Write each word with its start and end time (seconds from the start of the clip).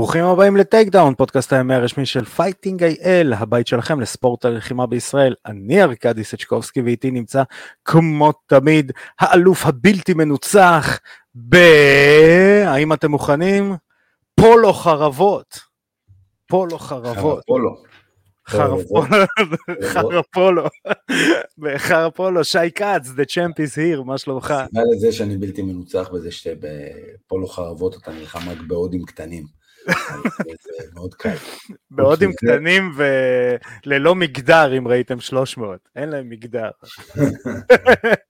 ברוכים 0.00 0.24
הבאים 0.24 0.56
לטייק 0.56 0.88
דאון, 0.88 1.14
פודקאסט 1.14 1.52
ה 1.52 1.58
MMA 1.58 1.74
הרשמי 1.74 2.06
של 2.06 2.24
Fighting 2.24 2.84
IL, 2.84 3.32
הבית 3.32 3.66
שלכם 3.66 4.00
לספורט 4.00 4.44
הלחימה 4.44 4.86
בישראל. 4.86 5.34
אני 5.46 5.82
ארקדי 5.82 6.24
סצ'קובסקי 6.24 6.80
ואיתי 6.80 7.10
נמצא 7.10 7.42
כמו 7.84 8.32
תמיד 8.46 8.92
האלוף 9.20 9.66
הבלתי 9.66 10.14
מנוצח 10.14 11.00
ב... 11.48 11.56
האם 12.66 12.92
אתם 12.92 13.10
מוכנים? 13.10 13.74
פולו 14.34 14.72
חרבות. 14.72 15.58
פולו 16.46 16.78
חרבות. 16.78 17.42
פולו. 17.46 17.76
חרפולו, 19.92 20.66
חרפולו, 21.76 22.44
שי 22.44 22.70
כץ, 22.74 23.06
the 23.06 23.24
champ 23.30 23.54
is 23.56 23.76
here, 23.76 24.04
מה 24.04 24.18
שלומך? 24.18 24.50
הסיבה 24.50 24.80
לזה 24.94 25.12
שאני 25.12 25.36
בלתי 25.36 25.62
מנוצח 25.62 26.08
בזה 26.12 26.30
שבפולו 26.30 27.46
חרבות 27.46 27.96
אתה 27.96 28.12
נלחם 28.12 28.48
רק 28.48 28.58
בהודים 28.66 29.04
קטנים. 29.04 29.59
זה 30.62 30.84
מאוד 30.94 31.14
קל. 31.14 31.34
בהודים 31.90 32.32
קטנים 32.32 32.92
וללא 32.96 34.14
מגדר, 34.14 34.78
אם 34.78 34.88
ראיתם 34.88 35.20
300, 35.20 35.88
אין 35.96 36.08
להם 36.08 36.28
מגדר. 36.28 36.70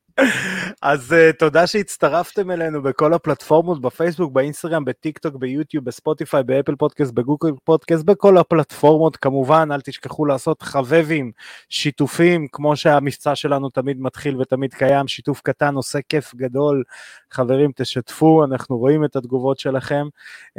אז 0.82 1.12
אה, 1.12 1.36
תודה 1.38 1.66
שהצטרפתם 1.66 2.50
אלינו 2.50 2.82
בכל 2.82 3.14
הפלטפורמות, 3.14 3.80
בפייסבוק, 3.80 4.32
באינסטגרם, 4.32 4.84
בטיק 4.84 5.18
טוק, 5.18 5.34
ביוטיוב, 5.36 5.84
בספוטיפיי, 5.84 6.42
באפל 6.42 6.74
פודקאסט, 6.76 7.12
בגוגל 7.12 7.50
פודקאסט, 7.64 8.04
בכל 8.04 8.38
הפלטפורמות. 8.38 9.16
כמובן, 9.16 9.68
אל 9.72 9.80
תשכחו 9.80 10.26
לעשות 10.26 10.62
חבבים, 10.62 11.32
שיתופים, 11.68 12.46
כמו 12.52 12.76
שהמבצע 12.76 13.34
שלנו 13.34 13.70
תמיד 13.70 14.00
מתחיל 14.00 14.36
ותמיד 14.36 14.74
קיים, 14.74 15.08
שיתוף 15.08 15.40
קטן 15.40 15.74
עושה 15.74 15.98
כיף 16.08 16.34
גדול. 16.34 16.82
חברים, 17.30 17.70
תשתפו, 17.76 18.44
אנחנו 18.44 18.78
רואים 18.78 19.04
את 19.04 19.16
התגובות 19.16 19.58
שלכם. 19.58 20.06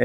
Uh, 0.00 0.04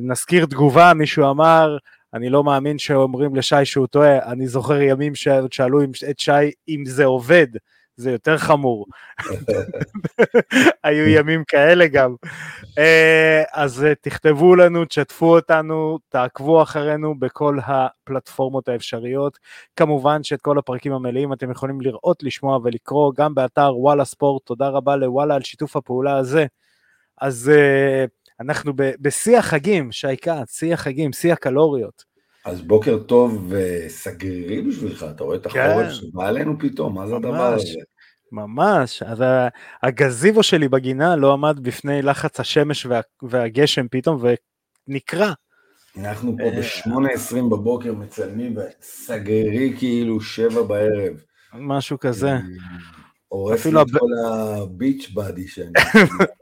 נזכיר 0.00 0.46
תגובה, 0.46 0.94
מישהו 0.94 1.30
אמר, 1.30 1.76
אני 2.14 2.28
לא 2.28 2.44
מאמין 2.44 2.78
שאומרים 2.78 3.36
לשי 3.36 3.64
שהוא 3.64 3.86
טועה, 3.86 4.32
אני 4.32 4.48
זוכר 4.48 4.82
ימים 4.82 5.14
ששאלו 5.14 5.82
את 6.10 6.18
שי 6.18 6.50
אם 6.68 6.82
זה 6.86 7.04
עובד. 7.04 7.46
זה 7.98 8.10
יותר 8.10 8.38
חמור. 8.38 8.86
היו 10.84 11.08
ימים 11.08 11.44
כאלה 11.48 11.86
גם. 11.86 12.14
אה, 12.78 13.42
אז 13.52 13.84
אה, 13.84 13.94
תכתבו 13.94 14.56
לנו, 14.56 14.84
תשתפו 14.84 15.36
אותנו, 15.36 15.98
תעקבו 16.08 16.62
אחרינו 16.62 17.18
בכל 17.18 17.58
הפלטפורמות 17.64 18.68
האפשריות. 18.68 19.38
כמובן 19.76 20.22
שאת 20.22 20.42
כל 20.42 20.58
הפרקים 20.58 20.92
המלאים 20.92 21.32
אתם 21.32 21.50
יכולים 21.50 21.80
לראות, 21.80 22.22
לשמוע 22.22 22.58
ולקרוא 22.64 23.12
גם 23.16 23.34
באתר 23.34 23.76
וואלה 23.76 24.04
ספורט. 24.04 24.46
תודה 24.46 24.68
רבה 24.68 24.96
לוואלה 24.96 25.34
על 25.34 25.42
שיתוף 25.42 25.76
הפעולה 25.76 26.16
הזה. 26.16 26.46
אז 27.20 27.52
אה, 27.54 28.04
אנחנו 28.40 28.72
בשיא 28.76 29.38
החגים, 29.38 29.92
שי 29.92 30.16
כץ, 30.16 30.58
שיא 30.58 30.74
החגים, 30.74 31.12
שיא 31.12 31.32
הקלוריות. 31.32 32.07
אז 32.48 32.60
בוקר 32.60 32.98
טוב 32.98 33.46
וסגרירי 33.48 34.62
בשבילך, 34.62 35.06
אתה 35.16 35.24
רואה 35.24 35.36
את 35.36 35.46
החורף 35.46 35.86
כן. 35.86 35.90
שבא 35.90 36.26
עלינו 36.28 36.58
פתאום, 36.58 36.94
מה 36.94 37.06
זה 37.06 37.16
הדבר 37.16 37.54
הזה? 37.54 37.78
ממש, 38.32 39.02
אז 39.02 39.22
הגזיבו 39.82 40.42
שלי 40.42 40.68
בגינה 40.68 41.16
לא 41.16 41.32
עמד 41.32 41.60
בפני 41.62 42.02
לחץ 42.02 42.40
השמש 42.40 42.86
וה, 42.86 43.00
והגשם 43.22 43.86
פתאום 43.90 44.22
ונקרע. 44.88 45.32
אנחנו 45.96 46.36
פה 46.38 46.44
אה, 46.44 46.50
ב-8.20 46.50 47.36
בבוקר 47.36 47.92
מצלמים 47.92 48.56
וסגרי 48.56 49.74
כאילו 49.78 50.20
שבע 50.20 50.62
בערב. 50.62 51.22
משהו 51.54 51.98
כזה. 51.98 52.30
הורס 53.28 53.66
לי 53.66 53.82
את 53.82 53.86
כל 53.98 54.06
הביץ' 54.26 55.10
באדי 55.14 55.48
שאני... 55.48 55.72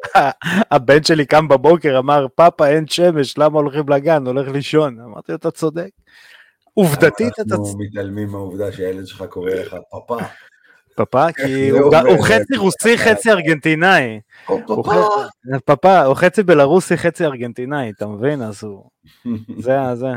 הבן 0.70 1.02
שלי 1.02 1.26
קם 1.26 1.48
בבוקר, 1.48 1.98
אמר, 1.98 2.26
פאפה, 2.34 2.68
אין 2.68 2.86
שמש, 2.86 3.38
למה 3.38 3.58
הולכים 3.58 3.88
לגן? 3.88 4.26
הולך 4.26 4.48
לישון. 4.48 5.00
אמרתי, 5.00 5.34
אתה 5.34 5.50
צודק. 5.50 5.90
עובדתית 6.74 7.32
אתה... 7.40 7.54
אנחנו 7.54 7.78
מתעלמים 7.78 8.28
מהעובדה 8.28 8.72
שהילד 8.72 9.06
שלך 9.06 9.24
קורא 9.30 9.50
לך 9.50 9.76
פאפה. 9.90 10.18
פאפה? 10.96 11.32
כי 11.44 11.68
הוא 11.70 12.24
חצי 12.24 12.56
רוסי, 12.56 12.98
חצי 12.98 13.30
ארגנטינאי. 13.30 14.20
פאפה, 15.64 16.02
הוא 16.02 16.14
חצי 16.14 16.42
בלרוסי, 16.42 16.96
חצי 16.96 17.24
ארגנטינאי, 17.24 17.90
אתה 17.90 18.06
מבין? 18.06 18.42
אז 18.42 18.64
הוא... 18.64 18.90
זה, 19.64 19.78
זה. 19.94 20.12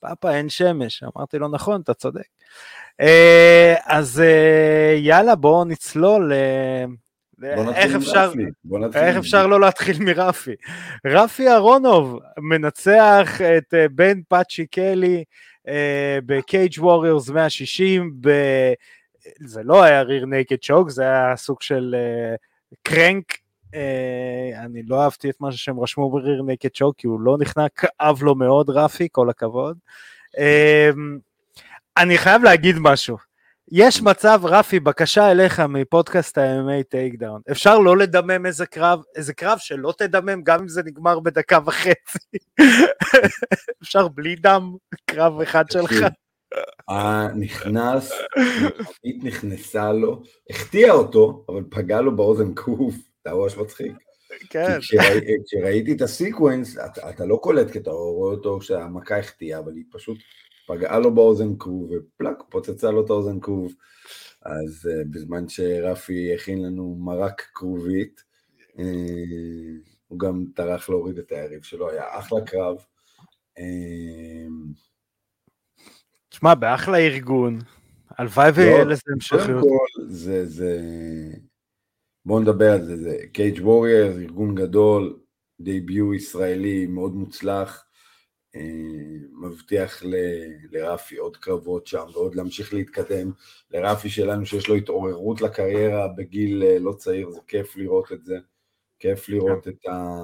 פאפה, 0.00 0.34
אין 0.34 0.48
שמש. 0.48 1.02
אמרתי 1.16 1.38
לו, 1.38 1.48
נכון, 1.48 1.80
אתה 1.80 1.94
צודק. 1.94 2.26
אה, 3.00 3.74
אז 3.86 4.20
אה, 4.20 4.96
יאללה, 4.98 5.34
בואו 5.34 5.64
נצלול. 5.64 6.32
אה, 6.32 6.84
איך 7.74 7.96
אפשר, 7.96 8.32
איך 8.94 9.16
אפשר 9.16 9.46
לא 9.46 9.60
להתחיל 9.60 9.96
מרפי? 10.04 10.54
רפי 11.06 11.48
אהרונוב 11.48 12.18
מנצח 12.38 13.40
את 13.58 13.74
בן 13.94 14.20
פאצ'י 14.28 14.66
קלי 14.66 15.24
ב 16.26 16.36
Cage 16.36 16.74
Warriors 16.78 17.28
160, 17.30 18.12
ב... 18.20 18.30
זה 19.40 19.62
לא 19.64 19.82
היה 19.82 20.02
rear 20.02 20.26
naked 20.26 20.62
choke, 20.62 20.90
זה 20.90 21.02
היה 21.02 21.36
סוג 21.36 21.62
של 21.62 21.94
crank. 22.82 23.24
אני 24.56 24.82
לא 24.82 25.02
אהבתי 25.02 25.30
את 25.30 25.40
מה 25.40 25.52
שהם 25.52 25.80
רשמו 25.80 26.10
ב 26.10 26.16
rear 26.16 26.42
naked 26.42 26.74
choke, 26.74 26.96
כי 26.98 27.06
הוא 27.06 27.20
לא 27.20 27.36
נכנע, 27.38 27.66
כאב 27.68 28.22
לו 28.22 28.34
מאוד 28.34 28.70
רפי, 28.70 29.08
כל 29.12 29.30
הכבוד. 29.30 29.78
אני 31.96 32.18
חייב 32.18 32.42
להגיד 32.42 32.76
משהו. 32.78 33.16
יש 33.72 34.02
מצב, 34.02 34.40
רפי, 34.44 34.80
בקשה 34.80 35.30
אליך 35.30 35.60
מפודקאסט 35.60 36.38
ה-MMA 36.38 36.82
Takedown. 36.88 37.40
אפשר 37.50 37.78
לא 37.78 37.96
לדמם 37.96 38.46
איזה 38.46 38.66
קרב, 38.66 39.02
איזה 39.16 39.34
קרב 39.34 39.58
שלא 39.58 39.92
תדמם, 39.98 40.42
גם 40.42 40.60
אם 40.60 40.68
זה 40.68 40.82
נגמר 40.82 41.20
בדקה 41.20 41.58
וחצי. 41.66 42.38
אפשר 43.82 44.08
בלי 44.08 44.36
דם, 44.36 44.74
קרב 45.06 45.40
אחד 45.40 45.64
שלך. 45.70 45.92
נכנס, 47.34 48.12
נכנית 48.36 49.24
נכנסה 49.24 49.92
לו, 49.92 50.22
החטיאה 50.50 50.92
אותו, 50.92 51.44
אבל 51.48 51.62
פגע 51.70 52.00
לו 52.00 52.16
באוזן 52.16 52.54
קוף, 52.54 52.94
זה 52.94 53.30
היה 53.30 53.34
ממש 53.34 53.56
מצחיק. 53.56 53.92
כן. 54.50 54.78
כשראיתי 55.46 55.92
את 55.92 56.02
ה 56.02 56.10
sequence, 56.10 56.78
אתה 57.10 57.24
לא 57.24 57.36
קולט 57.42 57.70
כי 57.70 57.78
אתה 57.78 57.90
רואה 57.90 58.30
אותו 58.30 58.60
שהמכה 58.60 59.18
החטיאה, 59.18 59.58
אבל 59.58 59.72
היא 59.74 59.84
פשוט 59.92 60.18
פגעה 60.70 60.98
לו 60.98 61.14
באוזן 61.14 61.56
כרוב, 61.58 61.90
ופלאק, 61.90 62.42
פוצצה 62.48 62.90
לו 62.90 63.04
את 63.04 63.10
האוזן 63.10 63.40
כרוב. 63.40 63.74
אז 64.42 64.88
uh, 64.92 65.08
בזמן 65.10 65.48
שרפי 65.48 66.34
הכין 66.34 66.62
לנו 66.62 66.96
מרק 67.00 67.42
כרובית, 67.54 68.22
uh, 68.72 68.80
הוא 70.08 70.18
גם 70.18 70.44
טרח 70.54 70.88
להוריד 70.88 71.18
את 71.18 71.32
היריב 71.32 71.62
שלו, 71.62 71.90
היה 71.90 72.04
אחלה 72.18 72.40
קרב. 72.40 72.76
תשמע, 76.28 76.54
באחלה 76.54 76.98
ארגון, 76.98 77.58
הלוואי 78.10 78.50
ויהיה 78.50 78.84
לזה 78.84 79.02
המשכיות. 79.08 79.64
זה, 80.08 80.46
זה... 80.46 80.80
בואו 82.24 82.40
נדבר 82.40 82.72
על 82.72 82.84
זה, 82.84 82.96
זה 82.96 83.18
קייג' 83.32 83.60
ווריאר, 83.66 84.18
ארגון 84.18 84.54
גדול, 84.54 85.18
דייביו 85.60 86.14
ישראלי 86.14 86.86
מאוד 86.86 87.14
מוצלח, 87.14 87.84
אה, 87.84 87.89
מבטיח 89.32 90.02
ל, 90.02 90.14
לרפי 90.70 91.16
עוד 91.16 91.36
קרבות 91.36 91.86
שם 91.86 92.04
ועוד 92.12 92.34
להמשיך 92.34 92.74
להתקדם. 92.74 93.30
לרפי 93.70 94.10
שלנו 94.10 94.46
שיש 94.46 94.68
לו 94.68 94.74
התעוררות 94.74 95.40
לקריירה 95.40 96.08
בגיל 96.08 96.62
אה, 96.62 96.78
לא 96.78 96.92
צעיר, 96.92 97.30
זה 97.30 97.40
כיף 97.46 97.76
לראות 97.76 98.12
את 98.12 98.24
זה, 98.24 98.38
כיף 98.98 99.28
לראות 99.28 99.68
את, 99.68 99.86
ה, 99.86 100.16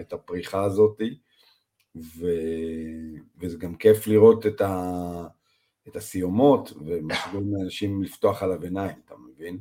את 0.00 0.12
הפריחה 0.12 0.64
הזאת, 0.64 1.00
ו, 1.96 2.26
וזה 3.38 3.58
גם 3.58 3.74
כיף 3.74 4.06
לראות 4.06 4.46
את, 4.46 4.60
ה, 4.60 5.26
את 5.88 5.96
הסיומות, 5.96 6.72
ומשגורים 6.86 7.54
לאנשים 7.54 8.02
לפתוח 8.02 8.42
עליו 8.42 8.62
עיניים, 8.62 8.96
אתה 9.04 9.14
מבין? 9.16 9.58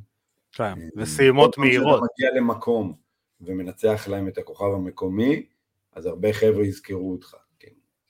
כן, 0.52 0.64
אה, 0.64 0.74
וסיומות 0.96 1.58
מהירות. 1.58 2.00
כשאתה 2.00 2.06
מגיע 2.14 2.42
למקום 2.42 2.94
ומנצח 3.42 4.08
להם 4.08 4.28
את 4.28 4.38
הכוכב 4.38 4.74
המקומי, 4.76 5.46
אז 5.94 6.06
הרבה 6.06 6.34
חבר'ה 6.34 6.66
יזכרו 6.66 7.12
אותך. 7.12 7.36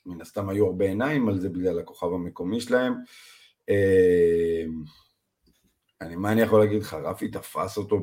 מן 0.05 0.21
הסתם 0.21 0.49
היו 0.49 0.65
הרבה 0.65 0.85
עיניים 0.85 1.29
על 1.29 1.39
זה 1.39 1.49
בגלל 1.49 1.79
הכוכב 1.79 2.07
המקומי 2.13 2.61
שלהם. 2.61 2.93
אה, 3.69 4.63
אני, 6.01 6.15
מה 6.15 6.31
אני 6.31 6.41
יכול 6.41 6.59
להגיד 6.59 6.81
לך, 6.81 6.93
רפי 6.93 7.27
תפס 7.27 7.77
אותו 7.77 7.99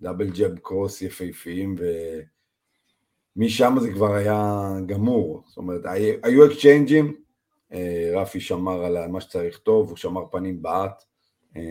ב 0.00 0.04
double 0.04 0.30
jab 0.30 0.58
cross 0.58 1.02
יפהפיים, 1.02 1.76
ומשם 3.36 3.76
זה 3.80 3.92
כבר 3.92 4.14
היה 4.14 4.70
גמור. 4.86 5.42
זאת 5.46 5.56
אומרת, 5.56 5.80
היו 6.22 6.46
exchange 6.46 6.95
ים, 6.95 7.14
אה, 7.72 8.12
רפי 8.14 8.40
שמר 8.40 8.84
על 8.84 9.08
מה 9.08 9.20
שצריך 9.20 9.58
טוב, 9.58 9.88
הוא 9.88 9.96
שמר 9.96 10.24
פנים 10.30 10.62
בעט, 10.62 11.04
אה, 11.56 11.62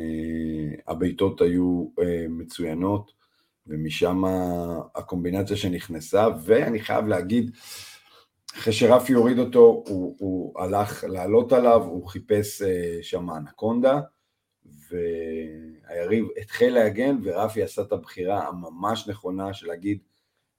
הבעיטות 0.87 1.41
היו 1.41 1.87
מצוינות, 2.29 3.21
ומשם 3.67 4.23
הקומבינציה 4.95 5.57
שנכנסה, 5.57 6.27
ואני 6.45 6.79
חייב 6.79 7.07
להגיד, 7.07 7.51
אחרי 8.57 8.73
שרפי 8.73 9.13
הוריד 9.13 9.39
אותו, 9.39 9.83
הוא, 9.87 10.15
הוא 10.19 10.61
הלך 10.61 11.03
לעלות 11.03 11.53
עליו, 11.53 11.81
הוא 11.83 12.07
חיפש 12.07 12.61
uh, 12.61 12.65
שם 13.01 13.29
אנקונדה, 13.29 13.99
והיריב 14.89 16.25
התחיל 16.37 16.73
להגן, 16.73 17.17
ורפי 17.23 17.63
עשה 17.63 17.81
את 17.81 17.91
הבחירה 17.91 18.47
הממש 18.47 19.07
נכונה 19.07 19.53
של 19.53 19.67
להגיד, 19.67 19.99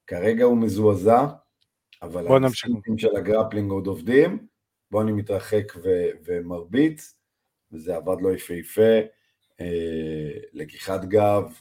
כרגע 0.07 0.45
הוא 0.45 0.57
מזועזע, 0.57 1.27
אבל 2.03 2.27
האינסטינקטים 2.27 2.99
של 2.99 3.17
הגרפלינג 3.17 3.71
עוד 3.71 3.87
עובדים, 3.87 4.47
בוא 4.91 5.03
אני 5.03 5.13
מתרחק 5.13 5.73
ו- 5.85 6.11
ומרביץ, 6.25 7.17
וזה 7.73 7.97
עבד 7.97 8.21
לו 8.21 8.35
יפהפה, 8.35 8.99
אה, 9.61 10.31
לקיחת 10.53 11.05
גב, 11.05 11.53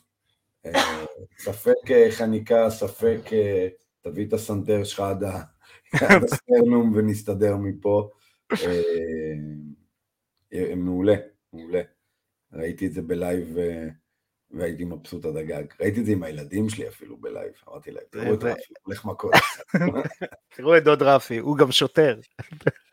אה, 0.65 1.05
ספק 1.37 1.91
אה, 1.91 2.07
חניקה, 2.11 2.69
ספק 2.69 3.19
אה, 3.33 3.67
תביא 4.01 4.27
את 4.27 4.33
הסנטר 4.33 4.83
שלך 4.83 4.99
עד 4.99 5.23
ה 5.93 6.06
sternum 6.06 6.93
ונסתדר 6.95 7.57
מפה. 7.57 8.09
אה, 8.51 8.81
אה, 10.53 10.75
מעולה, 10.75 11.15
מעולה. 11.53 11.81
ראיתי 12.53 12.88
את 12.88 12.94
זה 12.94 13.01
ב 13.01 13.13
live 13.13 13.57
והייתי 14.53 14.83
מבסוט 14.86 15.25
עד 15.25 15.38
הגג. 15.38 15.63
ראיתי 15.80 16.00
את 16.00 16.06
זה 16.06 16.12
עם 16.12 16.24
הילדים 16.24 16.69
שלי 16.69 16.88
אפילו 16.88 17.18
ב 17.17 17.23
live, 17.23 17.51
אמרתי 17.69 17.92
להם, 17.92 18.03
תראו 18.09 18.33
את 18.33 18.44
רפי, 18.44 18.74
הולך 18.83 19.06
מכות. 19.06 19.31
תראו 20.56 20.77
את 20.77 20.83
דוד 20.83 21.03
רפי, 21.03 21.38
הוא 21.38 21.57
גם 21.57 21.71
שוטר. 21.71 22.19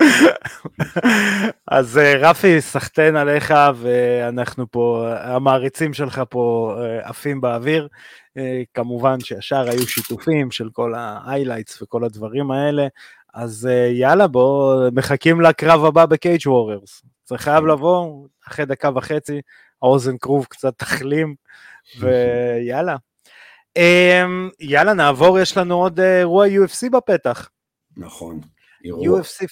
אז 1.66 1.98
אה, 1.98 2.14
רפי, 2.16 2.60
סחטיין 2.60 3.16
עליך, 3.16 3.54
ואנחנו 3.76 4.70
פה, 4.70 5.08
המעריצים 5.20 5.94
שלך 5.94 6.22
פה 6.30 6.74
אה, 6.78 7.08
עפים 7.08 7.40
באוויר. 7.40 7.88
אה, 8.36 8.62
כמובן 8.74 9.20
שישר 9.20 9.68
היו 9.70 9.86
שיתופים 9.86 10.50
של 10.50 10.68
כל 10.72 10.94
ה-highlights 10.94 11.82
וכל 11.82 12.04
הדברים 12.04 12.50
האלה. 12.50 12.86
אז 13.34 13.68
יאללה, 13.92 14.26
בואו, 14.26 14.92
מחכים 14.92 15.40
לקרב 15.40 15.84
הבא 15.84 16.06
בקייג' 16.06 16.46
ווררס. 16.46 17.02
זה 17.26 17.38
חייב 17.38 17.60
כן. 17.60 17.70
לבוא, 17.70 18.26
אחרי 18.48 18.66
דקה 18.66 18.90
וחצי, 18.94 19.40
האוזן 19.82 20.18
כרוב 20.18 20.46
קצת 20.50 20.78
תחלים, 20.78 21.34
ויאללה. 22.00 22.96
אמ, 23.76 24.50
יאללה, 24.60 24.92
נעבור, 24.92 25.38
יש 25.38 25.56
לנו 25.56 25.74
עוד 25.74 26.00
אה, 26.00 26.18
אירוע 26.18 26.46
UFC 26.46 26.90
בפתח. 26.92 27.48
נכון. 27.96 28.40
UFC, 28.84 29.46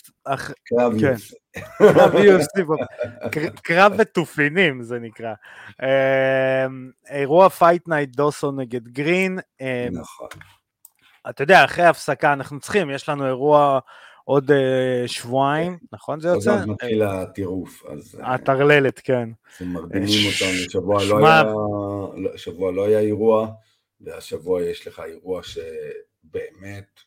קרב 0.65 1.01
כן. 1.01 1.15
UFC. 1.79 2.61
קרב 3.63 3.93
ותופינים 3.99 4.83
זה 4.83 4.99
נקרא. 4.99 5.35
אמ, 5.83 6.91
אירוע 7.11 7.49
Fight 7.49 7.89
Night 7.89 8.17
דוסון 8.17 8.61
נגד 8.61 8.89
גרין. 8.89 9.39
אמ, 9.61 9.67
נכון. 9.93 10.29
אתה 11.31 11.43
יודע, 11.43 11.65
אחרי 11.65 11.85
ההפסקה 11.85 12.33
אנחנו 12.33 12.61
צריכים, 12.61 12.91
יש 12.91 13.09
לנו 13.09 13.27
אירוע 13.27 13.79
עוד 14.29 14.51
אה, 14.51 14.55
שבועיים, 15.07 15.79
נכון 15.93 16.21
זה 16.21 16.29
יוצא? 16.29 16.51
עוד 16.61 16.69
מתחיל 16.69 17.03
הטירוף, 17.03 17.87
אז... 17.87 18.21
אה, 18.21 18.35
הטרללת, 18.35 19.01
כן. 19.05 19.29
מרדימים 19.61 20.27
אותנו, 20.27 20.71
שבוע 20.71 21.05
לא 21.05 21.27
היה, 21.27 21.43
לא, 22.17 22.37
שבוע 22.37 22.73
לא 22.73 22.87
היה 22.87 23.01
אירוע, 23.01 23.49
והשבוע 24.01 24.63
יש 24.63 24.87
לך 24.87 25.03
אירוע 25.07 25.41
שבאמת, 25.43 27.01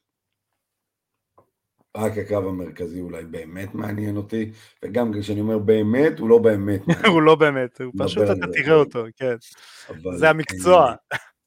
רק 1.97 2.17
הקרב 2.17 2.47
המרכזי 2.47 3.01
אולי 3.01 3.23
באמת 3.23 3.75
מעניין 3.75 4.17
אותי, 4.17 4.51
וגם 4.83 5.11
כשאני 5.19 5.41
אומר 5.41 5.57
באמת, 5.57 6.19
הוא 6.19 6.29
לא 6.29 6.37
באמת 6.37 6.87
מעניין. 6.87 7.05
הוא 7.13 7.21
לא 7.21 7.35
באמת, 7.35 7.81
הוא 7.81 7.93
פשוט 7.97 8.23
אתה 8.23 8.47
תראה 8.53 8.75
אותו, 8.75 9.03
כן. 9.15 9.35
זה 10.15 10.29
המקצוע. 10.29 10.93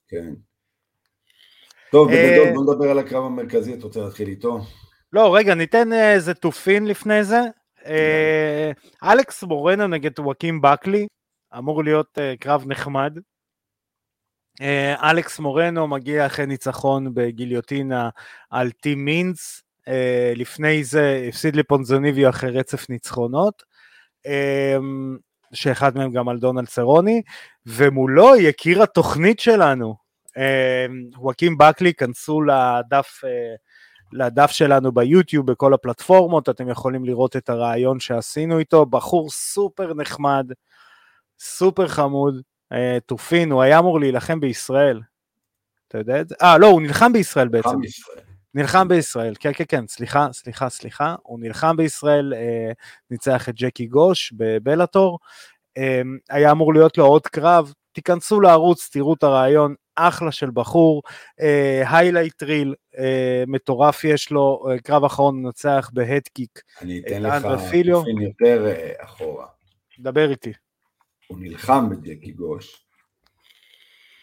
כן. 0.09 0.35
טוב, 1.91 2.09
בגדול 2.09 2.47
אה, 2.47 2.53
בוא 2.55 2.75
נדבר 2.75 2.91
על 2.91 2.99
הקרב 2.99 3.25
המרכזי, 3.25 3.75
אתה 3.75 3.85
רוצה 3.85 4.01
להתחיל 4.01 4.29
איתו? 4.29 4.61
לא, 5.13 5.37
רגע, 5.37 5.55
ניתן 5.55 5.93
אה, 5.93 6.13
איזה 6.13 6.35
תופין 6.35 6.87
לפני 6.87 7.25
זה. 7.25 7.41
אה, 7.87 8.71
אלכס 9.03 9.43
מורנו 9.43 9.87
נגד 9.87 10.21
וואקים 10.21 10.61
בקלי, 10.61 11.07
אמור 11.59 11.85
להיות 11.85 12.19
אה, 12.19 12.35
קרב 12.41 12.65
נחמד. 12.67 13.19
אלכס 15.03 15.39
מורנו 15.39 15.87
מגיע 15.89 16.27
אחרי 16.27 16.47
ניצחון 16.47 17.15
בגיליוטינה 17.15 18.09
על 18.51 18.71
טים 18.71 19.05
מינס, 19.05 19.63
לפני 20.37 20.85
זה 20.85 21.25
הפסיד 21.29 21.57
לפונזוניביו 21.57 22.31
אחרי 22.31 22.51
רצף 22.51 22.91
ניצחונות, 22.91 23.63
שאחד 25.53 25.97
מהם 25.97 26.13
גם 26.13 26.29
על 26.29 26.39
דונלד 26.39 26.69
סרוני, 26.69 27.23
ומולו 27.67 28.37
יקיר 28.37 28.83
התוכנית 28.83 29.41
שלנו, 29.41 29.97
וואקים 31.17 31.59
בקלי, 31.59 31.95
כנסו 31.95 32.41
לדף 32.43 33.21
לדף 34.13 34.51
שלנו 34.51 34.93
ביוטיוב, 34.93 35.47
בכל 35.47 35.75
הפלטפורמות, 35.75 36.49
אתם 36.49 36.69
יכולים 36.69 37.05
לראות 37.05 37.37
את 37.37 37.49
הרעיון 37.51 38.01
שעשינו 38.01 38.59
איתו, 38.59 38.87
בחור 38.87 39.31
סופר 39.31 39.95
נחמד, 39.95 40.53
סופר 41.39 41.89
חמוד, 41.89 42.43
אה, 42.73 42.99
תופין, 43.07 43.53
הוא 43.53 43.63
היה 43.63 43.79
אמור 43.79 44.01
להילחם 44.01 44.41
בישראל, 44.41 45.01
אתה 45.89 45.99
יודע 45.99 46.21
את 46.21 46.29
זה? 46.29 46.35
אה, 46.43 46.59
לא, 46.59 46.67
הוא 46.67 46.83
נלחם 46.83 47.13
בישראל 47.13 47.49
בעצם. 47.49 47.77
נלחם 48.55 48.89
בישראל, 48.89 49.35
כן, 49.41 49.53
כן, 49.55 49.65
כן, 49.69 49.87
סליחה, 49.87 50.29
סליחה, 50.33 50.69
סליחה, 50.69 51.15
הוא 51.23 51.41
נלחם 51.41 51.77
בישראל, 51.77 52.35
אה, 52.35 52.73
ניצח 53.11 53.49
את 53.49 53.55
ג'קי 53.55 53.87
גוש 53.87 54.33
בבלאטור, 54.37 55.19
אה, 55.79 56.03
היה 56.31 56.51
אמור 56.51 56.75
להיות 56.75 56.99
לו 56.99 57.05
עוד 57.05 57.27
קרב, 57.27 57.73
תיכנסו 57.93 58.41
לערוץ, 58.41 58.89
תראו 58.93 59.15
את 59.15 59.23
הרעיון, 59.23 59.75
אחלה 59.97 60.33
של 60.33 60.51
בחור, 60.51 61.03
highlight 61.87 62.43
אה, 62.43 62.47
reel 62.47 62.75
אה, 62.95 62.99
מטורף 63.47 64.05
יש 64.05 64.31
לו, 64.31 64.65
אה, 64.65 64.81
קרב 64.83 65.05
אחרון 65.05 65.43
מנצח 65.43 65.91
ב 65.93 66.00
head 66.00 66.28
kick. 66.28 66.63
אני 66.81 67.01
אתן 67.01 67.23
לך 67.23 67.45
אופן 67.45 68.23
יותר 68.23 68.67
אה, 68.67 69.05
אחורה. 69.05 69.47
דבר 69.99 70.31
איתי. 70.31 70.53
הוא 71.27 71.39
נלחם 71.41 71.91
בג'קי 71.91 72.33
גוש, 72.33 72.87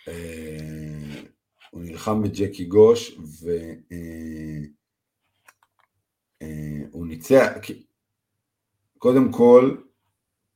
אה, 0.06 0.10
הוא 1.71 1.81
נלחם 1.81 2.24
בג'קי 2.24 2.66
גוש, 2.66 3.12
והוא 3.12 3.66
אה, 6.44 7.06
אה, 7.06 7.07
ניצח, 7.07 7.51
קודם 8.98 9.31
כל, 9.31 9.77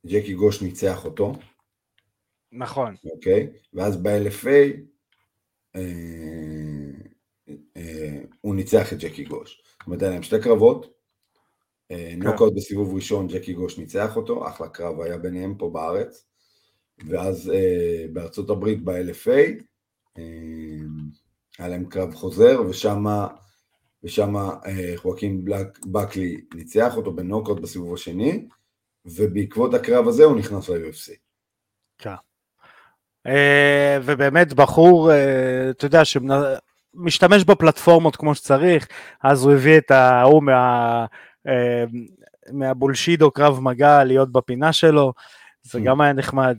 ג'קי 0.06 0.34
גוש 0.34 0.62
ניצח 0.62 1.04
אותו. 1.04 1.32
נכון. 2.52 2.94
אוקיי? 3.04 3.48
ואז 3.74 3.96
ב-LFA 3.96 4.46
אה, 4.46 4.52
אה, 4.52 4.70
הוא 8.40 8.54
ניצח 8.54 8.92
את 8.92 8.98
ג'קי 8.98 9.24
גוש. 9.24 9.62
זאת 9.78 9.86
אומרת, 9.86 10.02
היה 10.02 10.10
להם 10.10 10.22
שתי 10.22 10.40
קרבות, 10.42 10.94
אה, 11.90 12.10
כן. 12.10 12.22
נוקאוט 12.22 12.52
בסיבוב 12.56 12.94
ראשון, 12.94 13.26
ג'קי 13.28 13.52
גוש 13.52 13.78
ניצח 13.78 14.16
אותו, 14.16 14.48
אחלה 14.48 14.68
קרב 14.68 15.00
היה 15.00 15.18
ביניהם 15.18 15.54
פה 15.58 15.70
בארץ, 15.70 16.26
ואז 17.06 17.52
בארצות 18.12 18.50
הברית 18.50 18.84
ב-LFA, 18.84 19.62
היה 21.58 21.68
להם 21.68 21.84
קרב 21.84 22.14
חוזר, 22.14 22.62
ושם 22.68 23.04
ושם 24.04 24.34
חואקין 24.96 25.44
בקלי 25.92 26.40
ניצח 26.54 26.96
אותו 26.96 27.12
בנוקאוט 27.12 27.60
בסיבוב 27.60 27.94
השני, 27.94 28.48
ובעקבות 29.04 29.74
הקרב 29.74 30.08
הזה 30.08 30.24
הוא 30.24 30.38
נכנס 30.38 30.68
ל-UFC. 30.68 31.12
כן. 31.98 32.14
אה, 33.26 33.98
ובאמת 34.02 34.52
בחור, 34.52 35.12
אה, 35.12 35.70
אתה 35.70 35.86
יודע, 35.86 36.02
שמשתמש 36.04 37.44
בפלטפורמות 37.44 38.16
כמו 38.16 38.34
שצריך, 38.34 38.88
אז 39.22 39.44
הוא 39.44 39.52
הביא 39.52 39.78
את 39.78 39.90
ההוא 39.90 40.42
מה... 40.42 41.06
אה, 41.48 41.84
מהבולשידו 42.52 43.30
קרב 43.30 43.60
מגע 43.60 44.04
להיות 44.04 44.32
בפינה 44.32 44.72
שלו, 44.72 45.12
זה 45.62 45.80
גם 45.80 46.00
היה 46.00 46.12
נחמד. 46.12 46.58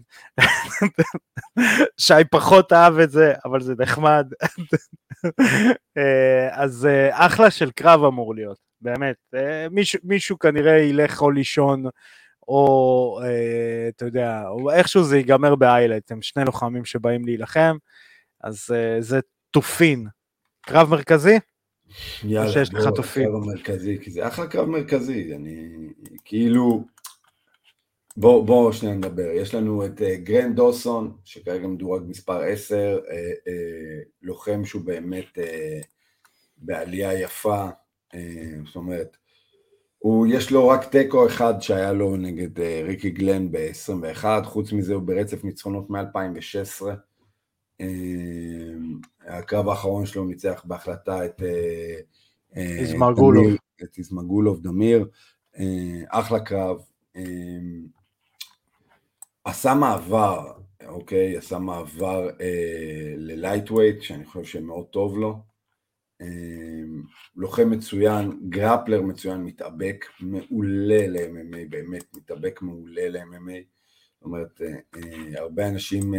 שי 1.97 2.13
פחות 2.31 2.73
אהב 2.73 2.99
את 2.99 3.11
זה, 3.11 3.33
אבל 3.45 3.61
זה 3.61 3.73
נחמד. 3.79 4.27
אז 6.51 6.87
אחלה 7.11 7.51
של 7.51 7.71
קרב 7.71 8.03
אמור 8.03 8.35
להיות, 8.35 8.57
באמת. 8.81 9.15
מישהו, 9.71 9.99
מישהו 10.03 10.39
כנראה 10.39 10.77
ילך 10.77 11.21
או 11.21 11.31
לישון 11.31 11.83
או 12.47 13.19
אה, 13.23 13.89
אתה 13.89 14.05
יודע, 14.05 14.43
או 14.47 14.71
איכשהו 14.71 15.03
זה 15.03 15.17
ייגמר 15.17 15.55
ב 15.55 15.60
highlight, 15.60 16.11
הם 16.11 16.21
שני 16.21 16.45
לוחמים 16.45 16.85
שבאים 16.85 17.25
להילחם, 17.25 17.77
אז 18.41 18.67
אה, 18.75 19.01
זה 19.01 19.19
תופין. 19.51 20.07
קרב 20.61 20.89
מרכזי? 20.89 21.39
יאללה, 22.23 22.51
שיש 22.51 22.73
לך 22.73 22.87
תופין. 22.95 23.25
קרב 23.25 23.45
מרכזי, 23.45 23.97
כי 24.01 24.11
זה 24.11 24.27
אחלה 24.27 24.47
קרב 24.47 24.67
מרכזי, 24.69 25.35
אני 25.35 25.69
כאילו... 26.25 26.85
בואו 28.17 28.45
בוא 28.45 28.71
שנייה 28.71 28.95
נדבר, 28.95 29.29
יש 29.33 29.55
לנו 29.55 29.85
את 29.85 29.99
אה, 29.99 30.03
גרנט 30.23 30.55
דוסון, 30.55 31.17
שכרגע 31.23 31.67
מדורג 31.67 32.03
מספר 32.07 32.41
10, 32.41 32.99
אה, 33.05 33.09
אה, 33.09 33.51
לוחם 34.21 34.65
שהוא 34.65 34.81
באמת 34.81 35.37
אה, 35.37 35.85
בעלייה 36.57 37.19
יפה, 37.21 37.69
uh, 38.13 38.17
זאת 38.65 38.75
אומרת, 38.75 39.17
הוא, 40.05 40.27
יש 40.27 40.51
לו 40.51 40.67
רק 40.67 40.85
תיקו 40.85 41.27
אחד 41.27 41.61
שהיה 41.61 41.93
לו 41.93 42.17
נגד 42.17 42.57
uh, 42.57 42.61
ריקי 42.83 43.09
גלן 43.09 43.51
ב-21, 43.51 44.25
חוץ 44.43 44.71
מזה 44.71 44.93
הוא 44.93 45.03
ברצף 45.03 45.43
ניצחונות 45.43 45.89
מ-2016. 45.89 46.85
Uh, 47.81 47.85
הקרב 49.27 49.67
האחרון 49.69 50.05
שלו 50.05 50.25
ניצח 50.25 50.61
בהחלטה 50.65 51.25
את 51.25 51.41
uh, 51.41 52.55
איזמגולוב. 52.55 53.47
את 53.83 53.97
איזמגולוב 53.97 54.61
דמיר, 54.61 55.07
uh, 55.55 55.59
אחלה 56.07 56.39
קרב. 56.39 56.77
Uh, 57.17 57.19
עשה 59.43 59.73
מעבר, 59.73 60.51
אוקיי? 60.87 61.37
עשה 61.37 61.59
מעבר 61.59 62.29
uh, 62.29 62.41
ל 63.17 63.24
lightweight, 63.24 64.01
שאני 64.01 64.25
חושב 64.25 64.43
שמאוד 64.43 64.85
טוב 64.85 65.17
לו. 65.17 65.54
לוחם 67.35 67.69
מצוין, 67.69 68.39
grappler 68.49 69.01
מצוין, 69.01 69.43
מתאבק 69.43 70.05
מעולה 70.19 71.07
ל-MMA, 71.07 71.69
באמת 71.69 72.05
מתאבק 72.15 72.61
מעולה 72.61 73.09
ל-MMA. 73.09 73.63
זאת 74.13 74.23
אומרת, 74.23 74.61
הרבה 75.35 75.67
אנשים 75.67 76.13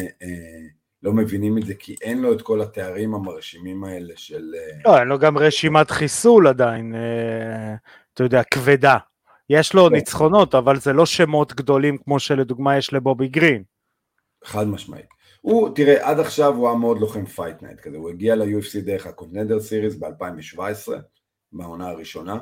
לא 1.03 1.13
מבינים 1.13 1.59
את 1.59 1.67
זה 1.67 1.75
כי 1.75 1.95
אין 2.03 2.23
לו 2.23 2.33
את 2.33 2.43
כל 2.43 2.61
התארים 2.61 3.15
המרשימים 3.15 3.85
האלה 3.85 4.15
של... 4.17 4.55
לא, 4.85 4.99
אין 4.99 5.09
לו 5.09 5.19
גם 5.19 5.39
רשימת 5.39 5.91
חיסול 5.91 6.47
עדיין, 6.49 6.95
אתה 8.15 8.25
יודע, 8.25 8.43
כבדה. 8.43 8.99
יש 9.51 9.75
לו 9.75 9.87
כן. 9.89 9.95
ניצחונות, 9.95 10.55
אבל 10.55 10.77
זה 10.77 10.93
לא 10.93 11.07
שמות 11.07 11.55
גדולים 11.55 11.99
כמו 11.99 12.21
שלדוגמה 12.21 12.77
יש 12.77 12.93
לבובי 12.93 13.29
גרין. 13.29 13.63
חד 14.45 14.67
משמעית. 14.67 15.16
הוא, 15.41 15.75
תראה, 15.75 16.11
עד 16.11 16.21
עכשיו 16.21 16.55
הוא 16.55 16.69
היה 16.69 16.79
מאוד 16.79 16.99
לוחם 16.99 17.27
Fight 17.27 17.63
Night 17.63 17.81
כזה, 17.81 17.97
הוא 17.97 18.11
הגיע 18.11 18.37
ל-UFC 18.37 18.81
דרך 18.85 19.07
ה 19.07 19.12
Contender 19.12 19.61
Series 19.61 19.95
ב-2017, 19.95 20.93
בעונה 21.53 21.89
הראשונה. 21.89 22.39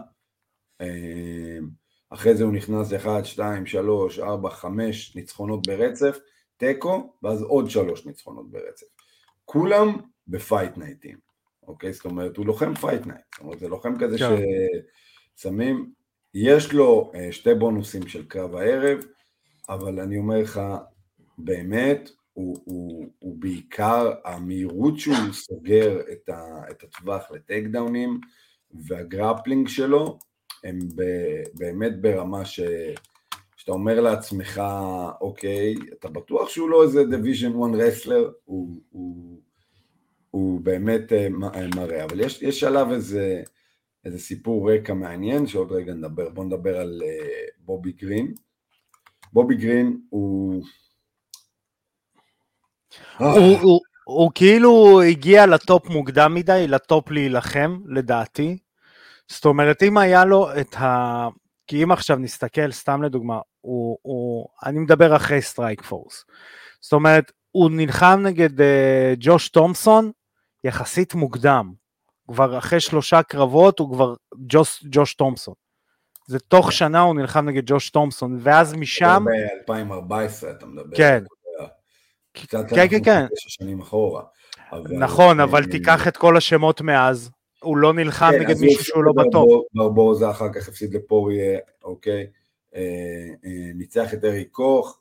אמ, 0.81 1.69
אחרי 2.11 2.35
זה 2.35 2.45
הוא 2.45 2.53
נכנס 2.53 2.93
ל-1, 2.93 3.25
2, 3.25 3.67
3, 3.67 4.19
4, 4.19 4.51
5 4.51 5.17
ניצחונות 5.17 5.67
ברצף, 5.67 6.19
תיקו, 6.57 7.15
ואז 7.23 7.43
עוד 7.43 7.71
3 7.71 8.07
ניצחונות 8.07 8.51
ברצף. 8.51 8.87
כולם 9.45 9.97
ב 10.29 10.37
Fight 10.37 10.77
Night 10.77 11.03
ים, 11.03 11.19
אוקיי? 11.63 11.93
זאת 11.93 12.05
אומרת, 12.05 12.37
הוא 12.37 12.47
לוחם 12.47 12.75
Fight 12.75 13.07
Night, 13.07 13.21
זאת 13.35 13.45
אומרת, 13.45 13.59
זה 13.59 13.69
לוחם 13.69 13.99
כזה 13.99 14.19
כן. 14.19 14.37
ששמים, 15.37 15.93
יש 16.35 16.73
לו 16.73 17.13
אה, 17.15 17.33
שתי 17.33 17.55
בונוסים 17.55 18.09
של 18.09 18.27
קרב 18.27 18.55
הערב, 18.55 18.99
אבל 19.69 20.01
אני 20.01 20.19
אומר 20.19 20.39
לך, 20.39 20.61
באמת, 21.39 22.11
הוא, 22.35 22.57
הוא, 22.65 23.07
הוא 23.19 23.37
בעיקר 23.39 24.13
המהירות 24.25 24.99
שהוא 24.99 25.33
סוגר 25.33 26.01
את, 26.13 26.29
ה, 26.29 26.63
את 26.71 26.83
הטווח 26.83 27.31
ל 27.31 27.67
takedown 27.67 28.10
ים 28.10 28.21
וה 28.71 28.89
grappling 28.89 29.69
שלו 29.69 30.19
הם 30.65 30.79
ב, 30.97 31.03
באמת 31.55 32.01
ברמה 32.01 32.45
ש, 32.45 32.61
שאתה 33.57 33.73
אומר 33.73 34.01
לעצמך, 34.01 34.63
אוקיי, 35.21 35.75
אתה 35.93 36.09
בטוח 36.09 36.49
שהוא 36.49 36.71
לא 36.71 36.83
איזה 36.83 37.05
division 37.05 37.53
1 37.63 37.71
wrestler, 37.75 38.31
הוא, 38.45 38.81
הוא, 38.91 39.41
הוא 40.31 40.61
באמת 40.61 41.13
אה, 41.13 41.29
אה, 41.55 41.67
מראה, 41.77 42.05
אבל 42.05 42.21
יש, 42.21 42.43
יש 42.43 42.65
עליו 42.65 42.93
איזה, 42.93 43.43
איזה 44.05 44.19
סיפור 44.19 44.73
רקע 44.73 44.95
מעניין 44.95 45.47
שעוד 45.47 45.73
רגע 45.73 45.95
נדבר, 45.95 46.31
בוא 46.31 46.45
נדבר 46.45 46.81
על 46.81 47.03
אה, 47.05 47.51
בובי 47.59 47.93
גרין. 47.93 48.35
בובי 49.33 49.57
גרין 49.57 50.01
הוא 50.09 50.65
הוא, 53.19 53.29
הוא, 53.29 53.59
הוא 53.61 53.81
הוא 54.05 54.31
כאילו 54.35 55.03
הגיע 55.03 55.47
ל 55.47 55.57
top 55.57 55.89
מוקדם 55.89 56.35
מדי, 56.35 56.67
ל 56.69 56.79
top 56.79 57.11
להילחם, 57.11 57.79
לדעתי. 57.87 58.59
זאת 59.29 59.45
אומרת, 59.45 59.83
אם 59.83 59.99
היה 59.99 60.25
לו 60.25 60.49
את 60.61 60.75
ה... 60.75 61.29
כי 61.67 61.83
אם 61.83 61.93
עכשיו 61.93 62.17
נסתכל, 62.17 62.73
סתם 62.73 63.03
לדוגמה, 63.03 63.39
הוא, 63.61 63.99
הוא... 64.03 64.47
אני 64.65 64.79
מדבר 64.79 65.17
אחרי 65.17 65.43
Strikeforce. 65.43 66.25
זאת 66.81 66.93
אומרת, 66.93 67.33
הוא 67.51 67.71
נלחם 67.71 68.21
נגד 68.23 68.61
אה, 68.61 68.65
ג'וש 69.19 69.49
תומסון 69.49 70.11
יחסית 70.65 71.15
מוקדם. 71.15 71.73
כבר 72.29 72.59
אחרי 72.59 72.81
שלושה 72.81 73.23
קרבות 73.23 73.79
הוא 73.79 73.93
כבר 73.93 74.15
ג'וש, 74.49 74.85
ג'וש 74.91 75.15
תומסון. 75.15 75.55
זה 76.27 76.39
תוך 76.39 76.73
שנה 76.73 77.01
הוא 77.01 77.15
נלחם 77.15 77.49
נגד 77.49 77.63
ג'וש 77.67 77.91
תומסון, 77.91 78.39
ואז 78.43 78.75
משם... 78.75 79.25
ב-2014 79.69 80.51
אתה 80.51 80.67
מדבר. 80.67 80.97
כן, 80.97 81.25
קצת 82.35 82.71
כן, 82.71 82.89
כן, 82.89 83.05
כן. 83.05 83.27
שנים 83.37 83.81
אחורה. 83.81 84.23
אבל, 84.73 84.97
נכון, 84.99 85.41
אבל 85.41 85.63
אה, 85.63 85.71
תיקח 85.71 86.09
את 86.09 86.17
כל 86.17 86.37
השמות 86.37 86.81
מאז, 86.81 87.31
הוא 87.63 87.77
לא 87.77 87.93
נלחם 87.93 88.31
כן, 88.33 88.41
נגד 88.41 88.61
מישהו 88.61 88.85
שהוא 88.85 89.05
לא 89.05 89.13
בטוב. 89.13 89.63
ברבוזה 89.75 90.31
אחר 90.31 90.53
כך 90.53 90.69
הפסיד 90.69 90.95
לפוריה, 90.95 91.59
אוקיי, 91.85 92.27
אה, 92.75 92.81
אה, 93.45 93.71
ניצח 93.75 94.15
את 94.15 94.25
אריק 94.25 94.49
קוך, 94.51 95.01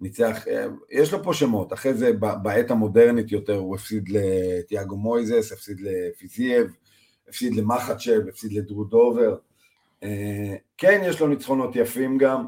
ניצח, 0.00 0.44
יש 0.90 1.12
לו 1.12 1.22
פה 1.22 1.34
שמות, 1.34 1.72
אחרי 1.72 1.94
זה 1.94 2.12
בעת 2.42 2.70
המודרנית 2.70 3.32
יותר 3.32 3.56
הוא 3.56 3.74
הפסיד 3.76 4.08
לתיאגו 4.08 4.96
מויזס, 4.96 5.52
הפסיד 5.52 5.80
לפיזייב, 5.80 6.66
הפסיד 7.28 7.54
למחצ'ב, 7.54 8.28
הפסיד 8.28 8.52
לדרו 8.52 8.84
דובר, 8.84 9.36
כן 10.78 11.00
יש 11.04 11.20
לו 11.20 11.26
ניצחונות 11.26 11.76
יפים 11.76 12.18
גם, 12.18 12.46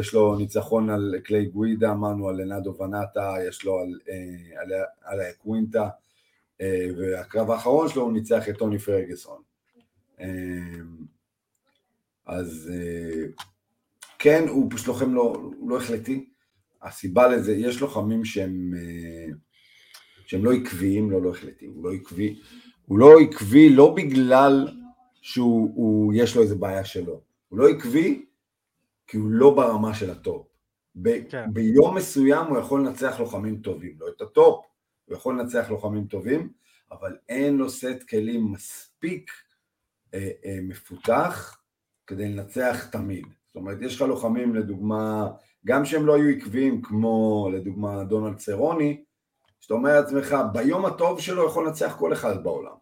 יש 0.00 0.14
לו 0.14 0.36
ניצחון 0.36 0.90
על 0.90 1.14
קליי 1.24 1.46
גווידה, 1.46 1.90
אמרנו 1.90 2.28
על 2.28 2.42
לנדו 2.42 2.76
ונאטה, 2.78 3.34
יש 3.48 3.64
לו 3.64 3.78
על, 3.78 3.98
אה, 4.08 4.60
על, 4.60 4.72
על 5.02 5.20
הקווינטה, 5.20 5.88
אה, 6.60 6.86
והקרב 6.98 7.50
האחרון 7.50 7.88
שלו 7.88 8.02
הוא 8.02 8.12
ניצח 8.12 8.48
את 8.48 8.58
טוני 8.58 8.78
פרגסון. 8.78 9.42
אז 12.26 12.70
כן, 14.18 14.44
הוא 14.48 14.70
פשוט 14.70 14.86
לוחם 14.86 15.14
לא, 15.14 15.50
לא 15.66 15.76
החלטי. 15.76 16.30
הסיבה 16.82 17.28
לזה, 17.28 17.52
יש 17.52 17.80
לוחמים 17.80 18.24
שהם, 18.24 18.72
שהם 20.26 20.44
לא 20.44 20.52
עקביים, 20.52 21.10
לא 21.10 21.22
לא 21.22 21.30
החלטי, 21.30 21.66
הוא 21.66 21.84
לא 21.84 21.92
עקבי. 21.92 22.40
הוא 22.86 22.98
לא 22.98 23.20
עקבי 23.20 23.68
לא 23.70 23.94
בגלל 23.96 24.68
שיש 25.22 26.36
לו 26.36 26.42
איזה 26.42 26.54
בעיה 26.54 26.84
שלו, 26.84 27.20
הוא 27.48 27.58
לא 27.58 27.68
עקבי 27.68 28.24
כי 29.06 29.16
הוא 29.16 29.30
לא 29.30 29.54
ברמה 29.54 29.94
של 29.94 30.10
ה 30.10 30.17
top. 30.17 30.46
ב- 30.96 31.30
כן. 31.30 31.52
ביום 31.52 31.96
מסוים 31.96 32.46
הוא 32.46 32.58
יכול 32.58 32.80
לנצח 32.80 33.20
לוחמים 33.20 33.60
טובים, 33.60 33.96
לא 34.00 34.06
את 34.16 34.20
ה 34.20 34.29
top, 34.29 34.64
הוא 35.04 35.16
יכול 35.16 35.40
לנצח 35.40 35.70
לוחמים 35.70 36.06
טובים, 36.06 36.52
אבל 36.90 37.16
אין 37.28 37.56
לו 37.56 37.70
סט 37.70 38.02
כלים 38.10 38.52
מספיק 38.52 39.30
אה, 40.14 40.30
אה, 40.44 40.58
מפותח 40.62 41.58
כדי 42.06 42.28
לנצח 42.28 42.86
תמיד. 42.92 43.26
זאת 43.46 43.56
אומרת, 43.56 43.78
יש 43.82 43.96
לך 43.96 44.02
לוחמים, 44.02 44.54
לדוגמה, 44.54 45.30
גם 45.66 45.84
שהם 45.84 46.06
לא 46.06 46.14
היו 46.14 46.36
עקביים, 46.36 46.82
כמו 46.82 47.48
לדוגמה 47.52 48.04
דונלד 48.04 48.36
צרוני, 48.36 49.04
שאתה 49.60 49.74
אומר 49.74 50.00
לעצמך, 50.00 50.36
ביום 50.52 50.86
הטוב 50.86 51.20
שלו 51.20 51.46
יכול 51.46 51.66
לנצח 51.66 51.96
כל 51.98 52.12
אחד 52.12 52.44
בעולם. 52.44 52.74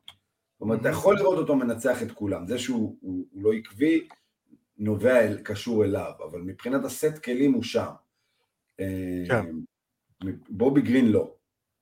זאת 0.52 0.60
אומרת, 0.60 0.80
אתה 0.80 0.88
יכול 0.88 1.16
לראות 1.16 1.38
אותו 1.38 1.56
מנצח 1.56 2.02
את 2.02 2.12
כולם. 2.12 2.46
זה 2.46 2.58
שהוא 2.58 2.96
הוא, 3.00 3.26
הוא 3.30 3.42
לא 3.42 3.52
עקבי, 3.52 4.08
נובע, 4.78 5.20
אל, 5.20 5.38
קשור 5.42 5.84
אליו, 5.84 6.12
אבל 6.30 6.40
מבחינת 6.40 6.84
הסט 6.84 7.18
כלים 7.24 7.52
הוא 7.52 7.62
שם. 7.62 7.90
אה, 8.80 9.24
כן. 9.28 9.46
בובי 10.48 10.80
גרין 10.80 11.12
לא. 11.12 11.34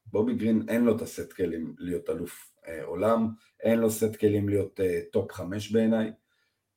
בובי 0.06 0.34
גרין 0.34 0.62
אין 0.68 0.84
לו 0.84 0.96
את 0.96 1.02
הסט 1.02 1.32
כלים 1.32 1.74
להיות 1.78 2.10
אלוף 2.10 2.52
אה, 2.66 2.84
עולם, 2.84 3.28
אין 3.62 3.78
לו 3.78 3.90
סט 3.90 4.16
כלים 4.16 4.48
להיות 4.48 4.80
אה, 4.80 5.00
top 5.12 5.32
חמש 5.32 5.72
בעיניי. 5.72 6.12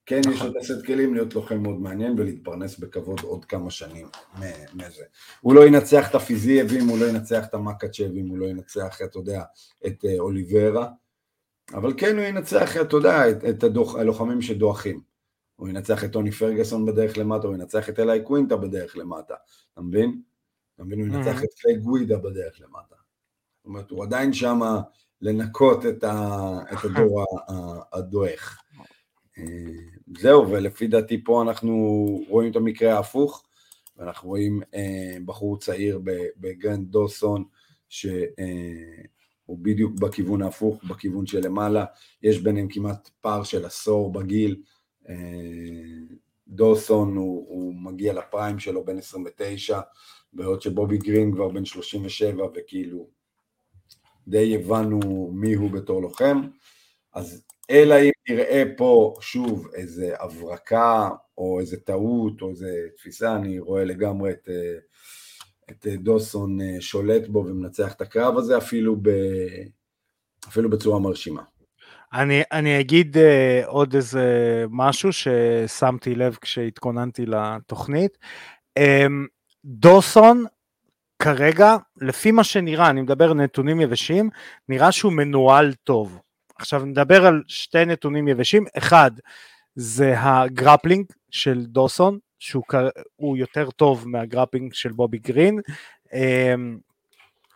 כן, 0.06 0.22
יש 0.32 0.42
לו 0.42 0.52
את 0.52 0.56
הסט 0.56 0.86
כלים 0.86 1.14
להיות 1.14 1.36
לוחם 1.36 1.64
מאוד 1.64 1.82
מעניין 1.82 2.20
ולהתפרנס 2.20 2.80
בכבוד 2.80 3.20
עוד 3.20 3.46
כמה 3.46 3.72
שנים 3.72 4.08
מזה. 4.74 5.04
הוא 5.42 5.54
לא 5.54 5.68
ינצח 5.68 6.10
את 6.10 6.16
הפיזייבים, 6.16 6.88
הוא 6.88 7.00
לא 7.00 7.06
ינצח 7.06 7.46
את 7.46 7.54
המקאצ'בים, 7.54 8.28
הוא 8.28 8.38
לא 8.38 8.46
ינצח, 8.46 9.02
אתה 9.04 9.20
יודע, 9.20 9.44
את 9.88 10.06
אה, 10.06 10.20
אוליברה, 10.20 10.90
אבל 11.74 11.94
כן 11.98 12.18
הוא 12.18 12.26
ינצח, 12.26 12.78
אתה 12.82 12.96
יודע, 12.96 13.30
את, 13.30 13.44
את 13.50 13.64
הדוח, 13.64 13.96
הלוחמים 13.96 14.42
שדועכים. 14.42 15.13
הוא 15.64 15.70
ינצח 15.70 16.04
את 16.04 16.12
טוני 16.12 16.32
פרגסון 16.32 16.86
בדרך 16.86 17.18
למטה, 17.18 17.48
הוא 17.48 17.56
ינצח 17.56 17.90
את 17.90 18.00
אליי 18.00 18.24
קווינטה 18.24 18.58
בדרך 18.58 18.98
למטה, 18.98 19.34
אתה 19.74 19.82
מבין? 19.82 20.22
אתה 20.76 20.84
מבין? 20.84 21.00
הוא 21.00 21.08
ינצח 21.08 21.42
mm-hmm. 21.42 21.44
את 21.44 21.54
קליי 21.58 21.78
גווידה 21.78 22.18
בדרך 22.18 22.62
למטה. 22.62 22.96
זאת 23.58 23.66
אומרת, 23.66 23.92
הוא 23.92 24.04
עדיין 24.04 24.34
שם 24.34 24.60
לנקות 25.22 25.86
את, 25.86 26.04
ה, 26.04 26.58
את 26.74 26.78
הדור 26.84 27.26
הדועך. 27.94 28.62
אה, 29.38 29.44
זהו, 30.18 30.50
ולפי 30.50 30.88
דעתי 30.88 31.24
פה 31.24 31.42
אנחנו 31.42 31.76
רואים 32.28 32.52
את 32.52 32.56
המקרה 32.56 32.96
ההפוך, 32.96 33.44
ואנחנו 33.98 34.30
רואים 34.30 34.62
אה, 34.76 35.18
בחור 35.26 35.60
צעיר 35.60 36.00
בגרנד 36.38 36.92
דוסון, 36.92 37.44
שהוא 37.90 38.14
אה, 38.40 39.56
בדיוק 39.62 39.94
בכיוון 40.00 40.42
ההפוך, 40.42 40.84
בכיוון 40.84 41.26
של 41.26 41.40
למעלה, 41.46 41.86
יש 42.24 42.42
ביניהם 42.42 42.68
כמעט 42.70 43.10
פער 43.22 43.44
של 43.44 43.66
עשור 43.66 44.14
בגיל, 44.14 44.56
אה, 44.62 44.73
דוסון 46.48 47.16
הוא, 47.16 47.46
הוא 47.50 47.76
מגיע 47.76 48.14
לפריים 48.14 48.60
שלו 48.60 48.86
בין 48.86 48.98
29, 48.98 49.80
בעוד 50.34 50.62
שבובי 50.62 50.98
גרין 50.98 51.32
כבר 51.32 51.50
בן 51.50 51.66
37 51.66 52.46
וכאילו 52.56 53.10
די 54.28 54.56
הבנו 54.56 55.32
מי 55.34 55.54
הוא 55.54 55.72
בתור 55.72 56.02
לוחם, 56.02 56.42
אז 57.14 57.44
אלא 57.70 57.96
אם 58.02 58.12
נראה 58.30 58.64
פה 58.78 59.14
שוב 59.22 59.68
איזה 59.74 60.14
הברקה 60.20 61.10
או 61.38 61.60
איזה 61.60 61.78
טעות 61.78 62.42
או 62.42 62.50
איזה 62.50 62.88
תפיסה, 62.98 63.36
אני 63.36 63.60
רואה 63.60 63.84
לגמרי 63.84 64.32
את, 64.32 64.50
אה, 64.50 64.78
את 65.70 65.88
דוסון 66.04 66.62
אה, 66.62 66.82
שולט 66.82 67.28
בו 67.28 67.40
ומנצח 67.40 67.94
את 67.94 68.02
הקרב 68.02 68.38
הזה 68.38 68.58
אפילו, 68.58 68.96
ב, 69.02 69.10
אפילו 70.48 70.70
בצורה 70.70 71.00
מרשימה. 71.00 71.44
אני, 72.14 72.42
אני 72.52 72.80
אגיד 72.80 73.18
uh, 73.18 73.20
עוד 73.66 73.96
איזה 73.96 74.66
משהו 74.70 75.10
ששמתי 75.14 76.16
לב 76.16 76.38
כשהתכוננתי 76.42 77.26
לתוכנית. 77.26 78.18
אמ, 78.80 78.84
דוסון 79.66 80.46
כרגע, 81.20 81.76
לפי 82.02 82.32
מה 82.32 82.44
שנראה, 82.44 82.90
אני 82.90 83.02
מדבר 83.02 83.34
נתונים 83.34 83.82
יבשים, 83.82 84.30
נראה 84.70 84.92
שהוא 84.92 85.14
מנוהל 85.14 85.74
טוב. 85.74 86.20
עכשיו 86.56 86.86
נדבר 86.86 87.26
על 87.26 87.44
שתי 87.48 87.86
נתונים 87.86 88.28
יבשים, 88.28 88.66
אחד 88.78 89.12
זה 89.76 90.14
ה 90.18 90.27
grappling 90.27 91.06
של 91.32 91.66
דוסון, 91.66 92.20
שהוא 92.40 93.38
יותר 93.38 93.70
טוב 93.72 94.08
מה 94.08 94.20
grappling 94.20 94.74
של 94.74 94.92
בובי 94.92 95.18
גרין, 95.18 95.60
אמ, 96.14 96.78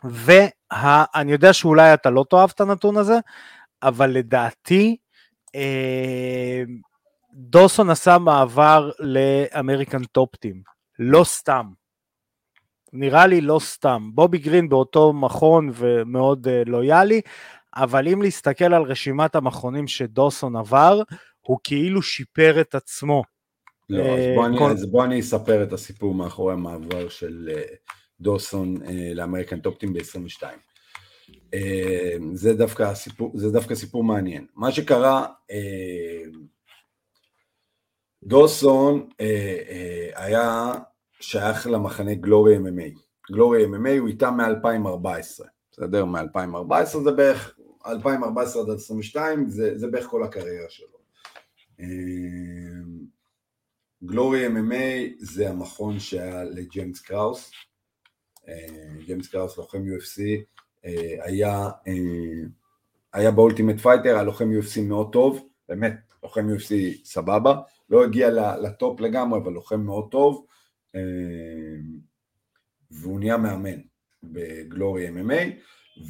ואני 0.04 1.32
יודע 1.32 1.54
שאולי 1.54 1.94
אתה 1.94 2.10
לא 2.10 2.26
תאהב 2.30 2.50
את 2.56 2.62
הנתון 2.62 2.98
הזה, 2.98 3.18
אבל 3.84 4.12
לדעתי 4.12 4.98
אמ, 5.56 6.80
דוסון 7.34 7.90
עשה 7.90 8.18
מעבר 8.18 8.92
לאמריקן 9.00 10.04
טופטים, 10.04 10.62
לא 11.00 11.24
סתם. 11.24 11.66
נראה 12.94 13.28
לי 13.28 13.42
לא 13.42 13.60
סתם. 13.60 14.10
בובי 14.14 14.38
גרין 14.38 14.70
באותו 14.70 15.14
מכון 15.14 15.72
ומאוד 15.74 16.48
uh, 16.48 16.70
לויאלי, 16.70 17.22
אבל 17.76 18.08
אם 18.08 18.22
להסתכל 18.22 18.74
על 18.74 18.84
רשימת 18.84 19.36
המכונים 19.36 19.88
שדוסון 19.88 20.56
עבר, 20.56 21.02
הוא 21.42 21.58
כאילו 21.64 22.02
שיפר 22.02 22.62
את 22.62 22.76
עצמו. 22.76 23.24
לא, 23.90 24.04
אז 24.04 24.24
בוא, 24.36 24.46
אני, 24.46 24.58
כל... 24.58 24.72
אז 24.72 24.86
בוא 24.86 25.04
אני 25.04 25.20
אספר 25.20 25.64
את 25.64 25.74
הסיפור 25.74 26.14
מאחורי 26.14 26.54
המעבר 26.54 27.10
של 27.10 27.50
uh, 27.54 27.76
דוסון 28.20 28.78
uh, 28.78 28.90
לאמריקן 29.14 29.60
טופטים 29.60 29.94
ב-22. 29.94 30.44
Uh, 31.56 32.24
זה, 32.34 32.54
דווקא 32.54 32.94
סיפור, 32.94 33.32
זה 33.36 33.52
דווקא 33.52 33.76
סיפור 33.76 34.04
מעניין. 34.04 34.46
מה 34.56 34.72
שקרה, 34.72 35.28
uh, 35.52 36.38
דוסון 38.24 39.10
אה, 39.12 39.16
אה, 39.16 40.20
היה 40.20 40.72
שייך 41.20 41.68
למחנה 41.68 42.14
Glory 42.14 42.58
MMA. 42.58 43.00
Glory 43.32 43.66
MMA 43.66 44.00
הוא 44.00 44.08
איתם 44.08 44.38
מ-2014, 44.38 45.44
בסדר? 45.72 46.06
מ-2014 46.06 47.00
זה 47.04 47.12
בערך, 47.12 47.60
2014 47.86 48.62
עד 48.62 48.70
2022 48.70 49.50
זה, 49.50 49.78
זה 49.78 49.88
בערך 49.88 50.06
כל 50.06 50.24
הקריירה 50.24 50.70
שלו. 50.70 50.98
Glory 54.04 54.48
MMA 54.48 55.14
זה 55.20 55.50
המכון 55.50 56.00
שהיה 56.00 56.44
לג'יימס 56.44 57.02
קראוס, 57.02 57.52
ג'יימס 59.06 59.28
קראוס 59.28 59.58
לוחם 59.58 59.78
UFC, 59.78 60.22
היה, 61.22 61.70
היה 63.14 63.32
ב 63.32 63.37
Ultimate 63.37 63.80
Fighter, 63.80 64.10
היה 64.10 64.24
לוחם 64.24 64.50
UFC 64.60 64.82
מאוד 64.82 65.14
טוב, 65.14 65.48
באמת 65.70 65.94
לוחם 66.24 66.48
UFC 66.56 66.74
סבבה, 67.06 67.62
לא 67.90 68.04
הגיע 68.04 68.30
לטופ 68.58 69.00
לגמרי, 69.00 69.40
אבל 69.40 69.52
לוחם 69.52 69.82
מאוד 69.82 70.08
טוב, 70.12 70.46
והוא 72.92 73.20
נהיה 73.20 73.38
מאמן 73.38 73.80
בגלורי 74.24 75.10
MMA, 75.10 75.44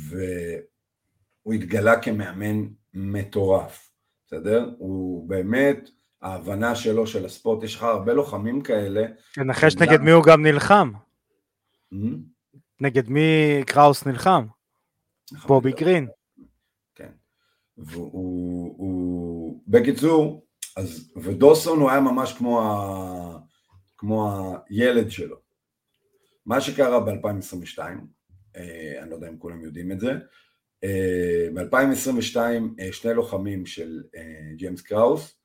והוא 0.08 1.54
התגלה 1.54 2.02
כמאמן 2.02 2.68
מטורף, 2.94 3.92
בסדר? 4.28 4.72
הוא 4.78 5.30
באמת, 5.30 5.90
ההבנה 6.22 6.76
שלו 6.76 7.08
של 7.08 7.26
הספורט, 7.26 7.64
יש 7.64 7.76
לך 7.76 7.84
הרבה 7.84 8.14
לוחמים 8.14 8.62
כאלה. 8.62 9.06
תנחש 9.34 9.76
נגד 9.76 10.02
מי 10.02 10.12
הוא 10.12 10.24
גם 10.24 10.46
נלחם. 10.46 10.92
נגד 12.82 13.10
מי 13.10 13.62
קראוס 13.66 14.06
נלחם? 14.06 14.46
בובי 15.48 15.72
גרין. 15.72 16.08
כן. 16.96 17.12
והוא, 17.78 19.62
בקיצור, 19.68 20.46
אז, 20.78 21.12
ודוסון 21.16 21.80
הוא 21.80 21.90
היה 21.90 22.00
ממש 22.00 22.34
כמו, 22.34 22.62
ה, 22.62 23.40
כמו 23.98 24.54
הילד 24.70 25.12
שלו. 25.12 25.38
מה 26.46 26.62
שקרה 26.62 27.00
ב-2022, 27.00 27.80
אה, 28.56 29.02
אני 29.02 29.10
לא 29.10 29.16
יודע 29.16 29.30
אם 29.30 29.38
כולם 29.38 29.64
יודעים 29.64 29.92
את 29.92 30.00
זה, 30.00 30.12
אה, 30.84 31.48
ב-2022 31.54 32.38
אה, 32.80 32.92
שני 32.92 33.14
לוחמים 33.14 33.66
של 33.66 34.04
ג'יימס 34.56 34.82
קראוס 34.82 35.38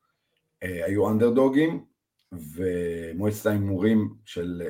היו 0.62 1.10
אנדרדוגים 1.10 1.84
ומועצת 2.32 3.46
ההימורים 3.46 4.14
של 4.24 4.62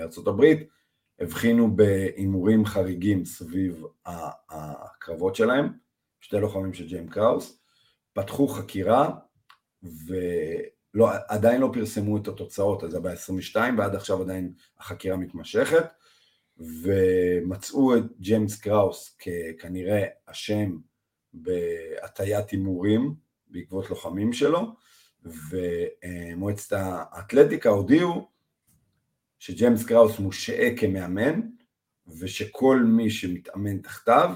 ארה"ב 0.00 0.44
הבחינו 1.20 1.76
בהימורים 1.76 2.64
חריגים 2.64 3.24
סביב 3.24 3.84
הקרבות 4.50 5.36
שלהם, 5.36 5.72
שתי 6.20 6.36
לוחמים 6.36 6.74
של 6.74 6.86
ג'יימס 6.86 7.12
קראוס, 7.12 7.62
פתחו 8.12 8.48
חקירה 8.48 9.10
ועדיין 10.94 11.60
לא 11.60 11.70
פרסמו 11.72 12.16
את 12.16 12.28
התוצאות, 12.28 12.84
אז 12.84 12.90
זה 12.90 13.00
ב-22 13.00 13.56
ועד 13.78 13.94
עכשיו 13.94 14.22
עדיין 14.22 14.52
החקירה 14.78 15.16
מתמשכת 15.16 15.84
ומצאו 16.58 17.96
את 17.96 18.02
ג'יימס 18.20 18.60
קראוס 18.60 19.16
ככנראה 19.18 20.06
אשם 20.26 20.76
בהטיית 21.32 22.50
הימורים 22.50 23.14
בעקבות 23.48 23.90
לוחמים 23.90 24.32
שלו, 24.32 24.74
ומועצת 25.22 26.72
האתלטיקה 26.76 27.68
הודיעו 27.68 28.28
שג'יימס 29.40 29.84
קראוס 29.84 30.18
מושעה 30.18 30.76
כמאמן, 30.76 31.40
ושכל 32.20 32.82
מי 32.86 33.10
שמתאמן 33.10 33.78
תחתיו 33.78 34.30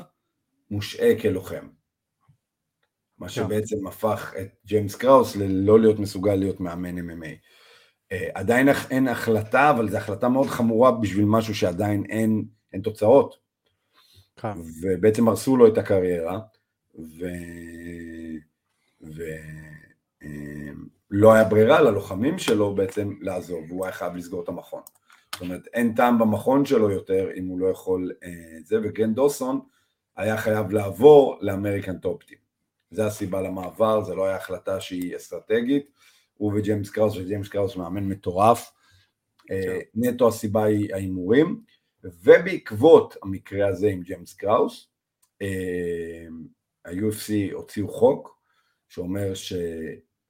מושעה 0.71 1.21
כלוחם. 1.23 1.69
מה 3.19 3.29
שבעצם 3.29 3.87
הפך 3.87 4.35
את 4.41 4.49
ג'יימס 4.67 4.95
קראוס 4.95 5.37
ללא 5.37 5.81
להיות 5.81 5.99
מסוגל 5.99 6.35
להיות 6.35 6.61
מאמן 6.61 6.99
MMA. 6.99 7.29
אה, 8.13 8.29
עדיין 8.35 8.69
אין 8.91 9.09
החלטה, 9.09 9.71
אבל 9.71 9.91
זו 9.91 9.97
החלטה 9.97 10.29
מאוד 10.29 10.47
חמורה 10.47 10.93
בשביל 10.93 11.25
משהו 11.25 11.55
שעדיין 11.55 12.05
אין, 12.09 12.45
אין 12.73 12.81
תוצאות. 12.81 13.39
כן. 14.37 14.53
ובעצם 14.83 15.29
הרסו 15.29 15.57
לו 15.57 15.69
את 15.69 15.79
הקריירה, 15.79 16.41
ולא 16.95 18.39
ו... 19.03 19.23
לא 21.17 21.33
היה 21.33 21.45
ברירה 21.45 21.81
ללוחמים 21.81 22.39
שלו 22.39 22.75
בעצם 22.75 23.15
לעזוב, 23.21 23.65
והוא 23.69 23.85
היה 23.85 23.93
חייב 23.93 24.17
לסגור 24.17 24.43
את 24.43 24.49
המכון. 24.49 24.83
זאת 25.35 25.41
אומרת, 25.43 25.67
אין 25.67 25.95
טעם 25.95 26.19
במכון 26.19 26.65
שלו 26.65 26.91
יותר 26.91 27.29
אם 27.37 27.47
הוא 27.47 27.59
לא 27.59 27.67
יכול 27.67 28.13
אה, 28.25 28.31
זה, 28.65 28.77
וגן 28.83 29.15
דוסון 29.15 29.61
היה 30.17 30.37
חייב 30.37 30.71
לעבור 30.71 31.39
ל 31.41 31.47
American 31.47 31.99
Top 31.99 32.14
Team. 32.14 32.39
זה 32.91 33.07
הסיבה 33.07 33.43
למעבר, 33.43 34.05
זה 34.05 34.15
לא 34.15 34.27
היה 34.27 34.37
החלטה 34.37 34.81
שהיא 34.81 35.17
אסטרטגית, 35.17 35.91
הוא 36.35 36.53
וג'יימס 36.55 36.91
קראוס, 36.91 37.17
וג'יימס 37.17 37.49
קראוס 37.49 37.77
מאמן 37.77 38.05
מטורף, 38.05 38.73
אה, 39.51 39.79
נטו 39.95 40.29
הסיבה 40.29 40.65
היא 40.65 40.95
ההימורים, 40.95 41.61
ובעקבות 42.05 43.17
המקרה 43.23 43.69
הזה 43.69 43.89
עם 43.89 44.03
ג'יימס 44.03 44.35
קראוס, 44.35 44.89
אה, 45.43 46.27
ה-UFC 46.85 47.53
הוציאו 47.53 47.89
חוק 47.89 48.39
שאומר 48.89 49.35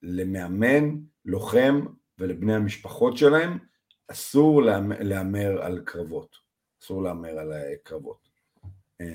שלמאמן, 0.05 0.97
לוחם 1.25 1.81
ולבני 2.19 2.55
המשפחות 2.55 3.17
שלהם 3.17 3.59
אסור 4.09 4.62
להמר 5.01 5.62
על 5.62 5.81
קרבות, 5.85 6.37
אסור 6.83 7.03
להמר 7.03 7.38
על 7.38 7.53
קרבות. 7.83 8.29
אה, 9.01 9.07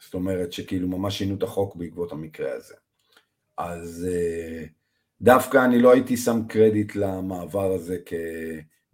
זאת 0.00 0.14
אומרת 0.14 0.52
שכאילו 0.52 0.88
ממש 0.88 1.18
שינו 1.18 1.34
את 1.34 1.42
החוק 1.42 1.76
בעקבות 1.76 2.12
המקרה 2.12 2.52
הזה. 2.52 2.74
אז 3.58 4.08
דווקא 5.20 5.64
אני 5.64 5.78
לא 5.78 5.92
הייתי 5.92 6.16
שם 6.16 6.40
קרדיט 6.48 6.96
למעבר 6.96 7.72
הזה 7.72 7.96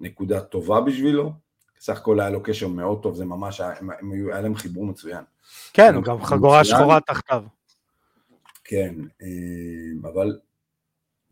כנקודה 0.01 0.41
טובה 0.41 0.81
בשבילו, 0.81 1.33
סך 1.81 1.99
הכל 1.99 2.21
היה 2.21 2.31
לו 2.31 2.43
קשר 2.43 2.69
מאוד 2.69 3.03
טוב, 3.03 3.15
זה 3.15 3.25
ממש, 3.25 3.61
הם, 3.61 3.91
היה 4.33 4.41
להם 4.41 4.55
חיבור 4.55 4.87
מצוין. 4.87 5.25
כן, 5.73 5.95
הוא 5.95 6.05
גם 6.05 6.23
חגורה 6.23 6.65
שחורה 6.65 7.01
תחתיו. 7.01 7.43
כן, 8.65 8.95
אה, 9.23 10.09
אבל 10.11 10.39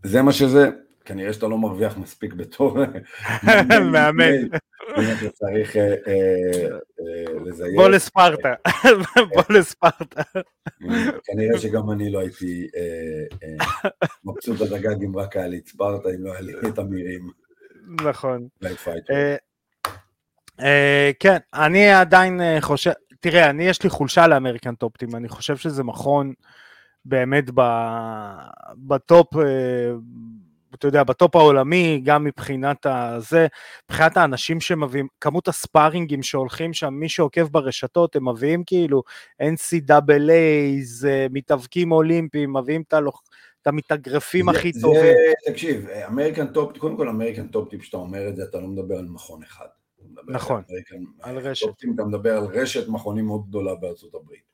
זה 0.04 0.22
מה 0.22 0.32
שזה, 0.32 0.70
כנראה 1.04 1.32
שאתה 1.32 1.46
לא 1.46 1.58
מרוויח 1.58 1.96
מספיק 1.96 2.32
בתור 2.32 2.78
מאמן. 3.92 4.44
אם 4.98 5.04
אתה 5.18 5.30
צריך 5.30 5.76
אה, 5.76 5.94
אה, 6.08 7.40
לזייף. 7.44 7.76
בוא 7.76 7.88
לספרטה, 7.88 8.54
בוא 9.34 9.42
לספרטה. 9.50 10.22
כנראה 11.24 11.58
שגם 11.58 11.90
אני 11.90 12.10
לא 12.10 12.18
הייתי 12.18 12.66
מבסוט 14.24 14.58
בדגג 14.58 15.04
אם 15.04 15.16
רק 15.16 15.36
היה 15.36 15.46
לי 15.46 15.58
את 15.58 15.68
ספרטה, 15.68 16.08
אם 16.08 16.24
לא 16.24 16.32
היה 16.32 16.40
לי 16.40 16.52
את 16.68 16.78
המירים. 16.78 17.30
נכון. 18.04 18.48
כן, 21.20 21.36
אני 21.54 21.92
עדיין 21.92 22.40
חושב, 22.60 22.92
תראה, 23.20 23.50
אני 23.50 23.64
יש 23.64 23.82
לי 23.82 23.90
חולשה 23.90 24.26
לאמריקן 24.26 24.74
טופטים, 24.74 25.08
אני 25.16 25.28
חושב 25.28 25.56
שזה 25.56 25.84
מכון 25.84 26.32
באמת 27.04 27.44
בטופ, 28.76 29.26
אתה 30.74 30.88
יודע, 30.88 31.02
בטופ 31.02 31.36
העולמי, 31.36 32.00
גם 32.04 32.24
מבחינת 32.24 32.86
הזה, 32.86 33.46
מבחינת 33.90 34.16
האנשים 34.16 34.60
שמביאים, 34.60 35.06
כמות 35.20 35.48
הספארינגים 35.48 36.22
שהולכים 36.22 36.72
שם, 36.72 36.94
מי 36.94 37.08
שעוקב 37.08 37.42
ברשתות, 37.42 38.16
הם 38.16 38.28
מביאים 38.28 38.62
כאילו 38.66 39.02
NCAA, 39.42 41.06
מתאבקים 41.30 41.92
אולימפיים, 41.92 42.56
מביאים 42.56 42.82
את 42.88 42.92
הלוח... 42.92 43.22
את 43.62 43.66
המתאגרפים 43.66 44.48
הכי 44.48 44.72
זה, 44.72 44.80
טובים. 44.80 45.14
תקשיב, 45.46 45.86
American 45.88 46.46
Top, 46.46 46.78
קודם 46.78 46.96
כל 46.96 47.08
American 47.08 47.48
Top 47.48 47.68
Team, 47.68 47.82
שאתה 47.82 47.96
אומר 47.96 48.28
את 48.28 48.36
זה, 48.36 48.42
אתה 48.42 48.60
לא 48.60 48.66
מדבר 48.66 48.98
על 48.98 49.06
מכון 49.06 49.42
אחד. 49.42 49.66
נכון, 50.28 50.62
על, 51.22 51.30
על 51.30 51.38
רשת. 51.38 51.66
אתה 51.94 52.04
מדבר 52.04 52.36
על 52.36 52.44
רשת 52.44 52.88
מכונים 52.88 53.26
מאוד 53.26 53.48
גדולה 53.48 53.74
בארצות 53.74 54.14
הברית. 54.14 54.53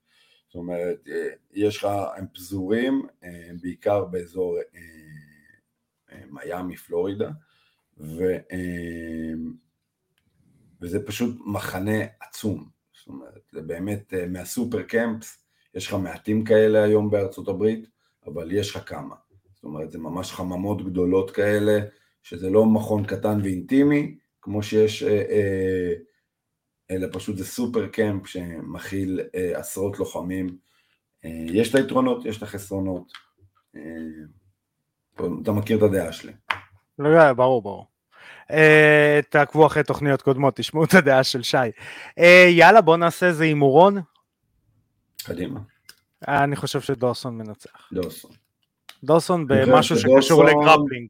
זאת 0.51 0.55
אומרת, 0.55 1.09
יש 1.53 1.77
לך, 1.77 1.89
הם 2.17 2.27
פזורים 2.35 3.07
בעיקר 3.63 4.05
באזור 4.05 4.59
מיאמי, 6.31 6.77
פלורידה, 6.77 7.31
ו, 7.99 8.37
וזה 10.81 11.07
פשוט 11.07 11.37
מחנה 11.47 12.05
עצום. 12.21 12.69
זאת 12.99 13.09
אומרת, 13.09 13.43
זה 13.53 13.63
באמת 13.63 14.15
מהסופר 14.29 14.83
קמפס, 14.83 15.39
יש 15.75 15.87
לך 15.87 15.95
מעטים 15.95 16.45
כאלה 16.45 16.83
היום 16.83 17.11
בארצות 17.11 17.49
הברית, 17.49 17.89
אבל 18.27 18.53
יש 18.53 18.77
לך 18.77 18.89
כמה. 18.89 19.15
זאת 19.55 19.65
אומרת, 19.65 19.91
זה 19.91 19.99
ממש 19.99 20.33
חממות 20.33 20.85
גדולות 20.85 21.31
כאלה, 21.31 21.81
שזה 22.23 22.51
לא 22.51 22.67
מכון 22.67 23.05
קטן 23.05 23.39
ואינטימי, 23.43 24.19
כמו 24.43 24.63
שיש, 24.63 25.03
אה, 25.03 25.23
אה, 25.31 25.93
אלא 26.91 27.07
פשוט 27.13 27.37
זה 27.37 27.45
סופר 27.45 27.87
קמפ 27.87 28.27
שמכיל 28.27 29.21
אה, 29.35 29.59
עשרות 29.59 29.99
לוחמים. 29.99 30.57
אה, 31.25 31.45
יש 31.47 31.71
את 31.71 31.75
היתרונות, 31.75 32.25
יש 32.25 32.39
את 32.39 32.43
החסרונות. 32.43 33.13
אה, 33.77 33.81
אתה 35.43 35.53
מכיר 35.53 35.79
את 35.79 35.83
הדעה 35.83 36.13
שלי. 36.13 36.33
לא, 36.99 37.33
ברור, 37.33 37.63
ברור. 37.63 37.87
Uh, 38.49 38.53
תעקבו 39.29 39.67
אחרי 39.67 39.83
תוכניות 39.83 40.23
קודמות, 40.23 40.57
תשמעו 40.57 40.85
את 40.85 40.95
הדעה 40.95 41.25
של 41.25 41.43
שי. 41.43 41.57
Uh, 41.57 42.23
יאללה, 42.49 42.81
בוא 42.81 42.97
נעשה 42.97 43.27
איזה 43.27 43.45
הימורון. 43.45 44.01
קדימה. 45.25 45.61
אני 46.29 46.57
חושב 46.57 46.81
שדורסון 46.81 47.39
מנצח. 47.39 47.89
דורסון. 47.93 48.31
דורסון 49.05 49.47
במשהו 49.47 49.97
שקשור 49.99 50.45
לגרפלינג. 50.45 51.09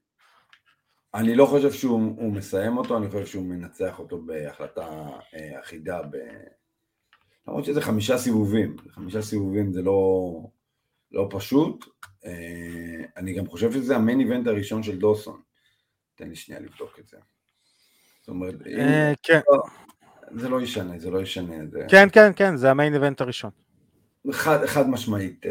אני 1.14 1.34
לא 1.34 1.46
חושב 1.46 1.72
שהוא 1.72 2.32
מסיים 2.32 2.78
אותו, 2.78 2.96
אני 2.96 3.10
חושב 3.10 3.26
שהוא 3.26 3.46
מנצח 3.46 3.98
אותו 3.98 4.22
בהחלטה 4.22 4.88
אה, 5.34 5.60
אחידה, 5.60 6.02
ב... 6.02 6.16
למרות 7.48 7.64
שזה 7.64 7.80
חמישה 7.80 8.18
סיבובים, 8.18 8.76
חמישה 8.90 9.22
סיבובים 9.22 9.72
זה 9.72 9.82
לא, 9.82 10.30
לא 11.12 11.28
פשוט, 11.30 11.84
אה, 12.24 13.04
אני 13.16 13.34
גם 13.34 13.46
חושב 13.46 13.72
שזה 13.72 13.96
המיין 13.96 14.20
איבנט 14.20 14.46
הראשון 14.46 14.82
של 14.82 14.98
דוסון, 14.98 15.40
תן 16.14 16.28
לי 16.28 16.36
שנייה 16.36 16.60
לבדוק 16.60 16.98
את 16.98 17.08
זה. 17.08 17.16
זאת 18.20 18.28
אומרת, 18.28 18.54
אה, 18.66 19.12
כן. 19.22 19.40
לא, 19.48 19.62
זה 20.40 20.48
לא 20.48 20.62
ישנה, 20.62 20.98
זה 20.98 21.10
לא 21.10 21.20
ישנה. 21.20 21.56
זה... 21.70 21.86
כן, 21.88 22.08
כן, 22.12 22.32
כן, 22.36 22.56
זה 22.56 22.70
המיין 22.70 22.94
איבנט 22.94 23.20
הראשון. 23.20 23.50
חד, 24.32 24.66
חד 24.66 24.88
משמעית 24.88 25.46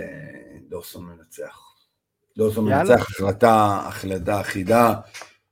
דוסון 0.70 1.06
מנצח. 1.06 1.60
דוסון 2.38 2.66
מנצח 2.66 3.02
החלטה, 3.10 3.84
החלטה 3.88 4.42
אחידה, 4.42 4.94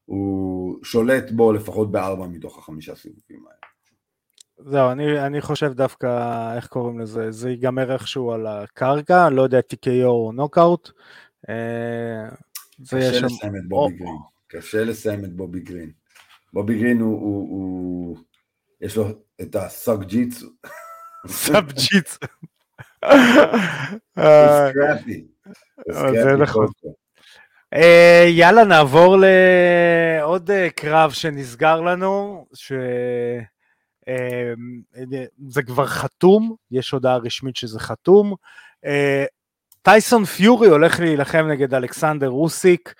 הוא 0.07 0.79
שולט 0.83 1.31
בו 1.31 1.53
לפחות 1.53 1.91
בארבע 1.91 2.27
מתוך 2.27 2.57
החמישה 2.57 2.95
סיבובים 2.95 3.45
האלה. 3.47 4.71
זהו, 4.71 4.91
אני, 4.91 5.19
אני 5.19 5.41
חושב 5.41 5.73
דווקא, 5.73 6.55
איך 6.55 6.67
קוראים 6.67 6.99
לזה, 6.99 7.31
זה 7.31 7.49
ייגמר 7.49 7.93
איכשהו 7.93 8.31
על 8.31 8.47
הקרקע, 8.47 9.29
לא 9.29 9.41
יודע, 9.41 9.59
TKO 9.59 10.05
או 10.05 10.31
נוקאוט. 10.31 10.91
אה, 11.49 12.29
קשה 12.83 13.19
לסיים 13.19 13.55
את 13.55 13.67
בובי 13.67 13.93
או... 13.93 13.97
גרין, 13.97 14.17
קשה 14.47 14.83
לסיים 14.83 15.25
את 15.25 15.33
בובי 15.33 15.59
גרין. 15.59 15.91
בובי 16.53 16.79
גרין 16.79 16.99
הוא, 16.99 17.21
הוא, 17.21 17.49
הוא 17.49 18.17
יש 18.81 18.97
לו 18.97 19.07
את 19.41 19.55
הסאג 19.55 20.03
ג'יצו. 20.03 20.47
סאב 21.27 21.71
ג'יצו. 21.71 22.19
זה 26.13 26.35
נכון. 26.39 26.67
אה, 27.75 27.79
יאללה, 28.27 28.63
נעבור 28.63 29.17
לעוד 29.17 30.49
אה, 30.49 30.53
קרב 30.75 31.11
שנסגר 31.11 31.81
לנו, 31.81 32.45
שזה 32.53 32.79
אה, 35.61 35.65
כבר 35.65 35.85
חתום, 35.85 36.55
יש 36.71 36.91
הודעה 36.91 37.17
רשמית 37.17 37.55
שזה 37.55 37.79
חתום. 37.79 38.33
טייסון 39.81 40.25
פיורי 40.25 40.67
הולך 40.67 40.99
להילחם 40.99 41.47
נגד 41.51 41.73
אלכסנדר 41.73 42.27
רוסיק 42.27 42.93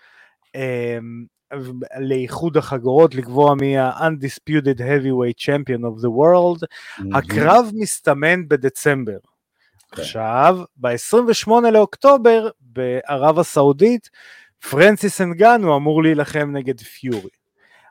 לאיחוד 2.00 2.58
החגורות, 2.58 3.16
לקבוע 3.16 3.56
מי 3.56 3.78
ה-undisputed 3.78 4.80
heavyweight 4.80 5.40
champion 5.40 5.82
of 5.82 6.02
the 6.04 6.10
world. 6.10 6.64
Mm-hmm. 6.64 7.18
הקרב 7.18 7.72
מסתמן 7.74 8.48
בדצמבר. 8.48 9.18
Okay. 9.18 9.96
כן. 9.96 10.02
עכשיו, 10.02 10.60
ב-28 10.78 11.52
לאוקטובר, 11.72 12.50
בערב 12.62 13.40
הסעודית, 13.40 14.10
פרנסיס 14.60 15.22
אנגן 15.22 15.62
הוא 15.63 15.76
אמור 15.76 16.04
להילחם 16.04 16.50
נגד 16.52 16.82
פיורי. 16.82 17.30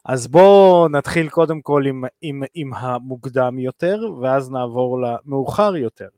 אז 0.04 0.26
בואו 0.26 0.88
נתחיל 0.88 1.28
קודם 1.28 1.60
כל 1.60 1.82
עם, 1.86 2.04
עם, 2.22 2.42
עם 2.54 2.74
המוקדם 2.74 3.58
יותר, 3.58 4.00
ואז 4.22 4.50
נעבור 4.50 4.98
למאוחר 5.00 5.76
יותר. 5.76 6.08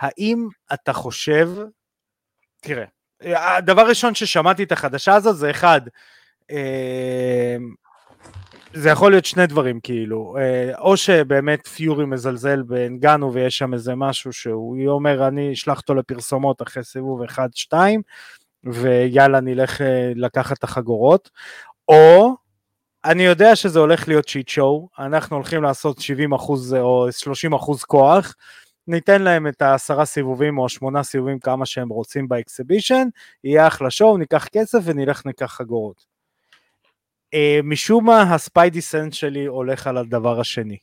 האם 0.00 0.48
אתה 0.72 0.92
חושב, 0.92 1.50
תראה, 2.60 2.84
הדבר 3.56 3.80
הראשון 3.80 4.14
ששמעתי 4.14 4.62
את 4.62 4.72
החדשה 4.72 5.14
הזאת 5.14 5.36
זה 5.36 5.50
אחד, 5.50 5.80
אה, 6.50 7.56
זה 8.72 8.88
יכול 8.88 9.10
להיות 9.10 9.24
שני 9.24 9.46
דברים 9.46 9.80
כאילו, 9.80 10.36
אה, 10.38 10.78
או 10.78 10.96
שבאמת 10.96 11.66
פיורי 11.66 12.06
מזלזל 12.06 12.62
באנגנו 12.62 13.32
ויש 13.32 13.58
שם 13.58 13.74
איזה 13.74 13.94
משהו 13.94 14.32
שהוא 14.32 14.90
אומר 14.90 15.28
אני 15.28 15.52
אשלח 15.52 15.78
אותו 15.78 15.94
לפרסומות 15.94 16.62
אחרי 16.62 16.84
סיבוב 16.84 17.22
1-2, 17.22 17.72
ויאללה 18.64 19.40
נלך 19.40 19.80
אה, 19.80 20.12
לקחת 20.14 20.58
את 20.58 20.64
החגורות, 20.64 21.30
או 21.88 22.34
אני 23.04 23.22
יודע 23.22 23.56
שזה 23.56 23.78
הולך 23.78 24.08
להיות 24.08 24.28
שיט 24.28 24.48
שואו, 24.48 24.88
אנחנו 24.98 25.36
הולכים 25.36 25.62
לעשות 25.62 26.00
70 26.00 26.32
אחוז 26.32 26.74
או 26.74 27.06
30 27.12 27.52
אחוז 27.52 27.82
כוח, 27.82 28.34
ניתן 28.86 29.22
להם 29.22 29.46
את 29.46 29.62
העשרה 29.62 30.04
סיבובים 30.04 30.58
או 30.58 30.66
השמונה 30.66 31.02
סיבובים 31.02 31.38
כמה 31.38 31.66
שהם 31.66 31.88
רוצים 31.88 32.28
ב 32.28 32.35
exhibition, 32.35 33.08
יהיה 33.44 33.66
אחלה 33.66 33.90
show, 33.90 34.18
ניקח 34.18 34.46
כסף 34.52 34.78
ונלך 34.84 35.26
ניקח 35.26 35.46
חגורות. 35.46 36.18
אה, 37.34 37.62
משום 37.64 38.06
מה 38.06 38.22
ה 38.22 38.30
spidey 38.30 38.80
sense 38.80 39.14
שלי 39.14 39.46
הולך 39.46 39.86
על 39.86 39.96
הדבר 39.96 40.40
השני. 40.40 40.78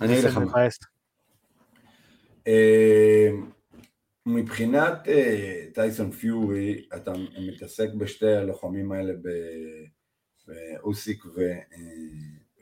אני 0.00 0.12
אגיד 0.12 0.24
לך 0.24 0.36
מה. 0.36 0.52
מבחינת 4.26 4.92
אה, 5.04 5.74
טייסון 5.74 6.10
פיורי, 6.10 6.88
אתה 6.96 7.12
מתעסק 7.40 7.88
בשתי 7.98 8.32
הלוחמים 8.32 8.92
האלה 8.92 9.12
באוסיק 10.46 11.24
ו, 11.26 11.52
אה, 11.52 11.74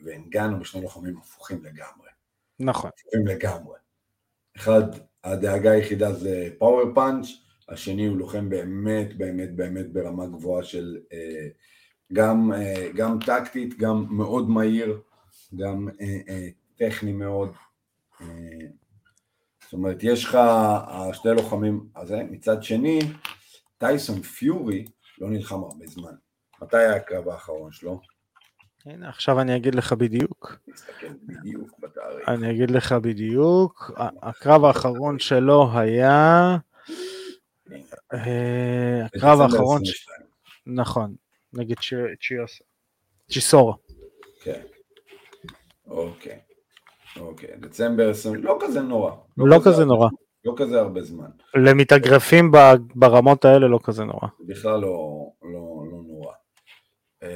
ואנגנו, 0.05 0.59
בשני 0.59 0.81
לוחמים 0.81 1.17
הפוכים 1.17 1.63
לגמרי. 1.63 2.09
נכון. 2.59 2.89
הפוכים 2.99 3.27
לגמרי. 3.27 3.77
אחד, 4.57 4.83
הדאגה 5.23 5.71
היחידה 5.71 6.13
זה 6.13 6.49
פאוור 6.59 6.93
פאנץ', 6.95 7.27
השני 7.69 8.05
הוא 8.05 8.17
לוחם 8.17 8.49
באמת 8.49 9.17
באמת 9.17 9.55
באמת 9.55 9.93
ברמה 9.93 10.25
גבוהה 10.25 10.63
של 10.63 10.97
uh, 11.09 11.15
גם, 12.13 12.51
גם 12.95 13.19
טקטית, 13.25 13.77
גם 13.77 14.05
מאוד 14.09 14.49
מהיר, 14.49 15.01
גם 15.55 15.89
טכני 16.75 17.11
מאוד. 17.11 17.53
זאת 19.65 19.73
אומרת, 19.73 19.97
יש 20.01 20.25
לך 20.25 20.37
שני 21.13 21.31
לוחמים 21.31 21.87
הזה, 21.95 22.23
מצד 22.31 22.63
שני, 22.63 22.99
טייסון 23.77 24.21
פיורי 24.21 24.85
לא 25.17 25.29
נלחם 25.29 25.63
הרבה 25.63 25.85
זמן. 25.87 26.13
מתי 26.61 26.77
היה 26.77 26.95
הקרב 26.95 27.29
האחרון 27.29 27.71
שלו? 27.71 27.99
הנה, 28.85 29.09
עכשיו 29.09 29.41
אני 29.41 29.55
אגיד 29.55 29.75
לך 29.75 29.93
בדיוק. 29.93 30.55
תסתכל 30.73 31.07
בדיוק 31.23 31.79
בתאריך. 31.79 32.29
אני 32.29 32.51
אגיד 32.51 32.71
לך 32.71 32.91
בדיוק. 32.91 33.91
הקרב 34.21 34.65
האחרון 34.65 35.19
שלו 35.19 35.69
היה... 35.77 36.57
אה, 38.13 39.05
הקרב 39.05 39.41
האחרון... 39.41 39.81
נכון, 40.65 41.15
נגד 41.53 41.75
צ'יסורה. 43.29 43.75
כן. 44.43 44.61
אוקיי. 45.87 46.39
אוקיי, 47.19 47.49
דצמבר 47.59 48.09
20, 48.09 48.43
לא 48.43 48.57
כזה 48.61 48.81
נורא. 48.81 49.11
לא, 49.37 49.47
לא 49.47 49.59
כזה, 49.59 49.71
כזה 49.71 49.85
נורא. 49.85 50.09
לא 50.45 50.53
כזה 50.57 50.79
הרבה 50.79 51.01
זמן. 51.01 51.29
למתאגרפים 51.55 52.51
ברמות 52.95 53.45
האלה 53.45 53.67
לא 53.67 53.79
כזה 53.83 54.03
נורא. 54.03 54.27
בכלל 54.39 54.79
לא, 54.79 55.29
לא, 55.41 55.83
לא 55.91 56.01
נורא. 56.07 56.33
אה, 57.23 57.29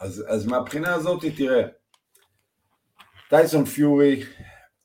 אז, 0.00 0.24
אז 0.28 0.46
מהבחינה 0.46 0.94
הזאת, 0.94 1.24
תראה, 1.36 1.62
טייסון 3.28 3.64
פיורי 3.64 4.22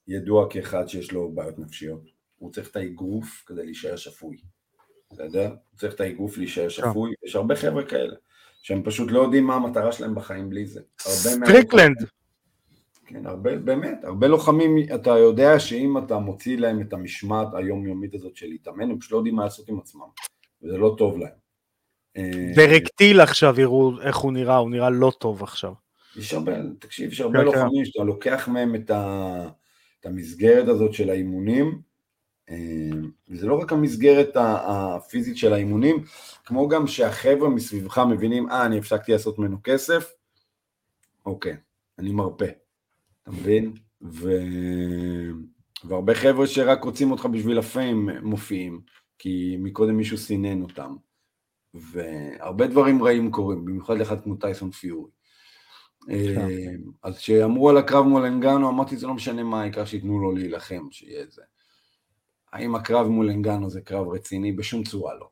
ידוע 0.07 0.47
כאחד 0.49 0.87
שיש 0.87 1.11
לו 1.11 1.31
בעיות 1.31 1.59
נפשיות. 1.59 2.01
הוא 2.37 2.51
צריך 2.51 2.69
את 2.69 2.75
האגרוף 2.75 3.43
כדי 3.45 3.65
להישאר 3.65 3.95
שפוי. 3.95 4.37
בסדר? 5.11 5.47
הוא 5.47 5.79
צריך 5.79 5.93
את 5.93 5.99
האגרוף 6.01 6.37
להישאר 6.37 6.63
כן. 6.63 6.69
שפוי. 6.69 7.13
יש 7.23 7.35
הרבה 7.35 7.55
חבר'ה 7.55 7.85
כאלה, 7.85 8.15
שהם 8.61 8.83
פשוט 8.83 9.11
לא 9.11 9.19
יודעים 9.19 9.43
מה 9.43 9.55
המטרה 9.55 9.91
שלהם 9.91 10.15
בחיים 10.15 10.49
בלי 10.49 10.65
זה. 10.65 10.81
סטריקלנד. 10.99 11.97
כן, 13.07 13.25
הרבה, 13.25 13.57
באמת, 13.57 14.03
הרבה 14.03 14.27
לוחמים, 14.27 14.77
אתה 14.95 15.09
יודע 15.09 15.59
שאם 15.59 15.97
אתה 15.97 16.17
מוציא 16.17 16.57
להם 16.57 16.81
את 16.81 16.93
המשמעת 16.93 17.47
היומיומית 17.53 18.13
הזאת 18.13 18.35
של 18.35 18.47
להתאמן, 18.47 18.91
הם 18.91 18.99
פשוט 18.99 19.11
לא 19.11 19.17
יודעים 19.17 19.35
מה 19.35 19.43
לעשות 19.43 19.69
עם 19.69 19.79
עצמם, 19.79 20.07
וזה 20.61 20.77
לא 20.77 20.95
טוב 20.97 21.17
להם. 21.17 21.47
דירקטיל 22.55 23.21
עכשיו 23.21 23.59
יראו 23.59 24.01
איך 24.01 24.17
הוא 24.17 24.33
נראה, 24.33 24.57
הוא 24.57 24.69
נראה 24.69 24.89
לא 24.89 25.11
טוב 25.19 25.43
עכשיו. 25.43 25.73
יש 26.15 26.33
הרבה, 26.33 26.51
תקשיב, 26.79 27.11
יש 27.11 27.21
הרבה 27.21 27.39
כן, 27.39 27.51
כן. 27.51 27.59
לוחמים 27.59 27.85
שאתה 27.85 28.03
לוקח 28.03 28.47
מהם 28.47 28.75
את, 28.75 28.89
ה, 28.89 29.49
את 29.99 30.05
המסגרת 30.05 30.67
הזאת 30.67 30.93
של 30.93 31.09
האימונים, 31.09 31.81
וזה 33.29 33.47
לא 33.47 33.59
רק 33.59 33.73
המסגרת 33.73 34.29
הפיזית 34.35 35.37
של 35.37 35.53
האימונים, 35.53 36.03
כמו 36.45 36.67
גם 36.67 36.87
שהחבר'ה 36.87 37.49
מסביבך 37.49 38.01
מבינים, 38.09 38.49
אה, 38.49 38.65
אני 38.65 38.77
הפסקתי 38.77 39.11
לעשות 39.11 39.39
ממנו 39.39 39.57
כסף, 39.63 40.13
אוקיי, 41.25 41.55
אני 41.99 42.11
מרפא, 42.11 42.47
אתה 43.27 43.35
מבין? 43.35 43.73
ו... 44.01 44.31
והרבה 45.83 46.15
חבר'ה 46.15 46.47
שרק 46.47 46.83
רוצים 46.83 47.11
אותך 47.11 47.25
בשביל 47.25 47.59
ה 47.59 47.69
fame 47.69 48.09
מופיעים, 48.23 48.81
כי 49.19 49.57
מקודם 49.59 49.97
מישהו 49.97 50.17
סינן 50.17 50.61
אותם. 50.61 50.95
והרבה 51.73 52.67
דברים 52.67 53.03
רעים 53.03 53.31
קורים, 53.31 53.65
במיוחד 53.65 53.97
לאחד 53.97 54.21
כמו 54.21 54.35
טייסון 54.35 54.71
פיורי. 54.71 55.11
כן. 56.05 56.11
אה, 56.13 56.65
אז 57.03 57.17
כשאמרו 57.17 57.69
על 57.69 57.77
הקרב 57.77 58.05
מול 58.05 58.25
אנגנו, 58.25 58.69
אמרתי, 58.69 58.97
זה 58.97 59.07
לא 59.07 59.13
משנה 59.13 59.43
מה, 59.43 59.61
העיקר 59.61 59.85
שייתנו 59.85 60.19
לו 60.19 60.31
להילחם, 60.31 60.87
שיהיה 60.91 61.25
זה. 61.29 61.41
האם 62.53 62.75
הקרב 62.75 63.07
מול 63.07 63.29
אנגנו 63.29 63.69
זה 63.69 63.81
קרב 63.81 64.07
רציני? 64.07 64.51
בשום 64.51 64.83
צורה 64.83 65.15
לא. 65.15 65.29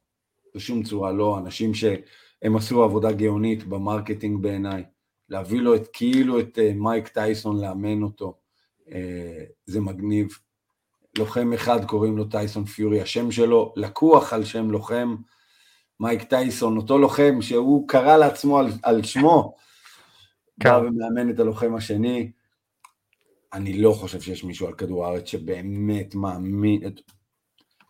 בשום 0.56 0.84
צורה 0.84 1.12
לא. 1.12 1.38
אנשים 1.38 1.74
שהם 1.74 2.56
עשו 2.56 2.84
עבודה 2.84 3.12
גאונית 3.12 3.64
ב 3.64 3.71
marketing 3.71 4.42
בעיניי, 4.42 4.84
להביא 5.30 5.60
לו 5.60 5.76
את 5.76 5.88
כאילו 5.94 6.40
את 6.40 6.60
אה, 6.60 6.72
מייק 6.76 7.08
טייסון 7.08 7.62
לאמן 7.62 8.04
אותו, 8.04 8.38
אה, 8.92 9.44
זה 9.66 9.80
מגניב. 9.82 10.38
לוחם 11.18 11.54
אחד 11.54 11.86
קוראים 11.86 12.18
לו 12.18 12.26
טייסון 12.26 12.66
פיורי, 12.66 13.02
השם 13.02 13.32
שלו 13.32 13.74
לקוח 13.76 14.34
על 14.34 14.46
שם 14.46 14.72
לוחם, 14.72 15.16
מייק 16.00 16.24
טייסון, 16.24 16.78
אותו 16.78 16.98
לוחם 16.98 17.42
שהוא 17.42 17.88
קרא 17.88 18.18
לעצמו 18.18 18.60
על, 18.60 18.68
על 18.84 19.04
שמו, 19.04 19.56
כן. 20.60 20.70
בא 20.70 20.76
ומאמן 20.76 21.30
את 21.30 21.40
הלוחם 21.40 21.76
השני. 21.76 22.32
אני 23.54 23.78
לא 23.78 23.92
חושב 23.92 24.22
שיש 24.22 24.44
מישהו 24.44 24.68
על 24.68 24.74
כדור 24.74 25.06
הארץ 25.06 25.28
שבאמת 25.28 26.16
מאמין, 26.16 26.82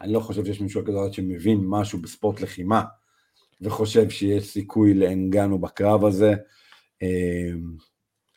אני 0.02 0.14
לא 0.14 0.20
חושב 0.20 0.46
שיש 0.46 0.62
מישהו 0.62 0.80
על 0.80 0.86
כדור 0.86 1.02
הארץ 1.02 1.14
שמבין 1.14 1.60
משהו 1.64 2.00
בספורט 2.02 2.42
לחימה, 2.42 2.84
וחושב 3.62 4.10
שיש 4.10 4.44
סיכוי 4.44 4.94
לאנגנו 4.94 5.60
בקרב 5.60 6.06
הזה. 6.06 6.34
אה, 7.04 7.52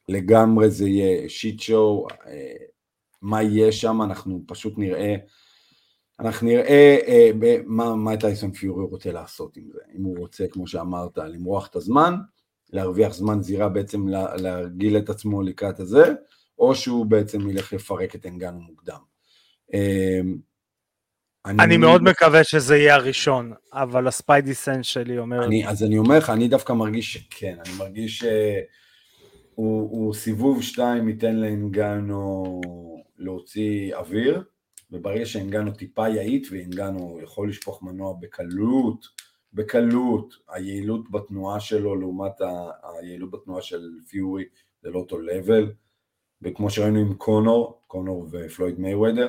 לגמרי 0.09 0.71
זה 0.71 0.88
יהיה 0.88 1.29
שיט 1.29 1.61
שואו, 1.61 2.07
אה, 2.27 2.57
מה 3.23 3.42
יהיה 3.42 3.73
שם, 3.73 4.03
אנחנו 4.03 4.42
פשוט 4.47 4.79
נראה, 4.79 5.14
אנחנו 6.21 6.47
נראה 6.47 6.99
אה, 7.07 7.31
מה, 7.66 7.94
מה 7.94 8.16
טייסון 8.16 8.53
פיורי 8.53 8.85
רוצה 8.85 9.12
לעשות 9.12 9.57
עם 9.57 9.71
זה, 9.73 9.81
אם 9.99 10.03
הוא 10.03 10.18
רוצה, 10.18 10.47
כמו 10.49 10.66
שאמרת, 10.66 11.18
למרוח 11.18 11.66
את 11.66 11.77
הזמן, 11.77 12.14
להרוויח 12.73 13.14
זמן 13.14 13.42
זירה 13.42 13.68
בעצם 13.68 14.09
להרגיל 14.37 14.99
את 14.99 15.11
עצמו 15.11 15.42
לקראת 15.42 15.81
הזה, 15.81 16.12
או 16.59 16.75
שהוא 16.75 17.07
בעצם 17.07 17.51
ילך 17.51 17.73
לפרק 17.73 18.14
את 18.14 18.27
אנגנו 18.27 18.61
מוקדם. 18.61 19.01
אני, 21.46 21.64
אני 21.64 21.77
מאוד 21.77 22.03
מקווה 22.03 22.44
שזה 22.44 22.77
יהיה 22.77 22.94
הראשון, 22.94 23.53
אבל 23.72 24.09
הספיידי 24.09 24.55
סנס 24.55 24.87
שלי 24.87 25.18
אומר... 25.18 25.44
אני, 25.44 25.68
אז 25.68 25.85
אני 25.85 25.98
אומר 25.98 26.18
לך, 26.18 26.31
אני 26.31 26.48
דווקא 26.48 26.72
מרגיש 26.72 27.12
שכן, 27.12 27.57
אני 27.64 27.79
מרגיש 27.79 28.18
ש... 28.18 28.24
הוא, 29.55 29.90
הוא 29.90 30.14
סיבוב 30.14 30.62
שתיים 30.62 31.09
ייתן 31.09 31.37
לאנגנו 31.37 32.61
להוציא 33.16 33.94
אוויר, 33.96 34.42
וברגע 34.90 35.27
שאנגנו 35.27 35.70
טיפה 35.70 36.09
יאית, 36.09 36.46
ואנגנו 36.51 37.18
יכול 37.22 37.48
לשפוך 37.48 37.83
מנוע 37.83 38.14
בקלות, 38.20 39.07
בקלות, 39.53 40.35
היעילות 40.48 41.11
בתנועה 41.11 41.61
שלו 41.61 41.96
לעומת 41.96 42.40
ה, 42.40 42.70
היעילות 42.83 43.31
בתנועה 43.31 43.62
של 43.62 43.81
פיורי 44.09 44.44
זה 44.83 44.90
לא 44.90 44.98
אותו 44.98 45.18
לבל, 45.18 45.72
וכמו 46.42 46.70
שראינו 46.70 46.98
עם 46.98 47.14
קונור, 47.14 47.83
קונור 47.87 48.29
ופלויד 48.33 48.81
מייוודר, 48.81 49.29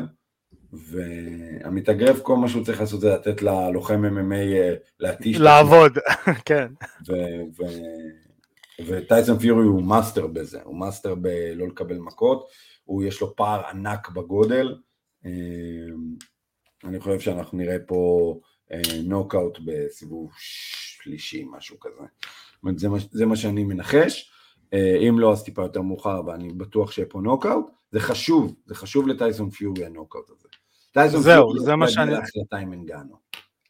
והמתאגרף 0.74 2.22
כל 2.22 2.38
מה 2.38 2.48
שהוא 2.50 2.66
צריך 2.66 2.80
לעשות 2.80 3.02
זה 3.02 3.10
לתת 3.10 3.42
ללוחם 3.42 4.02
MMA 4.06 4.34
אה, 4.34 4.74
להתיש. 5.00 5.38
לעבוד, 5.38 5.98
כן. 6.46 6.68
וטייסון 8.86 9.40
פיורי 9.40 9.66
הוא 9.66 9.84
מאסטר 9.84 10.28
בזה, 10.28 10.62
הוא 10.64 10.76
מאסטר 10.76 11.16
בלא 11.16 11.68
לקבל 11.68 11.98
מכות, 11.98 12.48
הוא 12.84 13.04
יש 13.04 13.22
לו 13.22 13.36
פער 13.36 13.66
ענק 13.66 14.10
בגודל, 14.10 14.76
אמ, 15.26 15.32
אני 16.84 17.00
חושב 17.00 17.20
שאנחנו 17.20 17.58
נראה 17.58 17.78
פה 17.88 18.34
נוקאוט 19.04 19.58
אה, 19.58 19.62
בסיבוב 19.66 20.32
שלישי, 20.38 21.46
משהו 21.52 21.80
כזה. 21.80 21.96
זאת 21.96 22.64
אומרת, 22.64 22.80
זה 22.80 22.90
מה, 22.90 22.98
זה 23.12 23.26
מה 23.26 23.36
שאני 23.36 23.64
מנחש, 23.64 24.32
אה, 24.74 24.98
אם 25.10 25.20
לא 25.20 25.32
אז 25.32 25.44
טיפה 25.44 25.62
יותר 25.62 25.82
מאוחר, 25.82 26.22
ואני 26.28 26.54
בטוח 26.54 26.92
שיהיה 26.92 27.08
פה 27.10 27.22
נוקאוט, 27.22 27.66
זה 27.92 28.00
חשוב, 28.00 28.56
זה 28.66 28.76
חשוב 28.76 29.08
לטייסון 29.08 29.50
פיורי 29.50 29.86
הנוקאוט 29.86 30.30
הזה. 30.30 30.48
טייסון 30.92 31.22
זהו, 31.22 31.52
פיורי 31.52 31.60
זה 31.66 31.76
מה 31.76 31.88
שאני... 31.88 32.06
להגיע 32.06 32.20
להחלטה 32.20 32.58
עם 32.58 32.74
אנגנו, 32.74 33.16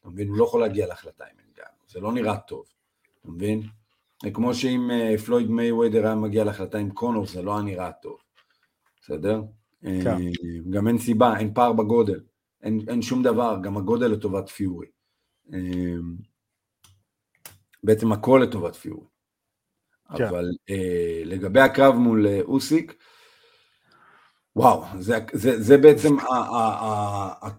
אתה 0.00 0.08
מבין? 0.08 0.28
הוא 0.28 0.36
לא 0.36 0.44
יכול 0.44 0.60
להגיע 0.60 0.86
להחלטה 0.86 1.24
עם 1.24 1.36
אנגנו, 1.48 1.76
זה 1.88 2.00
לא 2.00 2.12
נראה 2.12 2.36
טוב, 2.36 2.64
אתה 3.20 3.30
מבין? 3.30 3.62
כמו 4.34 4.54
שאם 4.54 4.90
אה, 4.90 5.18
פלויד 5.18 5.50
מייוודר 5.50 6.06
היה 6.06 6.14
מגיע 6.14 6.44
להחלטה 6.44 6.78
עם 6.78 6.90
קונור, 6.90 7.26
זה 7.26 7.42
לא 7.42 7.54
היה 7.54 7.62
נראה 7.62 7.92
טוב, 7.92 8.18
בסדר? 9.02 9.42
כן. 9.82 10.06
אה, 10.06 10.16
גם 10.70 10.88
אין 10.88 10.98
סיבה, 10.98 11.38
אין 11.38 11.54
פער 11.54 11.72
בגודל, 11.72 12.20
אין, 12.62 12.80
אין 12.88 13.02
שום 13.02 13.22
דבר, 13.22 13.56
גם 13.62 13.76
הגודל 13.76 14.06
לטובת 14.06 14.48
פיורי. 14.48 14.86
אה, 15.52 15.58
בעצם 17.84 18.12
הכל 18.12 18.40
לטובת 18.44 18.76
פיורי. 18.76 19.06
כן. 20.16 20.24
אבל 20.24 20.50
לגבי 21.24 21.60
הקרב 21.60 21.94
מול 21.94 22.26
אוסיק, 22.42 22.94
וואו, 24.56 24.84
זה, 24.98 25.18
זה, 25.32 25.62
זה 25.62 25.78
בעצם 25.78 26.18
ה, 26.18 26.34
ה, 26.34 26.58
ה, 26.80 27.46
ה, 27.46 27.50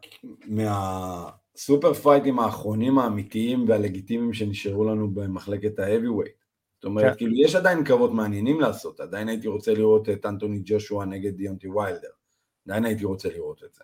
מהסופר 0.45 1.93
פייטים 1.93 2.39
האחרונים 2.39 2.99
האמיתיים 2.99 3.69
והלגיטימיים 3.69 4.34
שנשארו 4.34 4.84
לנו 4.84 5.12
במחלקת 5.12 5.80
ה-heavyweight. 5.80 6.41
זאת 6.75 6.86
אומרת, 6.86 7.12
כן. 7.12 7.17
כאילו, 7.17 7.34
יש 7.36 7.56
עדיין 7.56 7.84
קרבות 7.84 8.12
מעניינים 8.12 8.60
לעשות, 8.60 8.99
עדיין 8.99 9.27
הייתי 9.27 9.47
רוצה 9.47 9.73
לראות 9.73 10.10
את 10.10 10.25
אנטוני 10.25 10.62
ג'ושוע 10.65 11.06
נגד 11.06 11.36
דיונטי 11.36 11.67
ויילדר, 11.67 12.10
עדיין 12.67 12.86
הייתי 12.86 13.06
רוצה 13.06 13.30
לראות 13.30 13.63
את 13.63 13.73
זה. 13.73 13.84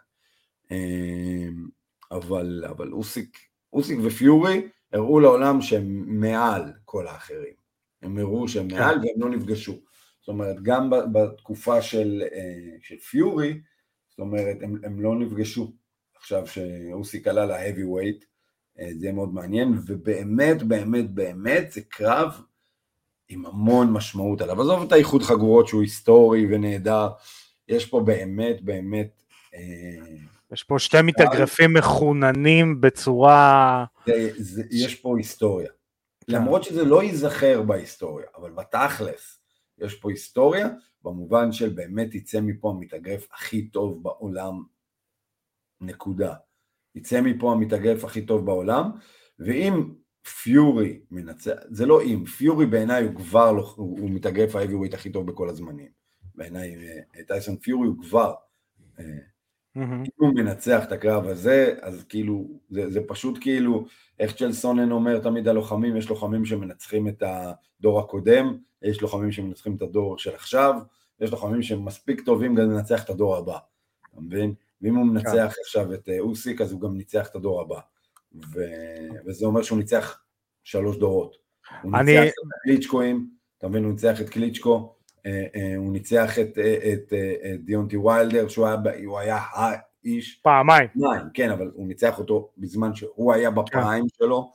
אמ, 0.72 1.67
אבל, 2.12 2.63
אבל 2.70 2.91
אוסיק, 2.91 3.38
אוסיק 3.74 4.00
ופיורי 4.04 4.67
הראו 4.93 5.20
לעולם 5.20 5.62
שהם 5.62 6.20
מעל 6.20 6.63
כל 6.86 7.08
האחרים. 7.08 7.54
הם 8.02 8.17
הראו 8.17 8.48
שהם 8.48 8.70
כן. 8.70 8.80
מעל 8.80 8.96
והם 8.96 9.22
לא 9.22 9.30
נפגשו. 9.30 9.80
זאת 10.28 10.34
אומרת, 10.34 10.62
גם 10.62 10.90
בתקופה 11.12 11.82
של, 11.82 12.24
אה, 12.32 12.78
של 12.82 12.98
פיורי, 12.98 13.60
זאת 14.10 14.20
אומרת, 14.20 14.58
הם, 14.62 14.76
הם 14.84 15.02
לא 15.02 15.16
נפגשו. 15.16 15.72
עכשיו 16.16 16.48
שאוסיק 16.48 17.28
עלה 17.28 17.60
weight, 17.68 18.26
אה, 18.80 18.90
זה 18.98 19.06
יהיה 19.06 19.13
מאוד 19.13 19.34
מעניין, 19.34 19.74
ובאמת, 19.86 20.63
באמת, 20.63 21.12
באמת, 21.12 21.72
זה 21.72 21.82
קרב 21.82 22.42
עם 23.30 23.46
המון 23.46 23.92
משמעות 23.92 24.42
עליו. 24.42 24.62
עזוב 24.62 24.84
את 24.84 24.92
האיחוד 24.92 25.24
חגורות 25.24 25.68
שהוא 25.68 25.82
היסטורי 25.82 26.56
ונהדר, 26.56 27.10
יש 27.68 27.86
פה 27.86 28.00
באמת 28.00 28.62
באמת... 28.62 29.24
אה, 29.56 29.60
יש 30.52 30.63
פה 30.63 30.80
שתי 30.80 31.02
מתאגרפים 31.04 31.74
מחוננים 31.74 32.82
בצורה... 32.82 33.86
זה, 34.06 34.30
זה, 34.38 34.63
יש 34.72 34.96
פה 34.96 35.18
היסטוריה. 35.18 35.70
כן. 36.28 36.36
למרות 36.36 36.63
שזה 36.63 36.86
לא 36.86 37.04
ייזכר 37.04 37.62
בהיסטוריה, 37.62 38.28
אבל 38.36 38.52
בתכלס 38.52 39.37
יש 39.78 39.96
פה 39.96 40.10
היסטוריה, 40.10 40.70
במובן 41.04 41.52
של 41.52 41.70
באמת 41.70 42.16
יצא 42.16 42.42
מפה 42.42 42.70
המתאגרף 42.70 43.28
הכי 43.34 43.68
טוב 43.68 44.04
בעולם, 44.04 44.63
נקודה. 45.82 46.34
יצא 46.96 47.22
מפה 47.22 47.52
המתאגרף 47.52 48.04
הכי 48.04 48.26
טוב 48.26 48.46
בעולם, 48.46 48.92
ואם 49.40 49.94
פיורי 50.44 51.02
מנצח, 51.12 51.52
זה 51.70 51.86
לא 51.86 52.02
אם, 52.02 52.26
פיורי 52.26 52.66
בעיניי 52.66 53.04
הוא 53.04 53.16
כבר, 53.16 53.52
לא, 53.52 53.74
הוא, 53.76 54.00
הוא 54.00 54.10
מתאגרף 54.10 54.56
האביווייט 54.56 54.94
הכי 54.94 55.12
טוב 55.12 55.28
בכל 55.28 55.50
הזמנים. 55.50 55.92
בעיניי 56.36 56.76
אה, 57.16 57.24
טייסון 57.28 57.58
פיורי 57.58 57.88
הוא 57.88 57.96
כבר, 58.02 58.34
mm-hmm. 58.80 59.02
אם 59.84 60.04
הוא 60.16 60.34
מנצח 60.36 60.84
את 60.84 60.92
הקרב 60.92 61.28
הזה, 61.28 61.76
אז 61.82 62.04
כאילו, 62.10 62.48
זה, 62.70 62.90
זה 62.90 63.00
פשוט 63.08 63.38
כאילו, 63.42 63.86
איך 64.20 64.36
צ'לסונן 64.36 64.92
אומר 64.92 65.20
תמיד 65.20 65.48
הלוחמים, 65.48 65.98
יש 65.98 66.10
לוחמים 66.10 66.46
שמנצחים 66.46 67.08
את 67.08 67.24
הדור 67.80 68.00
הקודם, 68.00 68.58
יש 68.82 69.02
לוחמים 69.02 69.32
שמנצחים 69.32 69.76
את 69.76 69.82
הדור 69.82 70.18
של 70.18 70.36
עכשיו, 70.36 70.74
יש 71.20 71.32
לוחמים 71.32 71.62
שהם 71.62 71.86
מספיק 71.86 72.22
טובים 72.22 72.56
גם 72.56 72.72
לנצח 72.72 73.04
את 73.04 73.10
הדור 73.10 73.38
הבא, 73.38 73.58
אתה 74.12 74.22
מבין? 74.22 74.54
ואם 74.82 74.96
הוא 74.96 75.06
מנצח 75.06 75.54
כן. 75.56 75.62
עכשיו 75.62 75.94
את 75.94 76.10
אה, 76.10 76.20
אוסיק, 76.20 76.62
אז 76.62 76.72
הוא 76.72 76.82
גם 76.82 76.98
ניצח 76.98 77.28
את 77.28 77.36
הדור 77.36 77.62
הבא. 77.62 77.80
ו... 78.54 78.62
וזה 79.26 79.46
אומר 79.46 79.62
שהוא 79.62 79.78
ניצח 79.78 80.22
שלוש 80.63 80.98
דורות. 80.98 81.38
הוא 81.82 81.92
אני... 81.96 82.20
ניצח 82.20 82.30
את 82.30 82.52
הקליצ'קואים, 82.56 83.30
אתה 83.58 83.68
מבין, 83.68 83.84
הוא 83.84 83.92
ניצח 83.92 84.22
את 84.22 84.30
קליצ'קו, 84.30 84.97
הוא 85.78 85.92
ניצח 85.92 86.40
את, 86.40 86.58
אה, 86.58 86.94
את, 86.94 87.13
את 87.54 87.63
דיונטי 87.63 87.98
ויילדר, 87.98 88.48
שהוא 88.48 88.68
היה, 88.68 88.78
הוא 89.06 89.20
היה 89.20 89.38
האיש. 89.54 90.40
פעמיים. 90.44 90.88
פעמיים, 90.94 91.26
כן, 91.34 91.52
אבל 91.52 91.72
הוא 91.74 91.88
ניצח 91.88 92.20
אותו 92.20 92.50
בזמן 92.58 92.96
שהוא 92.96 93.34
היה 93.34 93.52
בפריים 93.52 94.04
כן. 94.04 94.26
שלו, 94.26 94.52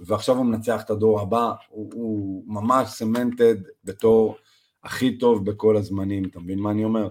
ועכשיו 0.00 0.36
הוא 0.36 0.46
מנצח 0.46 0.82
את 0.84 0.90
הדור 0.90 1.20
הבא, 1.20 1.52
הוא, 1.68 1.90
הוא 1.94 2.44
ממש 2.46 2.88
סמנטד 2.88 3.56
בתור 3.84 4.36
הכי 4.84 5.18
טוב 5.18 5.50
בכל 5.50 5.76
הזמנים, 5.76 6.24
אתה 6.24 6.40
מבין 6.40 6.58
מה 6.58 6.70
אני 6.70 6.84
אומר? 6.84 7.08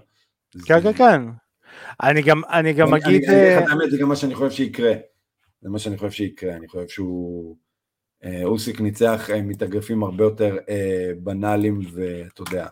כן, 0.66 0.80
זה... 0.80 0.92
כן, 0.92 0.92
כן. 0.92 1.22
אני 2.02 2.22
גם, 2.22 2.42
אני 2.50 2.72
גם 2.72 2.94
אני, 2.94 3.04
אגיד... 3.04 3.08
אני, 3.08 3.16
אגיד 3.16 3.28
לך 3.28 3.34
אה, 3.34 3.64
את 3.64 3.68
האמת, 3.68 3.90
זה 3.90 3.98
גם 3.98 4.08
מה 4.08 4.16
שאני 4.16 4.34
חושב 4.34 4.50
שיקרה. 4.50 4.92
זה 5.60 5.68
מה 5.68 5.78
שאני 5.78 5.96
חושב 5.96 6.10
שיקרה, 6.10 6.56
אני 6.56 6.68
חושב 6.68 6.88
שהוא... 6.88 7.56
אה, 8.24 8.44
אוסיק 8.44 8.80
ניצח 8.80 9.30
אה, 9.30 9.42
מתאגרפים 9.42 10.02
הרבה 10.02 10.24
יותר 10.24 10.56
אה, 10.68 11.10
בנאליים 11.18 11.80
ואתה 11.92 12.42
יודע, 12.42 12.66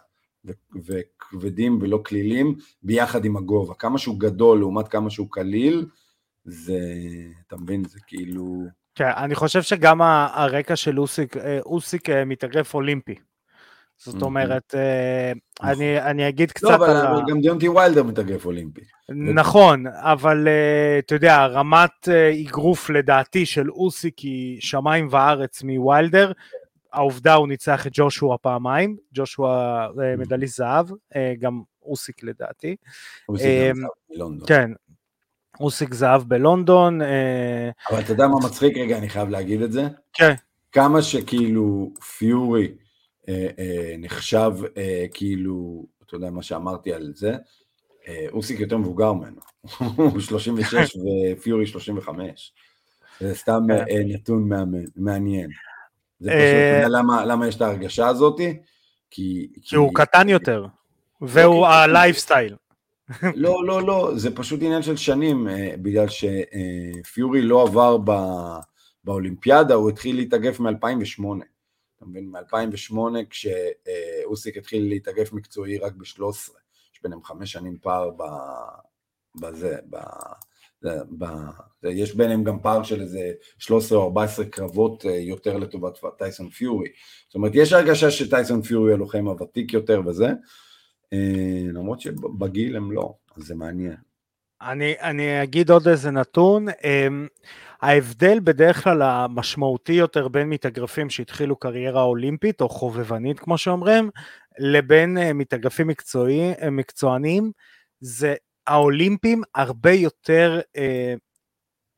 וכבדים 0.87 1.79
ולא 1.83 2.03
כלילים, 2.07 2.55
ביחד 2.83 3.25
עם 3.25 3.37
הגובה. 3.37 3.75
כמה 3.75 3.99
שהוא 3.99 4.21
גדול 4.21 4.59
לעומת 4.59 4.89
כמה 4.89 5.11
שהוא 5.11 5.27
קליל, 5.31 5.87
זה, 6.45 6.79
אתה 7.47 7.57
מבין, 7.57 7.85
זה 7.85 7.99
כאילו... 8.07 8.65
כן, 8.95 9.11
אני 9.17 9.35
חושב 9.35 9.63
שגם 9.63 10.03
הרקע 10.03 10.77
של 10.77 11.01
אוסיק, 11.01 11.37
אה, 11.37 11.59
אוסיק 11.67 12.11
אה, 12.11 12.25
מתאגרף 12.25 12.75
אולימפי. 12.75 13.15
זאת 13.99 14.15
מהמם. 14.15 14.25
אומרת, 14.25 14.75
אה, 14.75 15.33
נכון. 15.61 15.71
אני, 15.71 16.01
אני 16.01 16.29
אגיד 16.29 16.53
קצת 16.53 16.69
לא, 16.69 16.75
אבל, 16.75 16.91
על. 16.91 17.07
אבל 17.07 17.23
גם 17.29 17.41
דיונטי 17.41 17.69
ויילדר 17.69 18.03
מתאגרף 18.03 18.47
אולימפי. 18.47 18.81
נכון, 19.09 19.87
אבל 19.87 20.49
אתה 20.99 21.15
יודע, 21.15 21.47
רמת 21.47 22.09
אגרוף 22.43 22.91
לדעתי 22.91 23.47
של 23.47 23.71
אוסיק 23.71 24.19
היא 24.19 24.61
שמיים 24.61 25.09
וארץ 25.11 25.63
מווילדר. 25.63 26.33
העובדה 26.95 27.35
הוא 27.35 27.49
ניצח 27.49 27.87
את 27.87 27.93
ג'ושוע 27.95 28.37
פעמיים, 28.43 28.97
ג'ושוע 29.15 29.81
אה, 30.03 30.17
מדליסט 30.17 30.57
זהב, 30.57 30.87
אה, 31.17 31.33
גם 31.39 31.63
אוסיק 31.83 32.23
לדעתי. 32.23 32.77
אוסיק 33.29 33.47
גם 33.69 33.77
זהב 33.77 33.89
מלונדון. 34.11 34.49
כן, 34.49 34.71
אוסיק 35.61 35.95
זהב 35.95 36.23
בלונדון, 36.23 37.03
אה, 37.03 37.71
אבל 37.91 38.01
אתה 38.01 38.13
יודע 38.13 38.27
מה 38.29 38.37
מצחיק? 38.45 38.77
רגע, 38.77 38.99
אני 38.99 39.09
חייב 39.09 39.29
להגיד 39.29 39.63
את 39.63 39.73
זה. 39.73 39.89
כן, 40.13 40.35
כמה 40.73 41.03
שכאילו 41.03 41.93
פיורי 42.19 42.75
אה, 43.29 43.49
אה, 43.59 43.95
נחשב 43.99 44.53
אה, 44.77 45.07
כאילו, 45.15 45.87
אתה 46.07 46.15
יודע 46.17 46.31
מה 46.31 46.43
שאמרתי 46.43 46.93
על 46.93 47.13
זה, 47.15 47.37
אה, 48.09 48.27
אוסיק 48.33 48.61
יותר 48.61 48.79
מבוגר 48.79 49.13
ממנו, 49.13 49.41
הוא 49.97 50.21
36 50.21 50.75
ופיורי 51.37 51.67
35. 51.67 52.53
זה 53.21 53.35
סתם 53.35 53.61
כן. 53.69 53.73
אה, 53.73 54.03
נתון 54.05 54.49
מעניין. 54.97 55.51
זה 56.25 56.31
אה, 56.31 56.37
פשוט, 56.37 56.85
יודע 56.85 56.99
למה, 56.99 57.25
למה 57.25 57.49
יש 57.49 57.57
את 57.57 57.61
ההרגשה 57.63 58.07
הזאתי? 58.09 58.57
כי, 59.11 59.49
כי 59.63 59.77
הוא 59.77 59.91
קטן 59.95 60.29
יותר, 60.29 60.67
והוא 61.21 61.67
כי- 61.67 61.73
הלייפסטייל. 61.73 62.57
לא, 63.35 63.67
לא, 63.67 63.83
לא, 63.83 64.11
זה 64.17 64.37
פשוט 64.37 64.63
עניין 64.63 64.83
של 64.83 64.97
שנים, 64.97 65.49
אה, 65.49 65.75
בגלל 65.83 66.07
שפיורי 66.09 67.43
לא 67.43 67.63
עבר 67.63 67.97
ב, 68.05 68.11
באולימפיאדה, 69.05 69.75
הוא 69.75 69.91
התחיל 69.91 70.17
להתאגף 70.17 70.61
מ-2008. 70.61 71.45
אתה 71.97 72.05
מבין? 72.07 72.31
מ-2008, 72.31 72.97
כשאוסיק 73.31 74.57
התחיל 74.57 74.89
להתאגף 74.89 75.33
מקצועי 75.33 75.79
רק 75.79 75.93
ב-13. 75.93 76.23
יש 76.95 77.03
ביניהם 77.03 77.23
חמש 77.25 77.53
שנים 77.53 77.77
פער 77.83 78.11
ב, 78.11 78.23
בזה, 79.35 79.77
ב, 79.91 79.97
ב, 81.19 81.25
יש 81.83 82.15
ביניהם 82.15 82.45
גם 82.45 82.59
פער 82.61 82.83
של 82.83 83.01
איזה 83.01 83.33
13 83.59 83.99
או 83.99 84.05
14 84.05 84.45
קרבות 84.45 85.07
אה, 85.07 85.17
יותר 85.17 85.57
לטובת 85.57 85.99
טייסון 86.19 86.51
פיורי. 86.51 86.89
זאת 87.27 87.35
אומרת, 87.35 87.53
יש 87.55 87.73
הרגשה 87.73 88.11
שטייסון 88.11 88.63
פיורי 88.63 88.93
הלוחם 88.93 89.29
הוותיק 89.29 89.73
יותר 89.73 90.01
וזה, 90.07 90.29
אה, 91.13 91.63
למרות 91.73 92.01
שבגיל 92.01 92.77
הם 92.77 92.93
לא, 92.93 93.15
אז 93.37 93.43
זה 93.43 93.55
מעניין. 93.55 93.97
אני, 94.63 94.95
אני 95.01 95.43
אגיד 95.43 95.71
עוד 95.71 95.89
איזה 95.89 96.11
נתון, 96.11 96.67
אמ, 96.85 97.27
ההבדל 97.83 98.41
בדרך 98.45 98.85
כלל 98.85 99.03
המשמעותי 99.03 99.93
יותר 99.93 100.29
בין 100.29 100.49
מתאגרפים 100.49 101.11
שהתחילו 101.11 101.57
קריירה 101.57 102.03
אולימפית 102.03 102.61
או 102.61 102.69
חובבנית 102.69 103.39
כמו 103.41 103.59
שאומרים, 103.59 104.11
לבין 104.59 105.19
אה, 105.19 105.33
מתאגרפים 105.33 105.87
מקצועי, 105.87 106.53
אה, 106.63 106.71
מקצוענים, 106.71 107.53
זה 108.01 108.35
האולימפים 108.67 109.43
הרבה 109.55 109.93
יותר 109.93 110.61
אה, 110.77 111.15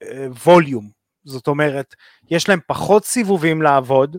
אה, 0.02 0.26
ווליום, 0.44 0.90
זאת 1.24 1.48
אומרת, 1.48 1.94
יש 2.31 2.48
להם 2.48 2.61
פחות 2.66 3.05
סיבובים 3.05 3.62
לעבוד, 3.62 4.16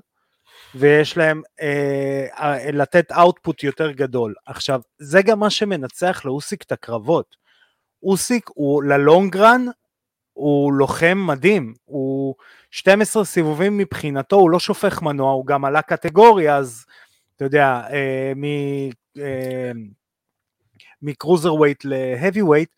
ויש 0.75 1.17
להם 1.17 1.41
אה, 1.61 2.25
אה, 2.39 2.71
לתת 2.71 3.11
אאוטפוט 3.11 3.63
יותר 3.63 3.91
גדול. 3.91 4.33
עכשיו, 4.45 4.81
זה 4.97 5.21
גם 5.21 5.39
מה 5.39 5.49
שמנצח 5.49 6.21
לאוסיק 6.25 6.63
את 6.63 6.71
הקרבות. 6.71 7.35
אוסיק 8.03 8.49
הוא 8.53 8.83
ללונגרן, 8.83 9.65
הוא 10.33 10.73
לוחם 10.73 11.17
מדהים, 11.27 11.73
הוא 11.85 12.35
12 12.71 13.25
סיבובים 13.25 13.77
מבחינתו, 13.77 14.35
הוא 14.35 14.49
לא 14.49 14.59
שופך 14.59 15.01
מנוע, 15.01 15.31
הוא 15.31 15.45
גם 15.45 15.65
עלה 15.65 15.81
קטגוריה, 15.81 16.57
אז 16.57 16.85
אתה 17.35 17.45
יודע, 17.45 17.81
אה, 17.91 18.33
מ... 18.35 18.43
אה, 19.19 19.71
מקרוזר 21.01 21.53
ווייט 21.53 21.85
להבי 21.85 22.41
ווייט, 22.41 22.69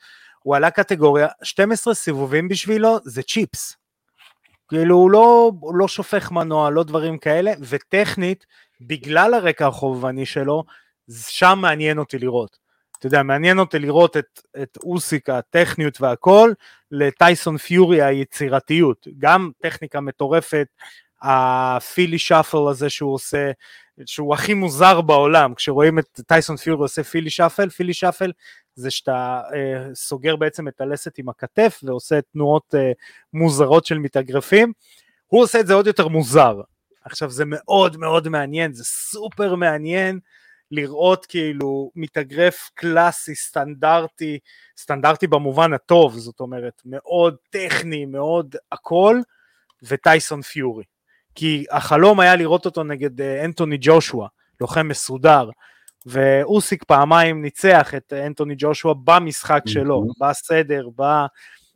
הוא 0.43 0.55
עלה 0.55 0.71
קטגוריה, 0.71 1.27
12 1.43 1.93
סיבובים 1.93 2.47
בשבילו 2.47 2.97
זה 3.03 3.23
צ'יפס. 3.23 3.77
כאילו 4.69 4.95
הוא 4.95 5.11
לא, 5.11 5.51
הוא 5.59 5.75
לא 5.75 5.87
שופך 5.87 6.31
מנוע, 6.31 6.69
לא 6.69 6.83
דברים 6.83 7.17
כאלה, 7.17 7.51
וטכנית, 7.69 8.45
בגלל 8.81 9.33
הרקע 9.33 9.67
החובבני 9.67 10.25
שלו, 10.25 10.63
שם 11.09 11.59
מעניין 11.61 11.97
אותי 11.97 12.19
לראות. 12.19 12.57
אתה 12.99 13.07
יודע, 13.07 13.23
מעניין 13.23 13.59
אותי 13.59 13.79
לראות 13.79 14.17
את, 14.17 14.41
את 14.61 14.77
אוסיק, 14.83 15.29
הטכניות 15.29 16.01
והכל, 16.01 16.51
לטייסון 16.91 17.57
פיורי 17.57 18.01
היצירתיות. 18.01 19.07
גם 19.17 19.51
טכניקה 19.61 19.99
מטורפת, 19.99 20.67
ה 21.21 21.35
Philly 21.35 22.19
shuffle 22.19 22.67
הזה 22.69 22.89
שהוא 22.89 23.13
עושה, 23.13 23.51
שהוא 24.05 24.33
הכי 24.33 24.53
מוזר 24.53 25.01
בעולם, 25.01 25.53
כשרואים 25.53 25.99
את 25.99 26.19
טייסון 26.27 26.57
פיורי 26.57 26.81
עושה 26.81 27.03
Philly 27.03 27.29
shuffle, 27.29 27.69
Philly 27.69 27.93
shuffle 27.93 28.31
זה 28.75 28.91
שאתה 28.91 29.41
אה, 29.53 29.95
סוגר 29.95 30.35
בעצם 30.35 30.67
את 30.67 30.81
הלסת 30.81 31.17
עם 31.17 31.29
הכתף 31.29 31.79
ועושה 31.83 32.21
תנועות 32.21 32.75
אה, 32.75 32.91
מוזרות 33.33 33.85
של 33.85 33.97
מתאגרפים, 33.97 34.73
הוא 35.27 35.43
עושה 35.43 35.59
את 35.59 35.67
זה 35.67 35.73
עוד 35.73 35.87
יותר 35.87 36.07
מוזר. 36.07 36.61
עכשיו 37.05 37.29
זה 37.29 37.43
מאוד 37.47 37.97
מאוד 37.97 38.29
מעניין, 38.29 38.73
זה 38.73 38.83
סופר 38.83 39.55
מעניין 39.55 40.19
לראות 40.71 41.25
כאילו 41.25 41.91
מתאגרף 41.95 42.69
קלאסי, 42.73 43.35
סטנדרטי, 43.35 44.39
סטנדרטי 44.77 45.27
במובן 45.27 45.73
הטוב, 45.73 46.17
זאת 46.17 46.39
אומרת 46.39 46.81
מאוד 46.85 47.35
טכני, 47.49 48.05
מאוד 48.05 48.55
הכל, 48.71 49.19
וטייסון 49.83 50.41
פיורי. 50.41 50.83
כי 51.35 51.65
החלום 51.71 52.19
היה 52.19 52.35
לראות 52.35 52.65
אותו 52.65 52.83
נגד 52.83 53.21
אה, 53.21 53.45
אנטוני 53.45 53.77
ג'ושוע, 53.79 54.27
לוחם 54.61 54.87
מסודר, 54.87 55.49
ואוסיק 56.05 56.83
פעמיים 56.83 57.41
ניצח 57.41 57.93
את 57.97 58.13
אנטוני 58.13 58.55
ג'ושוע 58.57 58.93
במשחק 59.03 59.63
שלו, 59.67 60.05
בסדר, 60.21 60.87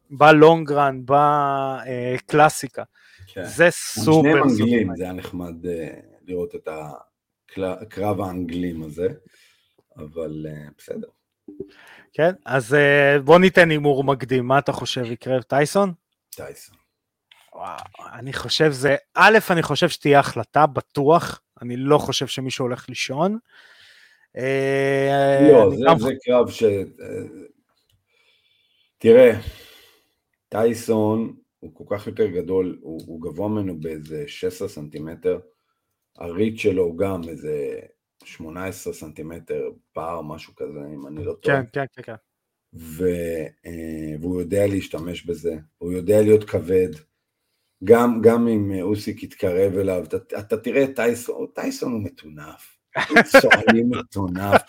בלונגרן, 0.09 1.01
בקלאסיקה. 1.05 2.83
כן. 3.27 3.45
זה 3.45 3.67
סופר 3.71 4.03
סופר. 4.05 4.43
אנגלים, 4.43 4.95
זה 4.95 5.03
היה 5.03 5.13
נחמד 5.13 5.65
אה, 5.65 5.99
לראות 6.27 6.55
את 6.55 6.67
הקרב 7.57 8.21
האנגלים 8.21 8.83
הזה, 8.83 9.07
אבל 9.97 10.45
אה, 10.49 10.67
בסדר. 10.77 11.07
כן, 12.13 12.31
אז 12.45 12.73
אה, 12.73 13.19
בוא 13.19 13.39
ניתן 13.39 13.69
הימור 13.69 14.03
מקדים, 14.03 14.47
מה 14.47 14.59
אתה 14.59 14.71
חושב 14.71 15.11
יקרה 15.11 15.41
טייסון? 15.41 15.93
טייסון. 16.29 16.82
וואו, 17.55 17.77
אני 18.13 18.33
חושב 18.33 18.71
זה, 18.71 18.95
א', 19.13 19.37
אני 19.49 19.63
חושב 19.63 19.89
שתהיה 19.89 20.19
החלטה, 20.19 20.65
בטוח, 20.65 21.41
אני 21.61 21.77
לא 21.77 21.97
חושב 21.97 22.27
שמישהו 22.27 22.65
הולך 22.65 22.89
לישון. 22.89 23.37
אה, 24.37 25.39
לא, 25.51 25.69
זה, 25.69 25.83
גם- 25.87 25.99
זה 25.99 26.13
קרב 26.25 26.49
ש... 26.49 26.63
אה, 26.63 26.79
תראה, 28.97 29.31
טייסון 30.49 31.35
הוא 31.59 31.71
כל 31.75 31.83
כך 31.89 32.07
יותר 32.07 32.27
גדול, 32.27 32.79
הוא, 32.81 33.01
הוא 33.07 33.21
גבוה 33.21 33.47
ממנו 33.49 33.79
באיזה 33.79 34.23
16 34.27 34.67
סנטימטר, 34.67 35.39
הריץ' 36.17 36.59
שלו 36.59 36.84
הוא 36.84 36.97
גם 36.97 37.21
איזה 37.30 37.80
18 38.23 38.93
סנטימטר 38.93 39.69
פער, 39.93 40.21
משהו 40.21 40.55
כזה, 40.55 40.80
אם 40.93 41.07
אני 41.07 41.25
לא 41.25 41.34
טועה. 41.34 41.57
כן, 41.63 41.65
כן, 41.73 41.86
כן, 41.93 42.01
כן. 42.01 42.15
ו, 42.73 43.05
אה, 43.65 44.15
והוא 44.21 44.41
יודע 44.41 44.67
להשתמש 44.67 45.25
בזה, 45.25 45.55
הוא 45.78 45.91
יודע 45.91 46.21
להיות 46.21 46.43
כבד. 46.43 46.89
גם, 47.84 48.21
גם 48.21 48.47
אם 48.47 48.71
אה, 48.71 48.81
אוסיק 48.81 49.23
יתקרב 49.23 49.77
אליו, 49.77 50.03
אתה, 50.03 50.17
אתה 50.39 50.57
תראה 50.57 50.84
את 50.84 50.95
טייסון, 50.95 51.47
טייסון 51.55 51.91
הוא 51.93 52.01
מטונף. 52.03 52.77
סועלים 53.25 53.89
מטונף. 53.99 54.61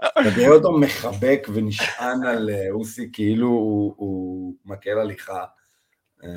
אתה 0.00 0.30
תראה 0.34 0.48
אותו 0.48 0.78
מחבק 0.78 1.46
ונשען 1.54 2.24
על 2.26 2.50
אה, 2.50 2.70
אוסיק 2.70 3.10
כאילו 3.12 3.48
הוא, 3.48 3.94
הוא 3.96 4.54
מקל 4.64 4.98
הליכה. 4.98 5.44
אה, 6.24 6.28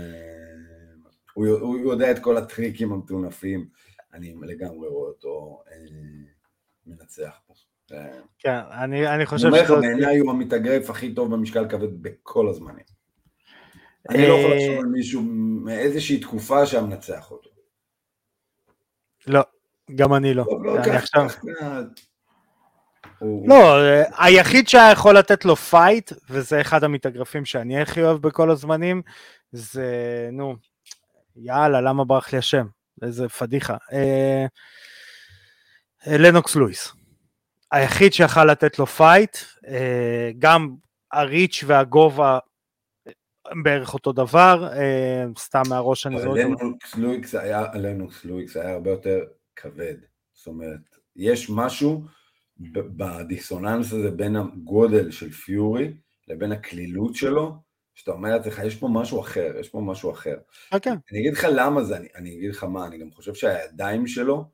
הוא, 1.34 1.48
הוא 1.48 1.92
יודע 1.92 2.12
את 2.12 2.20
כל 2.20 2.38
הטריקים 2.38 2.94
המטונפים. 2.94 3.68
אני 4.14 4.36
לגמרי 4.42 4.88
רואה 4.88 5.10
אותו 5.10 5.64
מנצח 6.86 7.40
פה. 7.48 7.54
כן, 8.40 8.60
אני, 8.72 9.08
אני 9.08 9.16
אני 9.16 9.26
חושב 9.26 9.48
אומר 9.48 9.64
לך. 9.64 9.72
בעיניי 9.72 10.18
הוא 10.18 10.32
המתאגרף 10.32 10.90
הכי 10.90 11.14
טוב 11.14 11.34
במשקל 11.34 11.70
כבד 11.70 12.02
בכל 12.02 12.50
הזמנים. 12.50 12.97
אני 14.10 14.28
לא 14.28 14.34
יכול 14.34 14.52
אה, 14.52 14.58
לחשוב 14.58 14.80
על 14.80 14.86
מישהו 14.86 15.22
מאיזושהי 15.64 16.20
תקופה 16.20 16.66
שהמנצח 16.66 17.32
אותו. 17.32 17.50
לא, 19.28 19.42
גם 19.96 20.14
אני 20.14 20.34
לא. 20.34 20.46
לא, 20.50 20.64
לא, 20.64 20.76
לא, 20.76 20.82
היחיד 24.18 24.68
שהיה 24.68 24.92
יכול 24.92 25.18
לתת 25.18 25.46
לו 25.46 25.56
פייט, 25.56 26.12
וזה 26.30 26.62
אחד 26.62 26.84
המתאגרפים 26.84 27.46
שאני 27.46 27.82
הכי 27.82 28.02
אוהב 28.02 28.22
בכל 28.22 28.52
הזמנים, 28.52 29.02
זה, 29.52 30.30
נו, 30.32 30.56
יאללה, 31.36 31.82
למה 31.82 32.06
ברח 32.06 32.34
לי 32.34 32.38
השם? 32.38 32.68
איזה 33.02 33.30
פדיחה. 33.30 33.78
אה, 33.94 34.46
אה, 36.08 36.18
לנוקס 36.18 36.56
לואיס. 36.56 36.94
היחיד 37.72 38.14
שיכל 38.14 38.46
לתת 38.46 38.80
לו 38.80 38.88
fight, 38.88 39.38
אה, 39.68 40.32
גם 40.40 40.76
ה 41.12 41.20
reach 41.20 41.64
והגובה 41.68 42.40
בערך 43.64 43.94
אותו 43.94 44.12
דבר, 44.12 44.70
סתם 45.38 45.62
מהראש 45.70 46.08
אני 46.08 46.22
זוכר. 46.22 46.34
לנוקס 47.74 48.26
לואיס 48.26 48.56
היה 48.56 48.74
הרבה 48.74 48.92
יותר 48.92 49.20
כבד, 49.56 49.96
זאת 50.34 50.48
אומרת, 50.48 50.80
יש 51.16 51.50
משהו 51.50 52.04
בדיסוננס 52.60 53.94
הזה 53.94 54.12
בין 54.12 54.36
הגודל 54.36 55.12
של 55.12 55.32
פיורי 55.32 55.94
לבין 56.28 56.52
הקלילות 56.52 57.16
שלו, 57.16 57.56
שאתה 57.96 58.12
אומר 58.12 58.30
לעצמך, 58.30 58.62
יש 58.66 58.76
פה 58.76 58.88
משהו 58.92 59.22
אחר, 59.22 59.52
יש 59.60 59.70
פה 59.70 59.82
משהו 59.82 60.12
אחר. 60.12 60.38
Okay. 60.76 60.90
אני 61.12 61.20
אגיד 61.20 61.34
לך 61.34 61.48
למה 61.52 61.84
זה, 61.84 61.98
אני, 61.98 62.08
אני 62.16 62.36
אגיד 62.38 62.50
לך 62.50 62.64
מה, 62.64 62.88
אני 62.88 62.98
גם 62.98 63.12
חושב 63.12 63.34
שהידיים 63.34 64.08
שלו, 64.08 64.46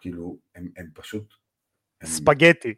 כאילו, 0.00 0.38
הם, 0.54 0.68
הם 0.76 0.86
פשוט... 0.94 1.34
ספגטי. 2.04 2.74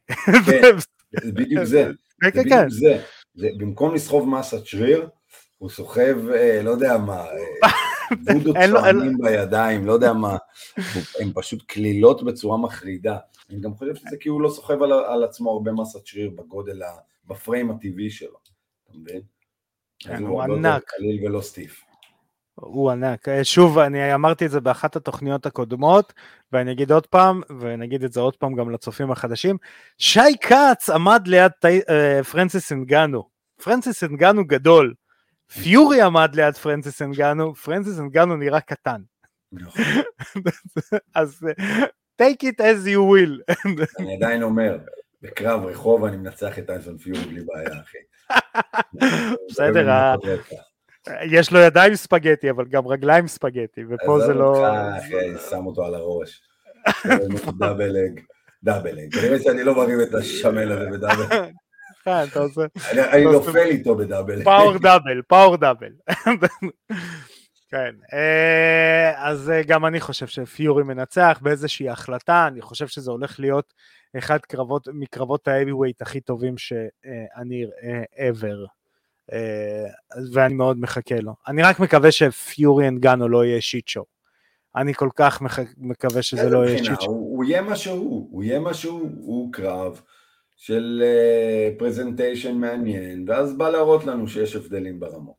כן, 0.47 0.77
זה 1.25 1.33
בדיוק 1.33 1.65
זה. 1.65 1.91
כן, 2.23 2.31
כן, 2.31 2.49
כן. 2.49 2.69
זה. 2.69 3.03
זה. 3.35 3.49
במקום 3.59 3.95
לסחוב 3.95 4.29
מסת 4.29 4.67
שריר, 4.67 5.09
הוא 5.65 5.71
סוחב, 5.71 6.29
אה, 6.35 6.63
לא 6.63 6.71
יודע 6.71 6.99
מה, 6.99 7.25
בודות 8.25 8.57
אה, 8.57 8.67
צוענים 8.71 9.19
בידיים, 9.19 9.87
לא 9.87 9.93
יודע 9.93 10.13
מה, 10.13 10.37
הם 11.21 11.33
פשוט 11.35 11.63
קלילות 11.67 12.23
בצורה 12.23 12.59
מחרידה. 12.59 13.17
אני 13.51 13.61
גם 13.61 13.75
חושב 13.75 13.95
שזה 13.95 14.17
כי 14.21 14.29
הוא 14.29 14.43
לא 14.43 14.49
סוחב 14.49 14.83
על, 14.83 14.93
על 14.93 15.25
עצמו 15.25 15.51
הרבה 15.51 15.73
מסת 15.73 16.07
שריר 16.07 16.31
בגודל, 16.31 16.83
בפריים 17.29 17.71
הטבעי 17.71 18.11
שלו, 18.11 18.37
אתה 18.85 18.99
מבין? 18.99 19.21
כן, 19.99 20.23
הוא 20.23 20.43
ענק. 20.43 20.83
קליל 20.87 21.27
ולא 21.27 21.41
stiff. 21.41 21.81
הוא 22.55 22.91
ענק. 22.91 23.29
אה, 23.29 23.45
שוב, 23.45 23.79
אני 23.79 24.15
אמרתי 24.15 24.47
את 24.47 24.51
זה 24.51 24.61
באחת 24.61 24.97
התוכניות 24.97 25.47
הקודמות, 25.47 26.13
ואני 26.53 26.73
אגיד 26.73 26.93
עוד 26.93 27.07
פעם, 27.07 27.41
ונגיד 27.61 28.05
את 28.05 28.13
זה 28.13 28.21
עוד 28.21 28.37
פעם 28.37 28.55
גם 28.55 28.71
לצופים 28.71 29.11
החדשים, 29.11 29.57
שי 29.99 30.39
כץ 30.41 30.91
עמד 30.91 31.27
ליד 31.27 31.53
פרנסיס 32.31 32.73
אנגנו. 32.73 33.29
פרנסיס 33.63 34.05
אנגנו 34.05 34.45
גדול. 34.45 34.95
פיורי 35.53 36.01
עמד 36.01 36.35
ליד 36.35 36.55
פרנסיס 36.55 37.03
אנגנו, 37.03 37.55
פרנסיס 37.55 37.99
אנגנו 37.99 38.37
נראה 38.37 38.61
קטן. 38.61 39.01
נכון. 39.53 39.85
אז 41.15 41.47
אה, 41.49 41.85
take 42.23 42.47
it 42.47 42.61
as 42.61 42.87
you 42.87 42.99
will. 42.99 43.55
אני 43.99 44.17
עדיין 44.17 44.43
אומר, 44.43 44.79
בקרב 45.23 45.65
רחוב 45.65 46.05
אני 46.05 46.17
מנצח 46.17 46.59
את 46.59 46.67
טייסון 46.67 46.99
פיורי 46.99 47.25
בלי 47.25 47.41
בעיה, 47.41 47.81
אחי. 47.81 47.99
בסדר, 49.51 50.15
יש 51.23 51.53
לו 51.53 51.61
ידיים 51.61 51.95
ספגטי, 51.95 52.51
אבל 52.51 52.65
גם 52.65 52.87
רגליים 52.87 53.29
ספגטי, 53.29 53.85
ופה 53.89 54.21
זה 54.27 54.35
לא... 54.35 54.67
שם 55.51 55.67
אותו 55.67 55.87
על 55.87 55.95
הראש. 55.95 56.43
double 57.59 57.97
leg, 57.97 58.21
double 58.63 58.99
leg. 58.99 59.15
כנראה 59.15 59.39
שאני 59.39 59.65
לא 59.65 59.75
מרים 59.75 60.01
את 60.01 60.15
השמל 60.15 60.73
הזה 60.73 60.91
ב 60.91 60.95
double. 60.95 61.25
אה, 62.09 63.13
אני 63.13 63.25
נופל 63.25 63.59
איתו 63.59 63.95
ב 63.97 64.03
double. 64.03 64.45
power 64.45 64.79
double, 64.85 65.23
power 65.29 65.57
double. 65.57 65.93
כן, 67.69 67.95
אה, 68.13 69.29
אז 69.29 69.51
אה, 69.51 69.63
גם 69.63 69.87
אני 69.87 70.01
חושב 70.01 70.27
שפיורי 70.27 70.83
מנצח 70.83 71.39
באיזושהי 71.43 71.89
החלטה, 71.89 72.47
אני 72.47 72.63
חושב 72.63 72.87
שזה 72.87 73.11
הולך 73.11 73.41
להיות 73.41 73.75
אחד 74.19 74.39
קרבות, 74.39 74.89
מקרבות 74.93 75.49
heavyweight 75.49 76.03
הכי 76.03 76.21
טובים 76.21 76.59
שאני 76.59 77.65
אראה 77.65 78.31
ever, 78.31 78.67
ואני 80.33 80.55
מאוד 80.55 80.81
מחכה 80.81 81.21
לו. 81.21 81.35
אני 81.49 81.63
רק 81.63 81.81
מקווה 81.81 82.13
שפיורי 82.13 82.89
אנגנו 82.89 83.29
לא 83.29 83.45
יהיה 83.45 83.61
shit 83.61 83.89
show. 83.89 84.05
אני 84.77 84.95
כל 84.95 85.09
כך 85.17 85.43
מקווה 85.77 86.23
שזה 86.23 86.51
לא 86.51 86.67
יהיה 86.67 86.85
shit 86.85 87.01
show. 87.01 87.15
הוא 87.15 87.45
יהיה 87.45 87.63
מה 87.63 87.77
שהוא, 87.77 88.29
הוא 88.31 88.43
יהיה 88.43 88.61
מה 88.61 88.75
שהוא, 88.75 89.11
הוא 89.21 89.53
קרב 89.53 90.01
של 90.57 91.03
presentation 91.79 92.55
מעניין, 92.55 93.25
ואז 93.29 93.57
בא 93.57 93.71
להראות 93.71 94.05
לנו 94.05 94.29
שיש 94.29 94.57
הבדלים 94.57 95.01
ברמות. 95.01 95.35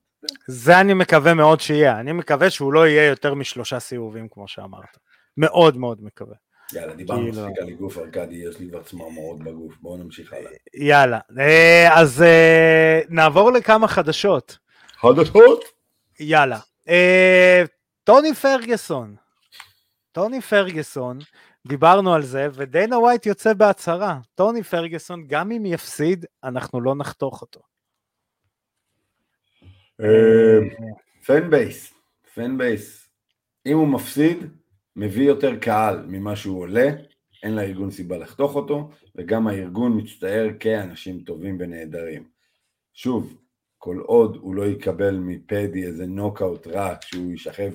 זה 0.48 0.80
אני 0.80 0.94
מקווה 0.94 1.34
מאוד 1.34 1.62
שיהיה, 1.62 2.00
אני 2.00 2.12
מקווה 2.12 2.50
שהוא 2.50 2.74
לא 2.74 2.88
יהיה 2.88 3.06
יותר 3.06 3.34
משלושה 3.34 3.80
סיבובים 3.80 4.28
כמו 4.30 4.48
שאמרת. 4.48 4.98
מאוד 5.38 5.78
מאוד 5.78 6.04
מקווה. 6.04 6.36
יאללה, 6.74 6.94
דיברנו 6.94 7.28
מספיק 7.28 7.60
על 7.62 7.70
אגרוף 7.70 7.98
ארכדי, 7.98 8.36
יש 8.36 8.60
לי 8.60 8.70
כבר 8.70 8.84
צמרמורות 8.84 9.40
בגוף, 9.40 9.74
בואו 9.82 9.98
נמשיך 9.98 10.34
הלאה. 10.34 10.52
יאללה, 10.74 11.20
אה, 11.40 12.00
אז 12.02 12.22
אה, 12.22 13.00
נעבור 13.10 13.52
לכמה 13.52 13.88
חדשות. 13.88 14.58
חדשות? 15.02 15.64
יאללה. 16.20 16.60
אה, 16.90 17.64
טוני 18.04 18.34
פרגוסון. 18.34 19.16
טוני 20.12 20.42
פרגוסון, 20.42 21.20
דיברנו 21.68 22.14
על 22.14 22.22
זה, 22.22 22.48
ודיינה 22.54 23.00
ווייט 23.00 23.26
יוצא 23.26 23.54
בהצהרה. 23.54 24.20
טוני 24.36 24.64
פרגוסון, 24.64 25.28
גם 25.28 25.52
אם 25.52 25.66
יפסיד, 25.66 26.26
אנחנו 26.44 26.82
לא 26.82 26.96
נחתוך 26.96 27.42
אותו. 27.42 27.62
fan 31.26 31.50
base, 31.50 31.94
fan 32.34 32.58
base. 32.58 33.10
אם 33.66 33.78
הוא 33.78 33.88
מפסיד, 33.88 34.38
מביא 34.96 35.28
יותר 35.28 35.60
קהל 35.60 36.06
ממה 36.08 36.36
שהוא 36.36 36.60
עולה, 36.60 36.90
אין 37.44 37.56
לארגון 37.56 37.92
סיבה 37.92 38.18
לחתוך 38.18 38.56
אותו, 38.56 38.90
וגם 39.16 39.48
הארגון 39.48 39.98
מצטער 39.98 40.48
כאנשים 40.60 41.20
טובים 41.20 41.58
ונהדרים. 41.60 42.30
שוב, 42.94 43.38
כל 43.78 43.98
עוד 43.98 44.36
הוא 44.36 44.56
לא 44.56 44.64
יקבל 44.64 45.16
מפדי 45.16 45.86
איזה 45.86 46.06
נוקאוט 46.06 46.68
רע 46.68 46.96
כשהוא 47.02 47.32
יישכב 47.32 47.72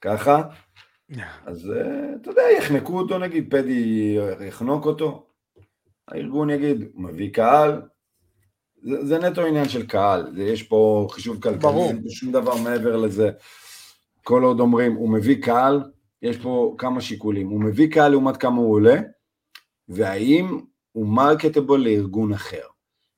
ככה, 0.00 0.42
אז 1.46 1.70
אה, 1.70 2.16
אתה 2.20 2.30
יודע, 2.30 2.42
יחנקו 2.58 2.98
אותו 2.98 3.18
נגיד, 3.18 3.50
פדי 3.50 4.16
יחנוק 4.40 4.86
אותו, 4.86 5.26
הארגון 6.08 6.50
יגיד, 6.50 6.84
הוא 6.92 7.02
מביא 7.02 7.32
קהל, 7.32 7.82
זה, 8.82 9.06
זה 9.06 9.18
נטו 9.18 9.46
עניין 9.46 9.68
של 9.68 9.86
קהל, 9.86 10.38
יש 10.38 10.62
פה 10.62 11.08
חישוב 11.10 11.42
כלכלי, 11.42 11.80
אין 11.88 12.08
שום 12.08 12.32
דבר 12.32 12.56
מעבר 12.56 12.96
לזה. 12.96 13.30
כל 14.24 14.42
עוד 14.42 14.60
אומרים, 14.60 14.94
הוא 14.94 15.08
מביא 15.12 15.42
קהל, 15.42 15.82
יש 16.22 16.38
פה 16.38 16.74
כמה 16.78 17.00
שיקולים, 17.00 17.48
הוא 17.48 17.60
מביא 17.60 17.90
קהל 17.90 18.10
לעומת 18.10 18.36
כמה 18.36 18.56
הוא 18.56 18.72
עולה, 18.72 19.00
והאם 19.88 20.60
הוא 20.92 21.06
מרקטבל 21.06 21.76
לארגון 21.76 22.32
אחר. 22.32 22.66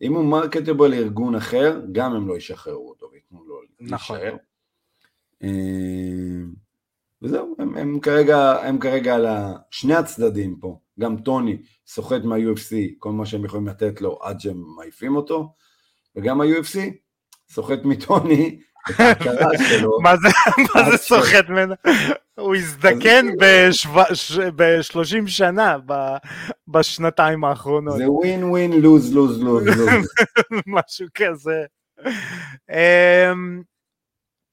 אם 0.02 0.14
הוא 0.14 0.24
מרקטבל 0.24 0.90
לארגון 0.90 1.34
אחר, 1.34 1.80
גם 1.92 2.12
הם 2.12 2.28
לא 2.28 2.36
ישחררו 2.36 2.88
אותו 2.88 3.08
וייתנו 3.12 3.44
לו 3.44 3.60
נכון. 3.80 4.18
להישאר. 4.18 4.36
וזהו, 7.24 7.56
הם, 7.58 7.76
הם, 7.76 8.00
כרגע, 8.00 8.52
הם 8.62 8.78
כרגע 8.78 9.14
על 9.14 9.26
שני 9.70 9.94
הצדדים 9.94 10.56
פה, 10.60 10.78
גם 11.00 11.16
טוני 11.16 11.58
סוחט 11.86 12.24
מה-UFC 12.24 12.74
כל 12.98 13.12
מה 13.12 13.26
שהם 13.26 13.44
יכולים 13.44 13.68
לתת 13.68 14.00
לו 14.00 14.18
עד 14.22 14.40
שהם 14.40 14.62
מעיפים 14.76 15.16
אותו, 15.16 15.54
וגם 16.16 16.40
ה-UFC 16.40 16.78
סוחט 17.50 17.84
מטוני 17.84 18.58
מה 20.74 20.90
זה 20.90 20.96
סוחט 20.96 21.48
ממנו? 21.48 21.74
הוא 22.38 22.54
הזדקן 22.54 23.26
ב-30 24.56 25.26
שנה 25.26 25.76
בשנתיים 26.68 27.44
האחרונות. 27.44 27.96
זה 27.96 28.10
ווין 28.10 28.44
ווין 28.44 28.72
לוז 28.72 29.14
לוז 29.14 29.42
לוז 29.42 29.66
לוז. 29.66 30.08
משהו 30.66 31.06
כזה. 31.14 31.64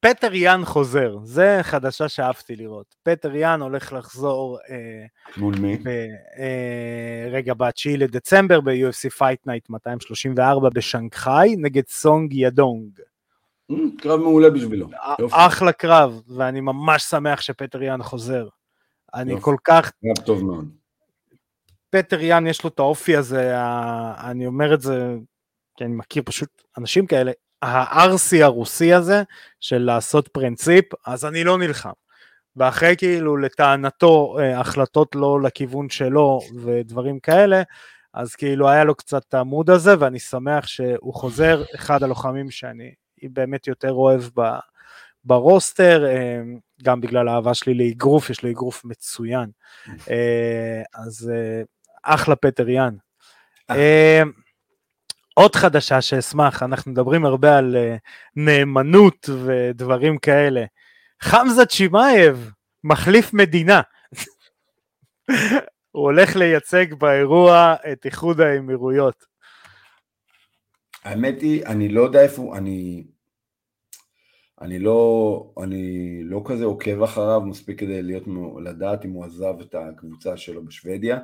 פטר 0.01 0.33
יאן 0.33 0.65
חוזר, 0.65 1.17
זה 1.23 1.59
חדשה 1.61 2.09
שאהבתי 2.09 2.55
לראות. 2.55 2.95
פטר 3.03 3.35
יאן 3.35 3.61
הולך 3.61 3.93
לחזור... 3.93 4.59
אה, 4.69 5.05
מול 5.37 5.55
מי? 5.59 5.77
אה, 6.37 7.27
רגע, 7.31 7.53
ב-9 7.53 7.97
לדצמבר 7.97 8.61
ב-UFC 8.61 9.19
Fight 9.19 9.47
Night 9.47 9.65
234 9.69 10.69
בשנגחאי 10.73 11.55
נגד 11.57 11.87
סונג 11.87 12.33
ידונג. 12.33 12.99
קרב 13.97 14.19
מעולה 14.19 14.49
בשבילו. 14.49 14.87
אחלה 15.31 15.71
קרב, 15.71 16.21
ואני 16.27 16.61
ממש 16.61 17.03
שמח 17.03 17.41
שפטר 17.41 17.83
יאן 17.83 18.03
חוזר. 18.03 18.47
אני 19.13 19.33
כל 19.41 19.55
כך... 19.63 19.91
קרב 20.01 20.25
טוב 20.25 20.45
מאוד. 20.45 20.69
פטר 21.89 22.21
יאן 22.21 22.47
יש 22.47 22.63
לו 22.63 22.69
את 22.69 22.79
האופי 22.79 23.15
הזה, 23.15 23.53
אני 24.23 24.47
אומר 24.47 24.73
את 24.73 24.81
זה, 24.81 25.15
כי 25.77 25.83
אני 25.83 25.93
מכיר 25.93 26.23
פשוט 26.25 26.61
אנשים 26.77 27.07
כאלה, 27.07 27.31
הארסי 27.61 28.43
הרוסי 28.43 28.93
הזה 28.93 29.23
של 29.59 29.77
לעשות 29.77 30.27
פרינציפ, 30.27 30.85
אז 31.05 31.25
אני 31.25 31.43
לא 31.43 31.57
נלחם. 31.57 31.91
ואחרי 32.55 32.95
כאילו 32.97 33.37
לטענתו 33.37 34.37
אה, 34.39 34.59
החלטות 34.59 35.15
לא 35.15 35.41
לכיוון 35.41 35.89
שלו 35.89 36.39
ודברים 36.63 37.19
כאלה, 37.19 37.61
אז 38.13 38.35
כאילו 38.35 38.69
היה 38.69 38.83
לו 38.83 38.95
קצת 38.95 39.23
את 39.29 39.33
העמוד 39.33 39.69
הזה 39.69 39.95
ואני 39.99 40.19
שמח 40.19 40.67
שהוא 40.67 41.13
חוזר, 41.13 41.63
אחד 41.75 42.03
הלוחמים 42.03 42.51
שאני 42.51 42.93
באמת 43.23 43.67
יותר 43.67 43.91
אוהב 43.91 44.21
ב, 44.35 44.41
ברוסטר, 45.23 46.05
אה, 46.05 46.41
גם 46.83 47.01
בגלל 47.01 47.27
האהבה 47.27 47.53
שלי 47.53 47.73
לאגרוף, 47.73 48.29
יש 48.29 48.43
לו 48.43 48.49
אגרוף 48.49 48.85
מצוין. 48.85 49.49
אה, 50.09 50.81
אז 50.93 51.31
אחלה 52.03 52.35
פטריאן. 52.35 52.95
אה. 53.69 54.23
עוד 55.33 55.55
חדשה 55.55 56.01
שאשמח, 56.01 56.63
אנחנו 56.63 56.91
מדברים 56.91 57.25
הרבה 57.25 57.57
על 57.57 57.75
נאמנות 58.35 59.29
ודברים 59.45 60.17
כאלה. 60.17 60.65
חמזה 61.21 61.65
צ'ימאייב 61.65 62.51
מחליף 62.83 63.33
מדינה. 63.33 63.81
הוא 65.91 66.03
הולך 66.03 66.35
לייצג 66.35 66.93
באירוע 66.93 67.75
את 67.91 68.05
איחוד 68.05 68.41
האמירויות. 68.41 69.25
האמת 71.03 71.41
היא, 71.41 71.65
אני 71.65 71.89
לא 71.89 72.01
יודע 72.01 72.21
איפה, 72.21 72.57
אני, 72.57 73.07
אני 74.61 74.79
לא, 74.79 75.53
אני 75.63 76.17
לא 76.23 76.41
כזה 76.45 76.65
עוקב 76.65 77.03
אחריו 77.03 77.41
מספיק 77.41 77.79
כדי 77.79 78.03
להיות, 78.03 78.23
לדעת 78.63 79.05
אם 79.05 79.11
הוא 79.11 79.25
עזב 79.25 79.59
את 79.61 79.75
הקבוצה 79.75 80.37
שלו 80.37 80.65
בשוודיה, 80.65 81.19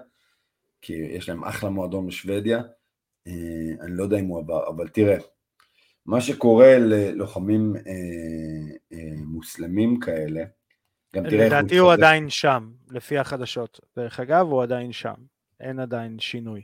כי 0.82 0.94
יש 0.94 1.30
להם 1.30 1.44
אחלה 1.44 1.70
מועדון 1.70 2.08
בשוודיה, 2.08 2.58
אה, 2.58 2.64
אני 3.82 3.98
לא 3.98 4.04
יודע 4.04 4.20
אם 4.20 4.26
הוא 4.26 4.40
עבר, 4.40 4.68
אבל 4.68 4.88
תראה, 4.88 5.18
מה 6.06 6.22
שקורה 6.22 6.78
ללוחמים 6.78 7.76
אה, 7.76 7.82
אה, 8.94 9.16
מוסלמים 9.26 10.00
כאלה, 10.00 10.44
גם 11.16 11.30
תראה 11.30 11.46
לדעתי 11.46 11.78
הוא 11.78 11.92
עדיין 11.92 12.30
שם, 12.30 12.72
לפי 12.92 13.18
החדשות. 13.18 13.80
דרך 13.96 14.20
אגב, 14.20 14.46
הוא 14.46 14.64
עדיין 14.64 14.92
שם. 14.92 15.14
אין 15.60 15.80
עדיין 15.80 16.20
שינוי. 16.20 16.62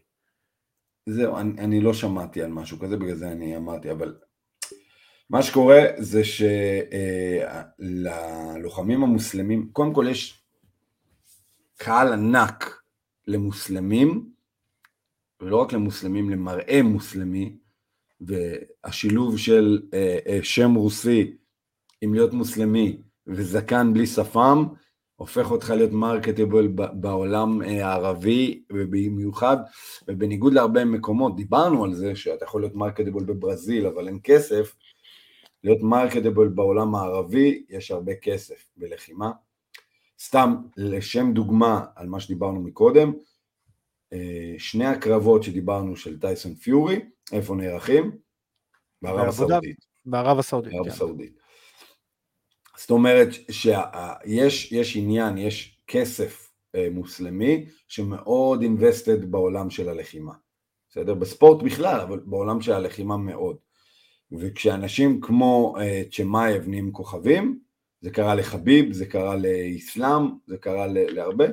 זהו, 1.09 1.37
אני, 1.37 1.61
אני 1.61 1.81
לא 1.81 1.93
שמעתי 1.93 2.43
על 2.43 2.51
משהו 2.51 2.79
כזה, 2.79 2.97
בגלל 2.97 3.15
זה 3.15 3.31
אני 3.31 3.57
אמרתי, 3.57 3.91
אבל 3.91 4.15
מה 5.29 5.43
שקורה 5.43 5.81
זה 5.97 6.21
שללוחמים 7.79 8.99
אה, 8.99 9.07
המוסלמים, 9.07 9.69
קודם 9.71 9.93
כל 9.93 10.05
יש 10.09 10.43
קהל 11.77 12.13
ענק 12.13 12.81
למוסלמים, 13.27 14.32
ולא 15.43 15.57
רק 15.61 15.73
למוסלמים, 15.73 16.29
למראה 16.29 16.83
מוסלמי, 16.83 17.57
והשילוב 18.21 19.37
של 19.37 19.81
אה, 19.93 20.17
אה, 20.27 20.39
שם 20.43 20.73
רוסי 20.73 21.33
עם 22.01 22.13
להיות 22.13 22.33
מוסלמי 22.33 23.01
וזקן 23.27 23.93
בלי 23.93 24.07
שפם, 24.07 24.65
הופך 25.15 25.51
אותך 25.51 25.69
להיות 25.69 25.91
מרקטיבל 25.91 26.67
בעולם 26.93 27.61
אה, 27.61 27.87
הערבי 27.87 28.63
ובמיוחד, 28.71 29.57
ובניגוד 30.07 30.53
להרבה 30.53 30.85
מקומות, 30.85 31.35
דיברנו 31.35 31.83
על 31.83 31.93
זה 31.93 32.15
שאתה 32.15 32.45
יכול 32.45 32.61
להיות 32.61 32.75
מרקטיבל 32.75 33.23
בברזיל 33.23 33.87
אבל 33.87 34.07
אין 34.07 34.19
כסף, 34.23 34.75
להיות 35.63 35.81
מרקטיבל 35.81 36.47
בעולם 36.47 36.95
הערבי 36.95 37.63
יש 37.69 37.91
הרבה 37.91 38.15
כסף 38.15 38.65
בלחימה. 38.77 39.31
סתם 40.19 40.55
לשם 40.77 41.33
דוגמה 41.33 41.85
על 41.95 42.07
מה 42.07 42.19
שדיברנו 42.19 42.61
מקודם, 42.61 43.13
שני 44.57 44.85
הקרבות 44.85 45.43
שדיברנו 45.43 45.95
של 45.95 46.19
טייסון 46.19 46.55
פיורי, 46.55 46.99
איפה 47.31 47.55
נערכים? 47.55 48.11
בערב 49.01 49.27
הסעודית. 49.27 49.77
בערב 50.05 50.39
הסעודית. 50.39 50.73
בערב 50.73 50.85
כן. 50.85 50.91
הסעודית. 50.91 51.37
זאת 52.77 52.91
אומרת 52.91 53.29
שיש 53.51 54.95
עניין, 54.95 55.37
יש 55.37 55.83
כסף 55.87 56.51
אה, 56.75 56.87
מוסלמי 56.91 57.65
שמאוד 57.87 58.61
אינבסטד 58.61 59.31
בעולם 59.31 59.69
של 59.69 59.89
הלחימה. 59.89 60.33
בסדר? 60.89 61.13
בספורט 61.13 61.63
בכלל, 61.63 61.99
אבל 61.99 62.19
בעולם 62.25 62.61
של 62.61 62.71
הלחימה 62.71 63.17
מאוד. 63.17 63.57
וכשאנשים 64.31 65.21
כמו 65.21 65.75
uh, 65.77 66.15
צ'מאייב 66.15 66.67
נהיים 66.67 66.91
כוכבים, 66.91 67.59
זה 68.01 68.11
קרה 68.11 68.35
לחביב, 68.35 68.93
זה 68.93 69.05
קרה 69.05 69.35
לאסלאם, 69.35 70.21
זה 70.47 70.57
קרה 70.57 70.87
להרבה, 70.87 71.45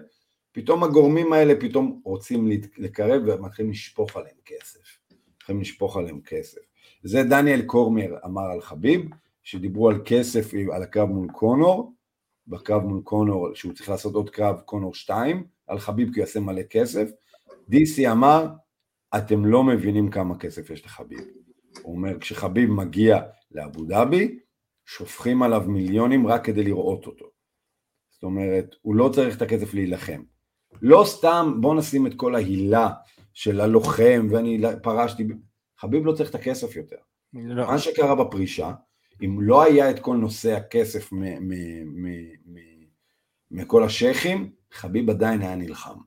פתאום 0.53 0.85
הגורמים 0.85 1.33
האלה 1.33 1.55
פתאום 1.61 2.01
רוצים 2.05 2.49
לקרב 2.77 3.23
ומתחילים 3.27 3.71
לשפוך 3.71 4.17
עליהם 4.17 4.37
כסף. 4.45 4.99
מתחילים 5.37 5.61
לשפוך 5.61 5.97
עליהם 5.97 6.21
כסף. 6.21 6.61
זה 7.03 7.23
דניאל 7.23 7.63
קורמר 7.63 8.17
אמר 8.25 8.51
על 8.53 8.61
חביב, 8.61 9.05
שדיברו 9.43 9.89
על 9.89 10.03
כסף 10.05 10.51
על 10.73 10.83
הקרב 10.83 11.09
מול 11.09 11.29
קונור, 11.33 11.95
בקרב 12.47 12.83
מול 12.83 13.01
קונור, 13.05 13.55
שהוא 13.55 13.73
צריך 13.73 13.89
לעשות 13.89 14.15
עוד 14.15 14.31
קרב 14.31 14.61
קונור 14.61 14.95
2, 14.95 15.47
על 15.67 15.79
חביב 15.79 16.15
כי 16.15 16.21
יעשה 16.21 16.41
מלא 16.41 16.63
כסף, 16.63 17.11
דיסי 17.69 18.11
אמר, 18.11 18.47
אתם 19.17 19.45
לא 19.45 19.65
מבינים 19.65 20.11
כמה 20.11 20.39
כסף 20.39 20.71
יש 20.71 20.85
לחביב. 20.85 21.21
הוא 21.83 21.97
אומר, 21.97 22.19
כשחביב 22.21 22.71
מגיע 22.71 23.21
לאבו 23.51 23.85
דאבי, 23.85 24.39
שופכים 24.87 25.43
עליו 25.43 25.65
מיליונים 25.67 26.27
רק 26.27 26.45
כדי 26.45 26.65
לראות 26.65 27.07
אותו. 27.07 27.27
זאת 28.11 28.23
אומרת, 28.23 28.75
הוא 28.83 28.95
לא 28.95 29.11
צריך 29.15 29.37
את 29.37 29.43
הכסף 29.43 29.75
להילחם. 29.75 30.23
לא 30.83 31.05
סתם, 31.07 31.55
בוא 31.61 31.75
נשים 31.75 32.07
את 32.07 32.15
כל 32.17 32.35
ההילה 32.35 32.89
של 33.35 33.61
הלוחם, 33.61 34.29
ואני 34.31 34.63
פרשתי, 34.83 35.27
חביב 35.79 36.07
לא 36.07 36.13
צריך 36.13 36.31
את 36.31 36.35
הכסף 36.35 36.77
יותר. 36.77 36.97
לא. 37.33 37.67
מה 37.67 37.79
שקרה 37.79 38.15
בפרישה, 38.15 38.73
אם 39.25 39.39
לא 39.41 39.63
היה 39.63 39.91
את 39.91 39.99
כל 39.99 40.17
נושא 40.17 40.57
הכסף 40.57 41.11
מכל 43.51 43.85
השייחים, 43.85 44.51
חביב 44.73 45.11
עדיין 45.11 45.43
היה 45.43 45.55
נלחם, 45.55 45.99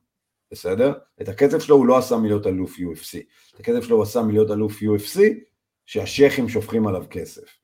בסדר? 0.52 0.94
את 1.22 1.30
הכסף 1.30 1.60
שלו 1.60 1.76
הוא 1.76 1.86
לא 1.86 1.98
עשה 1.98 2.18
מלהיות 2.18 2.48
אלוף 2.48 2.78
UFC, 2.78 3.20
את 3.56 3.60
הכסף 3.60 3.84
שלו 3.84 3.96
הוא 3.96 4.04
עשה 4.04 4.22
מלהיות 4.22 4.52
אלוף 4.52 4.82
UFC, 4.82 5.20
שהשייחים 5.86 6.50
שופכים 6.50 6.88
עליו 6.88 7.06
כסף. 7.10 7.58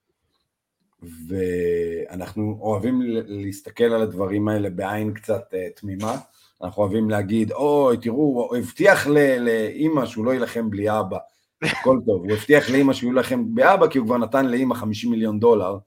ואנחנו 1.27 2.57
אוהבים 2.61 3.01
להסתכל 3.27 3.83
על 3.83 4.01
הדברים 4.01 4.47
האלה 4.47 4.69
בעין 4.69 5.13
קצת 5.13 5.53
uh, 5.53 5.79
תמימה, 5.79 6.17
אנחנו 6.63 6.83
אוהבים 6.83 7.09
להגיד, 7.09 7.51
אוי, 7.51 7.97
תראו, 7.97 8.17
הוא 8.17 8.57
הבטיח 8.57 9.07
לאימא 9.07 10.05
שהוא 10.05 10.25
לא 10.25 10.31
יילחם 10.31 10.69
בלי 10.69 10.99
אבא, 10.99 11.17
הכל 11.61 11.99
טוב, 12.05 12.23
הוא 12.23 12.31
הבטיח 12.31 12.69
לאימא 12.69 12.93
שהוא 12.93 13.09
יילחם 13.09 13.55
באבא, 13.55 13.87
כי 13.87 13.97
הוא 13.97 14.07
כבר 14.07 14.17
נתן 14.17 14.45
לאימא 14.45 14.75
50 14.75 15.11
מיליון 15.11 15.39
דולר, 15.39 15.77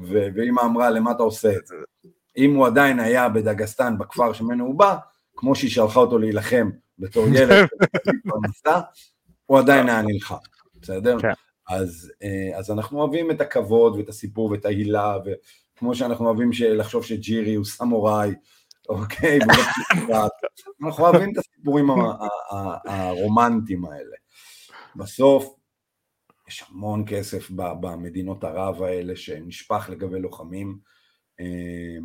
ואימא 0.00 0.60
אמרה, 0.60 0.90
למה 0.90 1.10
אתה 1.10 1.22
עושה 1.22 1.56
את 1.56 1.66
זה? 1.66 1.74
אם 2.36 2.54
הוא 2.54 2.66
עדיין 2.66 3.00
היה 3.00 3.28
בדגסטן, 3.28 3.98
בכפר 3.98 4.32
שממנו 4.32 4.66
הוא 4.66 4.74
בא, 4.74 4.96
כמו 5.36 5.54
שהיא 5.54 5.70
שלחה 5.70 6.00
אותו 6.00 6.18
להילחם 6.18 6.70
בתור 6.98 7.26
ילד, 7.34 7.66
הוא 9.46 9.58
עדיין 9.58 9.88
היה 9.88 10.02
נלחם, 10.02 10.34
בסדר? 10.82 11.20
כן. 11.20 11.32
אז, 11.68 12.12
אה, 12.22 12.58
אז 12.58 12.70
אנחנו 12.70 13.00
אוהבים 13.00 13.30
את 13.30 13.40
הכבוד 13.40 13.96
ואת 13.96 14.08
הסיפור 14.08 14.50
ואת 14.50 14.64
ההילה, 14.64 15.16
וכמו 15.24 15.94
שאנחנו 15.94 16.26
אוהבים 16.26 16.50
לחשוב 16.70 17.04
שג'ירי 17.04 17.54
הוא 17.54 17.64
סמוראי, 17.64 18.34
אוקיי, 18.90 19.38
אנחנו 20.82 21.04
אוהבים 21.04 21.32
את 21.32 21.38
הסיפורים 21.38 21.86
הרומנטיים 22.86 23.84
האלה. 23.84 24.16
בסוף 24.96 25.56
יש 26.48 26.64
המון 26.70 27.04
כסף 27.06 27.50
במדינות 27.50 28.44
ערב 28.44 28.82
האלה 28.82 29.16
שנשפך 29.16 29.88
לגבי 29.92 30.20
לוחמים, 30.20 30.78
אה, 31.40 31.96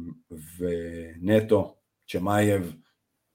ונטו, 0.58 1.76
צ'מאייב, 2.08 2.76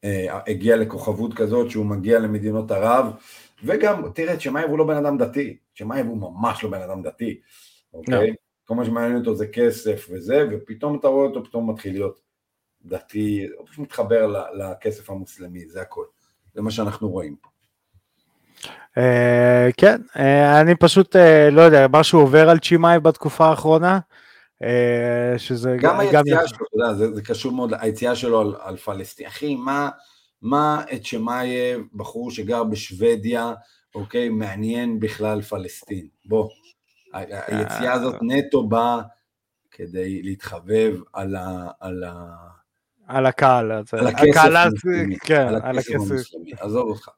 אה, 0.04 0.38
הגיע 0.46 0.76
לכוכבות 0.76 1.34
כזאת 1.34 1.70
שהוא 1.70 1.86
מגיע 1.86 2.18
למדינות 2.18 2.70
ערב, 2.70 3.12
וגם, 3.64 4.12
תראה, 4.14 4.36
צ'מאייב 4.36 4.70
הוא 4.70 4.78
לא 4.78 4.84
בן 4.84 4.96
אדם 4.96 5.18
דתי, 5.18 5.56
צ'מאייב 5.78 6.06
הוא 6.06 6.16
ממש 6.16 6.64
לא 6.64 6.70
בן 6.70 6.82
אדם 6.82 7.02
דתי, 7.02 7.40
אוקיי? 7.94 8.30
No. 8.30 8.34
כל 8.64 8.74
מה 8.74 8.84
שמעניין 8.84 9.16
אותו 9.16 9.34
זה 9.34 9.46
כסף 9.46 10.06
וזה, 10.10 10.46
ופתאום 10.50 10.98
אתה 10.98 11.08
רואה 11.08 11.26
אותו, 11.26 11.44
פתאום 11.44 11.70
מתחיל 11.70 11.92
להיות 11.92 12.20
דתי, 12.84 13.46
הוא 13.58 13.66
פשוט 13.66 13.78
מתחבר 13.78 14.44
לכסף 14.54 15.10
המוסלמי, 15.10 15.68
זה 15.68 15.82
הכל. 15.82 16.04
זה 16.54 16.62
מה 16.62 16.70
שאנחנו 16.70 17.08
רואים 17.08 17.36
פה. 17.36 17.48
Uh, 18.98 19.72
כן, 19.76 20.00
uh, 20.12 20.20
אני 20.60 20.74
פשוט 20.74 21.16
uh, 21.16 21.50
לא 21.52 21.60
יודע, 21.60 21.86
משהו 21.92 22.20
עובר 22.20 22.50
על 22.50 22.58
צ'ימאי 22.58 23.00
בתקופה 23.00 23.46
האחרונה, 23.46 23.98
uh, 24.62 24.64
שזה 25.38 25.76
גם 25.80 26.00
היציאה 26.00 26.22
גם... 26.22 26.46
שלו, 26.46 26.66
אתה 26.66 26.76
יודע, 26.76 26.94
זה, 26.94 27.14
זה 27.14 27.22
קשור 27.22 27.52
מאוד, 27.52 27.72
היציאה 27.80 28.16
שלו 28.16 28.40
על, 28.40 28.54
על 28.60 28.76
פלסטין, 28.76 29.26
אחי, 29.26 29.54
מה, 29.54 29.90
מה 30.42 30.84
את 30.92 31.04
צ'ימאי, 31.04 31.48
בחור 31.94 32.30
שגר 32.30 32.64
בשוודיה, 32.64 33.52
אוקיי, 33.94 34.28
מעניין 34.28 35.00
בכלל 35.00 35.42
פלסטין, 35.42 36.08
בוא, 36.24 36.48
היציאה 37.12 37.92
הזאת 37.92 38.14
נטו 38.22 38.68
באה 38.68 39.00
כדי 39.70 40.22
להתחבב 40.22 40.96
על 41.12 41.36
ה... 42.04 42.50
על 43.10 43.16
ה... 43.16 43.18
על 43.18 43.26
הקהל, 43.26 43.72
על 43.72 44.06
הכסף, 44.06 44.70
כן, 45.20 45.46
על 45.62 45.78
הכסף 45.78 45.94
המוסלמי, 45.94 46.52
עזוב 46.60 46.88
אותך. 46.88 47.08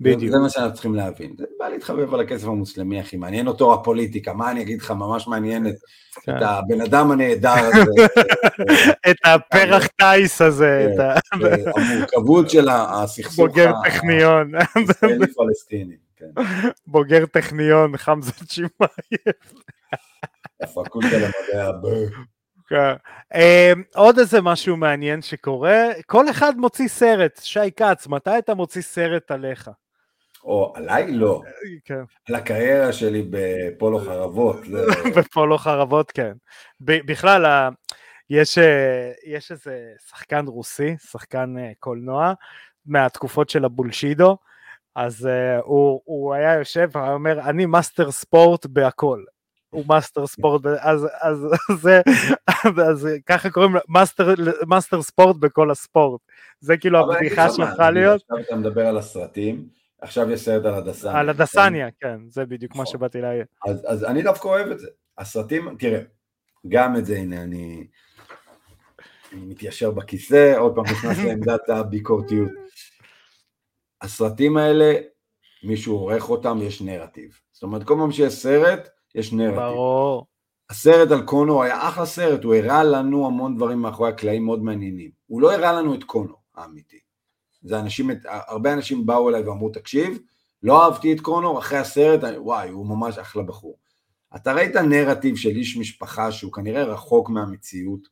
בדיוק. 0.00 0.32
זה 0.32 0.38
מה 0.38 0.50
שאנחנו 0.50 0.72
צריכים 0.72 0.94
להבין. 0.94 1.34
זה 1.38 1.44
בא 1.58 1.68
להתחבב 1.68 2.14
על 2.14 2.20
הכסף 2.20 2.46
המוסלמי, 2.46 3.00
אחי. 3.00 3.16
מעניין 3.16 3.46
אותו 3.46 3.74
הפוליטיקה, 3.74 4.32
מה 4.32 4.50
אני 4.50 4.62
אגיד 4.62 4.80
לך, 4.82 4.90
ממש 4.90 5.28
מעניין 5.28 5.66
את, 5.66 5.74
כן. 6.22 6.36
את 6.36 6.42
הבן 6.42 6.80
אדם 6.80 7.10
הנהדר 7.10 7.50
הזה. 7.50 8.06
את 9.10 9.16
הפרח 9.24 9.86
טייס 9.86 10.42
הזה. 10.42 10.86
כן, 11.30 11.38
המורכבות 11.74 12.50
של 12.50 12.68
הסכסוך. 12.68 13.36
בוגר 13.36 13.72
טכניון. 13.84 14.52
הישראלי-פלסטיני. 14.74 15.96
כן. 16.16 16.42
בוגר 16.86 17.26
טכניון, 17.26 17.96
חמזה 17.96 18.32
צ'ימאייב. 18.32 19.34
הפקולטה 20.62 21.16
למדעי 21.16 21.68
הבא. 21.68 21.88
כן. 22.68 22.94
אמ, 23.34 23.82
עוד 23.94 24.18
איזה 24.18 24.40
משהו 24.40 24.76
מעניין 24.76 25.22
שקורה, 25.22 25.84
כל 26.06 26.30
אחד 26.30 26.56
מוציא 26.56 26.88
סרט, 26.88 27.40
שי 27.42 27.70
כץ, 27.76 28.06
מתי 28.06 28.38
אתה 28.38 28.54
מוציא 28.54 28.82
סרט 28.82 29.30
עליך? 29.30 29.70
או 30.44 30.72
עליי? 30.76 31.12
לא. 31.12 31.42
כן. 31.84 32.02
על 32.28 32.34
הקריירה 32.34 32.92
שלי 32.92 33.26
בפולו 33.30 33.98
חרבות. 33.98 34.56
בפולו 35.16 35.58
חרבות, 35.58 36.10
כן. 36.10 36.32
בכלל, 36.80 37.70
יש, 38.30 38.58
אה, 38.58 39.12
יש 39.26 39.52
איזה 39.52 39.92
שחקן 40.08 40.46
רוסי, 40.46 40.96
שחקן 41.10 41.58
אה, 41.58 41.72
קולנוע, 41.78 42.32
מהתקופות 42.86 43.50
של 43.50 43.64
ה 43.64 43.70
bullshido, 43.70 44.36
אז 44.94 45.26
אה, 45.26 45.62
הוא, 45.64 46.00
הוא 46.04 46.34
היה 46.34 46.54
יושב 46.54 46.88
ואומר, 46.92 47.40
אני 47.40 47.66
מאסטר 47.66 48.10
ספורט 48.10 48.66
בהכל. 48.66 49.24
הוא 49.74 49.84
מאסטר 49.88 50.26
ספורט, 50.26 50.66
אז, 50.66 51.06
אז, 51.20 51.46
זה, 51.82 52.00
אז 52.90 53.08
ככה 53.26 53.50
קוראים 53.50 53.74
לו 53.74 53.80
מאסטר, 53.88 54.34
מאסטר 54.66 55.02
ספורט 55.02 55.36
בכל 55.36 55.70
הספורט. 55.70 56.20
זה 56.60 56.76
כאילו 56.76 56.98
הבדיחה 56.98 57.50
שהפכה 57.50 57.90
להיות. 57.90 58.22
עכשיו 58.22 58.38
אתה 58.46 58.56
מדבר 58.56 58.86
על 58.86 58.98
הסרטים, 58.98 59.68
עכשיו 60.00 60.30
יש 60.30 60.40
סרט 60.40 60.64
על 60.64 60.74
הדסניה. 60.74 61.20
על 61.20 61.28
הדסניה, 61.28 61.88
כן, 62.00 62.18
זה 62.28 62.44
בדיוק 62.44 62.74
מה 62.74 62.82
נכון. 62.82 62.92
שבאתי 62.92 63.20
להגיד. 63.20 63.46
אז, 63.66 63.84
אז 63.86 64.04
אני 64.04 64.22
דווקא 64.22 64.48
אוהב 64.48 64.70
את 64.70 64.78
זה. 64.78 64.88
הסרטים, 65.18 65.76
תראה, 65.78 66.00
גם 66.68 66.96
את 66.96 67.06
זה, 67.06 67.16
הנה, 67.16 67.42
אני, 67.42 67.86
אני 69.32 69.40
מתיישר 69.40 69.90
בכיסא, 69.90 70.54
עוד 70.56 70.74
פעם 70.74 70.84
נכנס 70.84 71.18
לעמדת 71.24 71.68
הביקורתיות. 71.68 72.50
הסרטים 74.02 74.56
האלה, 74.56 74.94
מישהו 75.62 75.96
עורך 75.96 76.30
אותם, 76.30 76.58
יש 76.62 76.82
נרטיב. 76.82 77.38
זאת 77.52 77.62
אומרת, 77.62 77.84
כל 77.84 77.94
פעם 77.98 78.12
שיש 78.12 78.32
סרט, 78.32 78.88
יש 79.14 79.32
נרטיב. 79.32 79.60
ברור. 79.60 80.26
הסרט 80.70 81.10
על 81.10 81.22
קונור 81.22 81.62
היה 81.62 81.88
אחלה 81.88 82.06
סרט, 82.06 82.44
הוא 82.44 82.54
הראה 82.54 82.84
לנו 82.84 83.26
המון 83.26 83.56
דברים 83.56 83.78
מאחורי 83.78 84.08
הקלעים 84.08 84.44
מאוד 84.44 84.62
מעניינים. 84.62 85.10
הוא 85.26 85.42
לא 85.42 85.52
הראה 85.52 85.72
לנו 85.72 85.94
את 85.94 86.04
קונור 86.04 86.38
האמיתי. 86.54 86.98
זה 87.62 87.80
אנשים, 87.80 88.10
הרבה 88.24 88.72
אנשים 88.72 89.06
באו 89.06 89.28
אליי 89.28 89.42
ואמרו, 89.42 89.68
תקשיב, 89.68 90.18
לא 90.62 90.84
אהבתי 90.84 91.12
את 91.12 91.20
קונור, 91.20 91.58
אחרי 91.58 91.78
הסרט, 91.78 92.20
וואי, 92.36 92.68
הוא 92.68 92.86
ממש 92.86 93.18
אחלה 93.18 93.42
בחור. 93.42 93.78
אתה 94.36 94.52
ראית 94.52 94.76
נרטיב 94.76 95.36
של 95.36 95.48
איש 95.48 95.76
משפחה 95.76 96.32
שהוא 96.32 96.52
כנראה 96.52 96.84
רחוק 96.84 97.30
מהמציאות, 97.30 98.08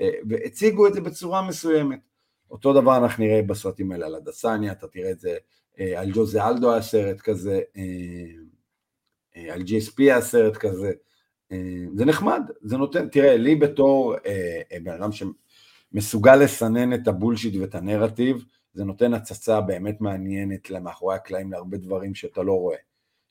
אה, 0.00 0.10
והציגו 0.28 0.86
את 0.86 0.94
זה 0.94 1.00
בצורה 1.00 1.48
מסוימת. 1.48 2.00
אותו 2.50 2.72
דבר 2.72 2.96
אנחנו 2.96 3.24
נראה 3.24 3.42
בסרטים 3.42 3.92
האלה 3.92 4.06
על 4.06 4.14
הדסניה, 4.14 4.72
אתה 4.72 4.88
תראה 4.88 5.10
את 5.10 5.20
זה, 5.20 5.36
אה, 5.80 6.00
על 6.00 6.10
ג'וזה 6.14 6.48
אלדו 6.48 6.72
היה 6.72 6.82
סרט 6.82 7.20
כזה, 7.20 7.60
אה, 7.76 7.82
על 9.36 9.60
GSP 9.60 9.94
היה 9.98 10.20
סרט 10.20 10.56
כזה, 10.56 10.92
זה 11.94 12.04
נחמד, 12.04 12.42
זה 12.62 12.76
נותן, 12.76 13.08
תראה, 13.08 13.36
לי 13.36 13.56
בתור 13.56 14.14
בן 14.82 14.92
אדם 14.92 15.10
שמסוגל 15.12 16.36
לסנן 16.36 16.94
את 16.94 17.08
הבולשיט 17.08 17.54
ואת 17.60 17.74
הנרטיב, 17.74 18.44
זה 18.72 18.84
נותן 18.84 19.14
הצצה 19.14 19.60
באמת 19.60 20.00
מעניינת 20.00 20.70
למאחורי 20.70 21.14
הקלעים 21.14 21.52
להרבה 21.52 21.76
דברים 21.76 22.14
שאתה 22.14 22.42
לא 22.42 22.52
רואה. 22.52 22.76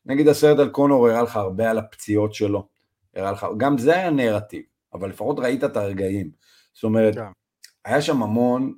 נגיד 0.05 0.27
הסרט 0.27 0.59
על 0.59 0.69
קונור 0.69 1.07
הראה 1.07 1.23
לך 1.23 1.35
הרבה 1.35 1.71
על 1.71 1.77
הפציעות 1.77 2.33
שלו, 2.33 2.67
הראה 3.15 3.31
לך, 3.31 3.47
גם 3.57 3.77
זה 3.77 3.95
היה 3.95 4.09
נרטיב, 4.09 4.63
אבל 4.93 5.09
לפחות 5.09 5.39
ראית 5.39 5.63
את 5.63 5.77
הרגעים. 5.77 6.31
זאת 6.73 6.83
אומרת, 6.83 7.13
yeah. 7.13 7.17
כן. 7.17 7.31
היה 7.85 8.01
שם 8.01 8.23
המון, 8.23 8.75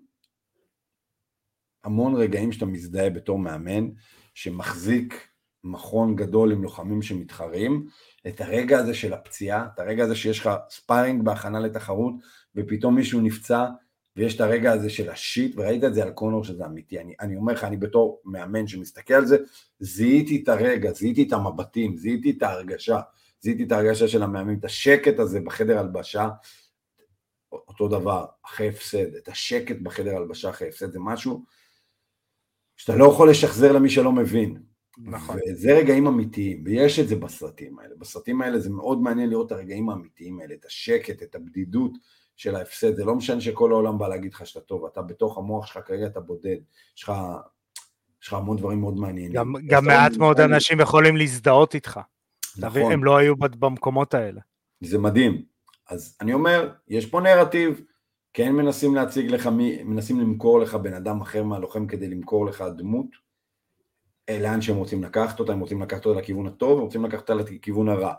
המון 1.83 2.15
רגעים 2.15 2.51
שאתה 2.51 2.65
מזדהה 2.65 3.09
בתור 3.09 3.39
מאמן, 3.39 3.89
שמחזיק 4.33 5.27
מכון 5.63 6.15
גדול 6.15 6.51
עם 6.51 6.63
לוחמים 6.63 7.01
שמתחרים, 7.01 7.87
את 8.27 8.41
הרגע 8.41 8.79
הזה 8.79 8.93
של 8.93 9.13
הפציעה, 9.13 9.67
את 9.73 9.79
הרגע 9.79 10.03
הזה 10.03 10.15
שיש 10.15 10.39
לך 10.39 10.49
ספארינג 10.69 11.25
בהכנה 11.25 11.59
לתחרות, 11.59 12.13
ופתאום 12.55 12.95
מישהו 12.95 13.21
נפצע, 13.21 13.65
ויש 14.15 14.35
את 14.35 14.41
הרגע 14.41 14.71
הזה 14.71 14.89
של 14.89 15.09
השיט, 15.09 15.53
וראית 15.57 15.83
את 15.83 15.93
זה 15.93 16.03
על 16.03 16.11
קונור 16.11 16.43
שזה 16.43 16.65
אמיתי, 16.65 16.99
אני, 16.99 17.13
אני 17.19 17.35
אומר 17.35 17.53
לך, 17.53 17.63
אני 17.63 17.77
בתור 17.77 18.21
מאמן 18.25 18.67
שמסתכל 18.67 19.13
על 19.13 19.25
זה, 19.25 19.37
זיהיתי 19.79 20.41
את 20.43 20.49
הרגע, 20.49 20.91
זיהיתי 20.91 21.23
את 21.23 21.33
המבטים, 21.33 21.97
זיהיתי 21.97 22.31
את 22.31 22.43
ההרגשה, 22.43 22.99
זיהיתי 23.41 23.63
את 23.63 23.71
ההרגשה 23.71 24.07
של 24.07 24.23
המאמן, 24.23 24.59
את 24.59 24.65
השקט 24.65 25.19
הזה 25.19 25.39
בחדר 25.39 25.79
הלבשה, 25.79 26.29
אותו 27.51 27.87
דבר, 27.87 28.25
אחרי 28.45 28.69
הפסד, 28.69 29.15
את 29.15 29.27
השקט 29.27 29.75
בחדר 29.83 30.17
הלבשה 30.17 30.49
אחרי 30.49 30.67
הפסד, 30.67 30.91
זה 30.91 30.99
משהו 30.99 31.45
שאתה 32.77 32.95
לא 32.95 33.05
יכול 33.05 33.29
לשחזר 33.29 33.71
למי 33.71 33.89
שלא 33.89 34.11
מבין. 34.11 34.70
נכון. 34.97 35.37
וזה 35.51 35.73
רגעים 35.77 36.07
אמיתיים, 36.07 36.63
ויש 36.65 36.99
את 36.99 37.07
זה 37.07 37.15
בסרטים 37.15 37.79
האלה. 37.79 37.95
בסרטים 37.97 38.41
האלה 38.41 38.59
זה 38.59 38.69
מאוד 38.69 39.01
מעניין 39.01 39.29
לראות 39.29 39.47
את 39.47 39.51
הרגעים 39.51 39.89
האמיתיים 39.89 40.39
האלה, 40.39 40.53
את 40.53 40.65
השקט, 40.65 41.23
את 41.23 41.35
הבדידות 41.35 41.91
של 42.35 42.55
ההפסד. 42.55 42.95
זה 42.95 43.05
לא 43.05 43.15
משנה 43.15 43.41
שכל 43.41 43.71
העולם 43.71 43.97
בא 43.97 44.07
להגיד 44.07 44.33
לך 44.33 44.47
שאתה 44.47 44.59
טוב, 44.59 44.85
אתה 44.85 45.01
בתוך 45.01 45.37
המוח 45.37 45.65
שלך 45.65 45.79
כרגע 45.85 46.05
אתה 46.05 46.19
בודד, 46.19 46.57
יש 46.97 47.03
לך, 47.03 47.11
יש 48.21 48.27
לך 48.27 48.33
המון 48.33 48.57
דברים 48.57 48.79
מאוד 48.79 48.97
מעניינים. 48.97 49.33
גם, 49.33 49.53
גם 49.65 49.85
מעט 49.85 50.17
מאוד 50.17 50.39
אנשים 50.39 50.79
יכולים 50.79 51.17
להזדהות 51.17 51.75
איתך. 51.75 51.99
נכון. 52.57 52.91
הם 52.91 53.03
לא 53.03 53.17
היו 53.17 53.35
במקומות 53.35 54.13
האלה. 54.13 54.41
זה 54.81 54.97
מדהים. 54.97 55.41
אז 55.89 56.17
אני 56.21 56.33
אומר, 56.33 56.73
יש 56.87 57.05
פה 57.05 57.21
נרטיב, 57.21 57.81
כן 58.33 58.51
מנסים 58.51 58.95
להציג 58.95 59.31
לך, 59.31 59.49
מנסים 59.85 60.19
למכור 60.19 60.59
לך 60.59 60.75
בן 60.75 60.93
אדם 60.93 61.21
אחר 61.21 61.43
מהלוחם 61.43 61.87
כדי 61.87 62.07
למכור 62.07 62.45
לך 62.45 62.63
דמות, 62.77 63.07
לאן 64.29 64.61
שהם 64.61 64.75
רוצים 64.75 65.03
לקחת 65.03 65.39
אותה, 65.39 65.51
הם 65.51 65.59
רוצים 65.59 65.81
לקחת 65.81 66.05
אותה 66.05 66.19
לכיוון 66.19 66.47
הטוב, 66.47 66.77
הם 66.77 66.85
רוצים 66.85 67.05
לקחת 67.05 67.29
אותה 67.29 67.33
לכיוון 67.33 67.89
הרע. 67.89 68.13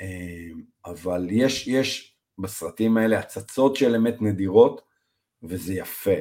אה, 0.00 0.48
אבל 0.84 1.28
יש, 1.30 1.68
יש 1.68 2.16
בסרטים 2.38 2.96
האלה 2.96 3.18
הצצות 3.18 3.76
של 3.76 3.94
אמת 3.94 4.22
נדירות, 4.22 4.82
וזה 5.42 5.74
יפה. 5.74 6.16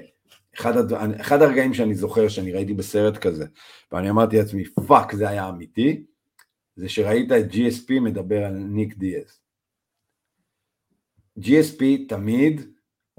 אחד, 0.56 0.78
הד... 0.78 0.94
אחד 0.94 1.42
הרגעים 1.42 1.74
שאני 1.74 1.96
זוכר 1.96 2.28
שאני 2.28 2.52
ראיתי 2.52 2.74
בסרט 2.74 3.18
כזה, 3.18 3.46
ואני 3.92 4.10
אמרתי 4.10 4.38
לעצמי, 4.38 4.64
fuck, 4.88 5.16
זה 5.16 5.30
היה 5.30 5.50
אמיתי, 5.50 6.06
זה 6.76 6.90
שראית 6.90 7.32
את 7.32 7.52
GSP 7.52 8.00
מדבר 8.02 8.46
על 8.46 8.54
ניק 8.54 8.98
דיאז. 8.98 9.40
GSP 11.40 11.84
תמיד 12.08 12.62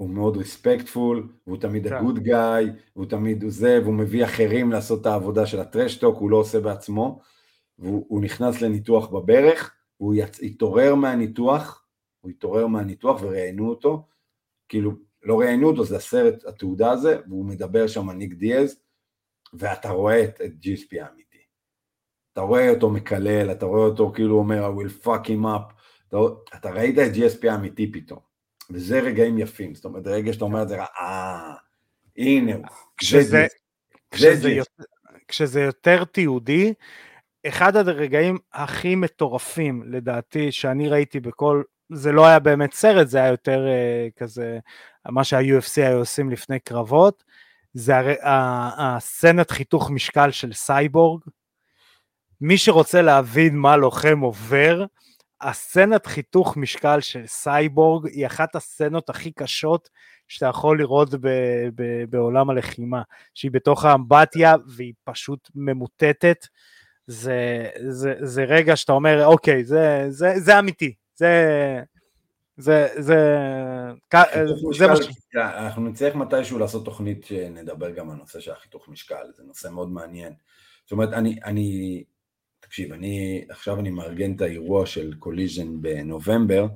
הוא 0.01 0.09
מאוד 0.09 0.37
respectful, 0.37 1.27
והוא 1.47 1.57
תמיד 1.57 1.87
כן. 1.87 1.95
ה 1.95 2.00
good 2.00 2.19
guy, 2.19 2.65
והוא 2.95 3.05
תמיד 3.05 3.43
הוא 3.43 3.51
זה, 3.51 3.79
והוא 3.83 3.93
מביא 3.93 4.25
אחרים 4.25 4.71
לעשות 4.71 5.01
את 5.01 5.05
העבודה 5.05 5.45
של 5.45 5.59
הטרשטוק, 5.59 6.17
הוא 6.17 6.29
לא 6.29 6.37
עושה 6.37 6.59
בעצמו, 6.59 7.21
והוא 7.79 8.21
נכנס 8.21 8.61
לניתוח 8.61 9.07
בברך, 9.07 9.75
והוא 9.99 10.13
יצ... 10.17 10.39
התעורר 10.43 10.95
מהניתוח, 10.95 11.85
הוא 12.21 12.31
התעורר 12.31 12.67
מהניתוח 12.67 13.21
וראיינו 13.21 13.69
אותו, 13.69 14.07
כאילו, 14.69 14.91
לא 15.23 15.39
ראיינו 15.39 15.67
אותו, 15.67 15.85
זה 15.85 15.95
הסרט, 15.95 16.45
התעודה 16.45 16.91
הזה, 16.91 17.19
והוא 17.27 17.45
מדבר 17.45 17.87
שם 17.87 18.09
על 18.09 18.15
ניק 18.15 18.33
דיאז, 18.33 18.81
ואתה 19.53 19.89
רואה 19.89 20.23
את, 20.23 20.41
את 20.41 20.51
GSP 20.63 21.01
האמיתי. 21.01 21.43
אתה 22.33 22.41
רואה 22.41 22.69
אותו 22.69 22.89
מקלל, 22.89 23.51
אתה 23.51 23.65
רואה 23.65 23.85
אותו 23.85 24.11
כאילו 24.15 24.37
אומר, 24.37 24.71
I 24.71 24.79
will 24.79 25.05
fuck 25.05 25.25
him 25.27 25.45
up, 25.45 25.73
אתה, 26.07 26.17
אתה 26.55 26.71
ראית 26.71 26.95
את 26.97 27.11
GSP 27.15 27.47
האמיתי 27.49 27.91
פתאום, 27.91 28.30
וזה 28.73 28.99
רגעים 28.99 29.37
יפים, 29.37 29.75
זאת 29.75 29.85
אומרת, 29.85 30.07
רגע 30.07 30.33
שאתה 30.33 30.45
אומר 30.45 30.63
את 30.63 30.69
זה, 30.69 30.81
אה, 30.81 31.53
הנה 32.17 32.55
הוא, 32.55 32.65
כשזה, 32.97 33.47
כשזה, 34.11 34.51
יותר, 34.51 34.83
כשזה 35.27 35.61
יותר 35.61 36.03
תיעודי, 36.03 36.73
אחד 37.47 37.75
הרגעים 37.75 38.37
הכי 38.53 38.95
מטורפים 38.95 39.83
לדעתי 39.85 40.51
שאני 40.51 40.89
ראיתי 40.89 41.19
בכל, 41.19 41.63
זה 41.91 42.11
לא 42.11 42.25
היה 42.25 42.39
באמת 42.39 42.73
סרט, 42.73 43.07
זה 43.07 43.17
היה 43.17 43.27
יותר 43.27 43.65
uh, 43.67 44.19
כזה, 44.19 44.59
מה 45.09 45.23
שה-UFC 45.23 45.81
היו 45.81 45.97
עושים 45.97 46.29
לפני 46.29 46.59
קרבות, 46.59 47.23
זה 47.73 47.97
הר... 47.97 48.13
הסצנת 48.77 49.51
חיתוך 49.51 49.89
משקל 49.89 50.31
של 50.31 50.53
סייבורג. 50.53 51.21
מי 52.41 52.57
שרוצה 52.57 53.01
להבין 53.01 53.57
מה 53.57 53.77
לוחם 53.77 54.19
עובר, 54.19 54.85
הסצנת 55.41 56.05
חיתוך 56.05 56.57
משקל 56.57 56.99
של 56.99 57.27
סייבורג 57.27 58.07
היא 58.07 58.25
אחת 58.25 58.55
הסצנות 58.55 59.09
הכי 59.09 59.31
קשות 59.31 59.89
שאתה 60.27 60.45
יכול 60.45 60.79
לראות 60.79 61.15
ב, 61.15 61.27
ב, 61.75 62.03
בעולם 62.09 62.49
הלחימה, 62.49 63.01
שהיא 63.33 63.51
בתוך 63.51 63.85
האמבטיה 63.85 64.55
והיא 64.67 64.93
פשוט 65.03 65.49
ממוטטת. 65.55 66.47
זה, 67.07 67.69
זה, 67.87 68.13
זה 68.19 68.43
רגע 68.43 68.75
שאתה 68.75 68.93
אומר, 68.93 69.25
אוקיי, 69.25 69.65
זה, 69.65 70.05
זה, 70.09 70.33
זה 70.39 70.59
אמיתי, 70.59 70.93
זה, 71.15 71.81
זה, 72.57 72.87
זה, 72.97 73.17
זה 74.71 74.87
מה 74.87 74.95
ש... 74.95 75.09
אנחנו 75.35 75.89
נצטרך 75.89 76.15
מתישהו 76.15 76.59
לעשות 76.59 76.85
תוכנית 76.85 77.25
שנדבר 77.25 77.91
גם 77.91 78.09
על 78.09 78.17
נושא 78.17 78.39
של 78.39 78.51
החיתוך 78.51 78.89
משקל, 78.89 79.25
זה 79.35 79.43
נושא 79.43 79.67
מאוד 79.67 79.89
מעניין. 79.89 80.33
זאת 80.83 80.91
אומרת, 80.91 81.13
אני, 81.13 81.39
אני 81.45 82.03
תקשיב, 82.71 82.93
אני, 82.93 83.45
עכשיו 83.49 83.79
אני 83.79 83.89
מארגן 83.89 84.35
את 84.35 84.41
האירוע 84.41 84.85
של 84.85 85.13
Collision 85.19 85.81
בנובמבר, 85.81 86.67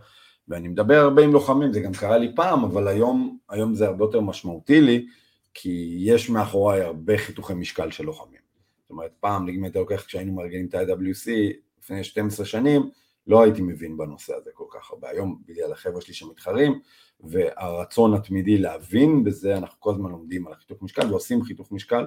ואני 0.48 0.68
מדבר 0.68 0.96
הרבה 0.96 1.24
עם 1.24 1.34
לוחמים, 1.34 1.74
זה 1.74 1.80
גם 1.80 1.92
קרה 1.94 2.18
לי 2.18 2.36
פעם, 2.36 2.64
אבל 2.64 2.88
היום, 2.88 3.38
היום 3.50 3.76
זה 3.76 3.88
הרבה 3.88 4.04
יותר 4.04 4.22
משמעותי 4.22 4.82
לי, 4.82 5.08
כי 5.54 5.98
יש 6.00 6.30
מאחוריי 6.30 6.82
הרבה 6.82 7.18
חיתוכי 7.18 7.54
משקל 7.54 7.92
של 7.92 8.06
לוחמים. 8.06 8.40
זאת 8.82 8.90
אומרת, 8.90 9.12
פעם, 9.20 9.50
אם 9.50 9.66
אתה 9.66 9.80
לוקח, 9.80 10.04
כשהיינו 10.06 10.34
מארגנים 10.34 10.66
את 10.66 10.74
ה-IWC 10.74 11.32
לפני 11.80 12.04
12 12.04 12.46
שנים, 12.46 12.90
לא 13.28 13.44
הייתי 13.44 13.62
מבין 13.62 13.98
בנושא 13.98 14.34
הזה 14.34 14.50
כל 14.54 14.68
כך 14.72 14.92
הרבה. 14.92 15.10
היום 15.10 15.42
בגלל 15.46 15.72
החבר'ה 15.72 16.02
שלי 16.02 16.14
שמתחרים, 16.14 16.80
והרצון 17.20 18.14
התמידי 18.14 18.58
להבין 18.58 19.24
בזה, 19.24 19.58
אנחנו 19.58 19.80
כל 19.80 19.92
הזמן 19.92 20.12
לומדים 20.12 20.48
על 20.48 20.54
החיתוך 20.54 20.82
משקל 20.82 21.12
ועושים 21.12 21.44
חיתוך 21.44 21.72
משקל, 21.72 22.06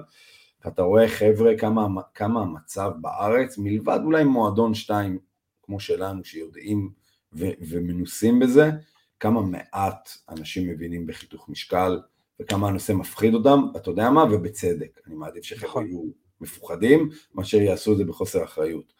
ואתה 0.65 0.81
רואה 0.81 1.07
חבר'ה 1.07 1.57
כמה, 1.57 2.01
כמה 2.13 2.41
המצב 2.41 2.91
בארץ, 3.01 3.57
מלבד 3.57 3.99
אולי 4.03 4.23
מועדון 4.23 4.73
שתיים 4.73 5.19
כמו 5.63 5.79
שלנו 5.79 6.23
שיודעים 6.23 6.91
ו- 7.33 7.51
ומנוסים 7.61 8.39
בזה, 8.39 8.71
כמה 9.19 9.41
מעט 9.41 10.09
אנשים 10.29 10.69
מבינים 10.69 11.07
בחיתוך 11.07 11.49
משקל 11.49 11.99
וכמה 12.39 12.67
הנושא 12.67 12.93
מפחיד 12.93 13.33
אותם, 13.33 13.61
אתה 13.75 13.89
יודע 13.89 14.09
מה, 14.09 14.23
ובצדק, 14.23 14.99
אני 15.07 15.15
מעדיף 15.15 15.43
שחבר'ה 15.43 15.69
נכון. 15.69 15.87
יהיו 15.87 16.03
מפוחדים, 16.41 17.09
מאשר 17.35 17.57
יעשו 17.57 17.93
את 17.93 17.97
זה 17.97 18.05
בחוסר 18.05 18.43
אחריות. 18.43 18.93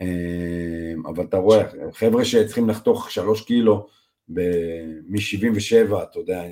אמ, 0.00 1.06
אבל 1.06 1.24
אתה 1.24 1.36
רואה, 1.36 1.62
חבר'ה 1.92 2.24
שצריכים 2.24 2.68
לחתוך 2.68 3.10
שלוש 3.10 3.44
קילו 3.44 3.86
מ-77, 4.28 6.02
אתה 6.02 6.18
יודע, 6.18 6.42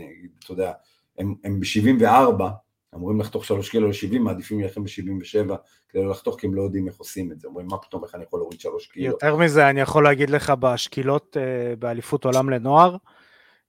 אתה 0.44 0.52
יודע, 0.52 0.72
הם, 1.18 1.34
הם 1.44 1.60
ב-74, 1.60 2.42
אמורים 2.94 3.20
לחתוך 3.20 3.44
שלוש 3.44 3.70
קילו 3.70 3.88
ל-70, 3.88 4.18
מעדיפים 4.18 4.60
להילחם 4.60 4.84
ב-77 4.84 5.54
כדי 5.88 6.02
לא 6.02 6.10
לחתוך, 6.10 6.40
כי 6.40 6.46
הם 6.46 6.54
לא 6.54 6.62
יודעים 6.62 6.88
איך 6.88 6.96
עושים 6.98 7.32
את 7.32 7.40
זה, 7.40 7.48
אומרים, 7.48 7.66
מה 7.66 7.78
פתאום, 7.78 8.04
איך 8.04 8.14
אני 8.14 8.24
יכול 8.24 8.40
להוריד 8.40 8.60
שלוש 8.60 8.86
קילו? 8.86 9.06
יותר 9.06 9.36
מזה, 9.36 9.70
אני 9.70 9.80
יכול 9.80 10.04
להגיד 10.04 10.30
לך 10.30 10.50
בשקילות 10.50 11.36
uh, 11.36 11.76
באליפות 11.76 12.24
עולם 12.24 12.50
לנוער, 12.50 12.96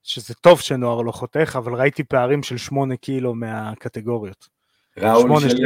שזה 0.02 0.34
טוב 0.34 0.60
שנוער 0.60 1.02
לא 1.02 1.12
חותך, 1.12 1.56
אבל 1.58 1.74
ראיתי 1.74 2.04
פערים 2.04 2.42
של 2.42 2.56
שמונה 2.56 2.96
קילו 2.96 3.34
מהקטגוריות. 3.34 4.48
ראול 4.96 5.40
שלי, 5.40 5.62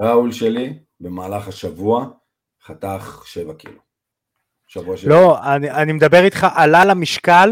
ראול 0.00 0.32
שלי, 0.32 0.78
במהלך 1.00 1.48
השבוע, 1.48 2.06
חתך 2.62 3.22
שבע 3.26 3.54
קילו. 3.54 3.80
שבוע 4.66 4.96
שבע. 4.96 5.10
לא, 5.10 5.54
אני, 5.54 5.70
אני 5.70 5.92
מדבר 5.92 6.24
איתך, 6.24 6.46
עלה 6.54 6.84
למשקל 6.84 7.50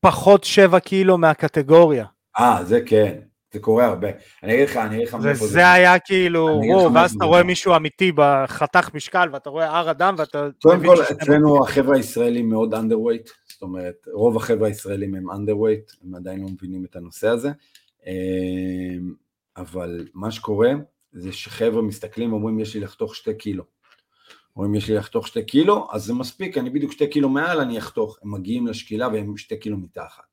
פחות 0.00 0.44
שבע 0.44 0.80
קילו 0.80 1.18
מהקטגוריה. 1.18 2.06
אה, 2.38 2.64
זה 2.64 2.80
כן. 2.86 3.18
זה 3.52 3.60
קורה 3.60 3.84
הרבה. 3.86 4.08
אני 4.42 4.54
אגיד 4.54 4.68
לך, 4.68 4.76
אני 4.76 4.96
אגיד 4.96 5.08
לך 5.08 5.14
מאיפה 5.14 5.46
זה. 5.46 5.52
זה 5.52 5.72
היה 5.72 5.98
כאילו, 5.98 6.60
וואו, 6.68 6.94
ואז 6.94 7.14
אתה 7.14 7.24
רואה 7.24 7.42
מישהו 7.42 7.76
אמיתי 7.76 8.12
בחתך 8.14 8.90
משקל, 8.94 9.28
ואתה 9.32 9.50
רואה 9.50 9.78
הר 9.78 9.90
אדם, 9.90 10.14
ואתה... 10.18 10.48
קודם 10.62 10.86
כל, 10.86 11.02
אצלנו 11.02 11.64
החבר'ה 11.64 11.96
הישראלים 11.96 12.48
מאוד 12.48 12.74
underweight, 12.74 13.30
זאת 13.48 13.62
אומרת, 13.62 14.06
רוב 14.12 14.36
החבר'ה 14.36 14.68
הישראלים 14.68 15.14
הם 15.14 15.30
underweight, 15.30 15.96
הם 16.04 16.14
עדיין 16.14 16.40
לא 16.40 16.48
מבינים 16.48 16.84
את 16.84 16.96
הנושא 16.96 17.28
הזה, 17.28 17.50
אמ, 18.06 19.14
אבל 19.56 20.06
מה 20.14 20.30
שקורה, 20.30 20.70
זה 21.12 21.32
שחבר'ה 21.32 21.82
מסתכלים 21.82 22.32
ואומרים, 22.32 22.60
יש 22.60 22.74
לי 22.74 22.80
לחתוך 22.80 23.16
שתי 23.16 23.34
קילו. 23.34 23.64
אומרים, 24.56 24.74
יש 24.74 24.88
לי 24.88 24.94
לחתוך 24.94 25.26
שתי 25.26 25.44
קילו, 25.44 25.88
אז 25.92 26.04
זה 26.04 26.14
מספיק, 26.14 26.58
אני 26.58 26.70
בדיוק 26.70 26.92
שתי 26.92 27.06
קילו 27.06 27.28
מעל, 27.28 27.60
אני 27.60 27.78
אחתוך. 27.78 28.18
הם 28.22 28.32
מגיעים 28.32 28.66
לשקילה 28.66 29.08
והם 29.08 29.36
שתי 29.36 29.56
קילו 29.56 29.78
מתחת. 29.78 30.24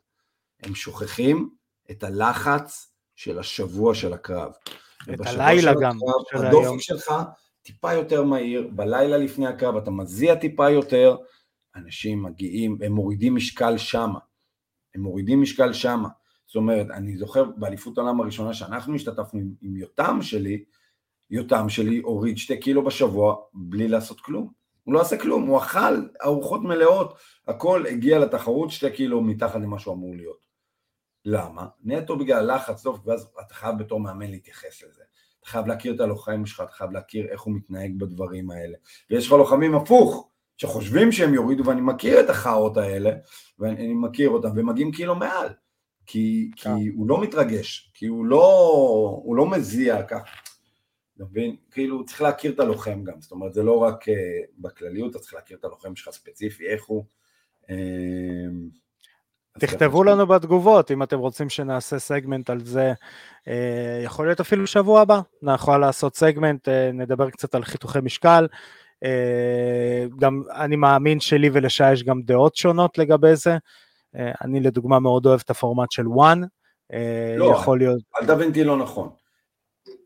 הם 0.63 0.75
שוכחים 0.75 1.49
את 1.91 2.03
הלחץ 2.03 2.88
של 3.19 3.39
השבוע 3.39 3.95
של 3.95 4.13
הקרב. 4.13 4.51
את 5.13 5.19
הלילה 5.25 5.73
גם. 5.81 5.97
הקרב, 6.27 6.45
הדופק 6.45 6.81
שלך 6.81 7.13
טיפה 7.61 7.93
יותר 7.93 8.23
מהיר, 8.23 8.69
בלילה 8.71 9.17
לפני 9.17 9.47
הקרב 9.47 9.77
אתה 9.77 9.91
מזיע 9.91 10.35
טיפה 10.35 10.69
יותר, 10.69 11.15
אנשים 11.75 12.23
מגיעים, 12.23 12.77
הם 12.81 12.91
מורידים 12.91 13.35
משקל 13.35 13.77
שמה. 13.77 14.19
הם 14.95 15.01
מורידים 15.01 15.41
משקל 15.41 15.73
שמה. 15.73 16.09
זאת 16.47 16.55
אומרת, 16.55 16.87
אני 16.91 17.17
זוכר 17.17 17.43
באליפות 17.43 17.97
העולם 17.97 18.21
הראשונה 18.21 18.53
שאנחנו 18.53 18.95
השתתפנו 18.95 19.39
עם, 19.39 19.53
עם 19.61 19.75
יותם 19.75 20.19
שלי, 20.21 20.63
יותם 21.29 21.69
שלי 21.69 21.97
הוריד 21.97 22.37
שתי 22.37 22.59
קילו 22.59 22.83
בשבוע 22.83 23.35
בלי 23.53 23.87
לעשות 23.87 24.21
כלום. 24.21 24.51
הוא 24.83 24.93
לא 24.93 25.01
עשה 25.01 25.17
כלום, 25.17 25.47
הוא 25.47 25.57
אכל 25.57 26.07
ארוחות 26.23 26.61
מלאות, 26.61 27.13
הכל 27.47 27.85
הגיע 27.85 28.19
לתחרות 28.19 28.71
שתי 28.71 28.91
קילו 28.91 29.21
מתחת 29.21 29.55
למה 29.55 29.79
שהוא 29.79 29.93
אמור 29.93 30.15
להיות. 30.15 30.48
למה? 31.25 31.67
נטו 31.83 32.17
בגלל 32.17 32.55
לחץ, 32.55 32.83
טוב, 32.83 33.01
ואז 33.05 33.29
אתה 33.45 33.53
חייב 33.53 33.75
בתור 33.77 33.99
מאמן 33.99 34.31
להתייחס 34.31 34.83
לזה. 34.83 35.03
אתה 35.39 35.49
חייב 35.49 35.67
להכיר 35.67 35.95
את 35.95 35.99
הלוחם 35.99 36.45
שלך, 36.45 36.61
אתה 36.61 36.71
חייב 36.71 36.91
להכיר 36.91 37.27
איך 37.31 37.41
הוא 37.41 37.53
מתנהג 37.53 37.99
בדברים 37.99 38.51
האלה. 38.51 38.77
ויש 39.09 39.27
לך 39.27 39.33
לוחמים 39.33 39.75
הפוך, 39.75 40.29
שחושבים 40.57 41.11
שהם 41.11 41.33
יורידו, 41.33 41.65
ואני 41.65 41.81
מכיר 41.81 42.19
את 42.19 42.29
החארות 42.29 42.77
האלה, 42.77 43.11
ואני 43.59 43.93
מכיר 43.93 44.29
אותם, 44.29 44.49
ומגיעים 44.55 44.91
כאילו 44.91 45.15
מעל. 45.15 45.49
כי, 46.05 46.51
כי 46.55 46.63
כן. 46.63 46.69
הוא 46.95 47.07
לא 47.07 47.21
מתרגש, 47.21 47.91
כי 47.93 48.05
הוא 48.05 48.25
לא, 48.25 49.21
הוא 49.23 49.35
לא 49.35 49.49
מזיע 49.49 50.03
ככה. 50.03 50.35
אתה 51.15 51.23
מבין? 51.23 51.55
כאילו 51.71 52.05
צריך 52.05 52.21
להכיר 52.21 52.51
את 52.51 52.59
הלוחם 52.59 53.03
גם, 53.03 53.21
זאת 53.21 53.31
אומרת 53.31 53.53
זה 53.53 53.63
לא 53.63 53.77
רק 53.77 54.09
uh, 54.09 54.11
בכלליות, 54.57 55.11
אתה 55.11 55.19
צריך 55.19 55.33
להכיר 55.33 55.57
את 55.57 55.65
הלוחם 55.65 55.95
שלך 55.95 56.13
ספציפי, 56.13 56.67
איך 56.67 56.85
הוא. 56.85 57.05
Uh, 57.63 57.69
תכתבו 59.59 60.03
לנו 60.03 60.27
בתגובות 60.27 60.91
אם 60.91 61.03
אתם 61.03 61.19
רוצים 61.19 61.49
שנעשה 61.49 61.99
סגמנט 61.99 62.49
על 62.49 62.59
זה, 62.65 62.93
אה, 63.47 64.01
יכול 64.03 64.27
להיות 64.27 64.39
אפילו 64.39 64.67
שבוע 64.67 65.01
הבא, 65.01 65.19
נוכל 65.41 65.77
לעשות 65.77 66.15
סגמנט, 66.15 66.69
אה, 66.69 66.91
נדבר 66.91 67.29
קצת 67.29 67.55
על 67.55 67.63
חיתוכי 67.63 67.99
משקל, 68.03 68.47
אה, 69.03 70.05
גם 70.19 70.43
אני 70.55 70.75
מאמין 70.75 71.19
שלי 71.19 71.49
ולשי 71.53 71.91
יש 71.91 72.03
גם 72.03 72.21
דעות 72.21 72.55
שונות 72.55 72.97
לגבי 72.97 73.35
זה, 73.35 73.57
אני 74.41 74.59
לדוגמה 74.59 74.99
מאוד 74.99 75.25
אוהב 75.25 75.39
את 75.45 75.49
הפורמט 75.49 75.91
של 75.91 76.07
ONE, 76.07 76.41
לא, 77.37 77.51
יכול 77.55 77.77
להיות... 77.77 77.99
אל 78.21 78.27
תבין 78.27 78.47
אותי 78.47 78.63
לא 78.63 78.77
נכון, 78.77 79.09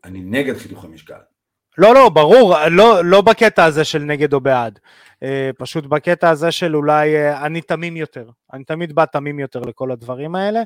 אני 0.04 0.20
נגד 0.20 0.56
חיתוכי 0.56 0.86
משקל. 0.86 1.33
לא, 1.78 1.94
לא, 1.94 2.08
ברור, 2.08 2.54
לא, 2.70 3.04
לא 3.04 3.20
בקטע 3.20 3.64
הזה 3.64 3.84
של 3.84 3.98
נגד 3.98 4.32
או 4.32 4.40
בעד. 4.40 4.78
אה, 5.22 5.50
פשוט 5.58 5.86
בקטע 5.86 6.30
הזה 6.30 6.52
של 6.52 6.76
אולי 6.76 7.16
אה, 7.16 7.46
אני 7.46 7.60
תמים 7.60 7.96
יותר. 7.96 8.30
אני 8.52 8.64
תמיד 8.64 8.94
בא 8.94 9.04
תמים 9.04 9.38
יותר 9.38 9.60
לכל 9.60 9.92
הדברים 9.92 10.34
האלה. 10.34 10.62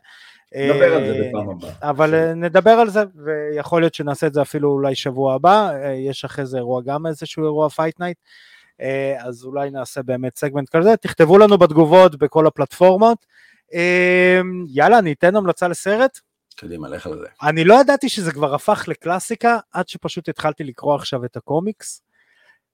נדבר 0.54 0.94
על 0.94 1.06
זה 1.06 1.12
אה, 1.12 1.28
בפעם 1.28 1.50
הבאה. 1.50 1.70
אבל 1.82 2.32
נדבר 2.34 2.70
על 2.70 2.90
זה, 2.90 3.02
ויכול 3.24 3.82
להיות 3.82 3.94
שנעשה 3.94 4.26
את 4.26 4.34
זה 4.34 4.42
אפילו 4.42 4.70
אולי 4.70 4.94
שבוע 4.94 5.34
הבא. 5.34 5.70
יש 6.08 6.24
אחרי 6.24 6.46
זה 6.46 6.56
אירוע, 6.56 6.82
גם 6.82 7.06
איזשהו 7.06 7.44
אירוע 7.44 7.68
Fight 7.68 8.00
Night. 8.00 8.18
אז 9.18 9.44
אולי 9.44 9.70
נעשה 9.70 10.02
באמת 10.02 10.38
סגמנט 10.38 10.68
כזה. 10.68 10.96
תכתבו 10.96 11.38
לנו 11.38 11.58
בתגובות 11.58 12.18
בכל 12.18 12.46
הפלטפורמות. 12.46 13.26
יאללה, 14.68 14.98
אני 14.98 15.12
אתן 15.12 15.36
המלצה 15.36 15.68
לסרט. 15.68 16.20
קדימה, 16.58 16.88
לך 16.88 17.06
על 17.06 17.18
זה. 17.18 17.26
אני 17.42 17.64
לא 17.64 17.80
ידעתי 17.80 18.08
שזה 18.08 18.32
כבר 18.32 18.54
הפך 18.54 18.84
לקלאסיקה, 18.88 19.58
עד 19.72 19.88
שפשוט 19.88 20.28
התחלתי 20.28 20.64
לקרוא 20.64 20.94
עכשיו 20.94 21.24
את 21.24 21.36
הקומיקס. 21.36 22.02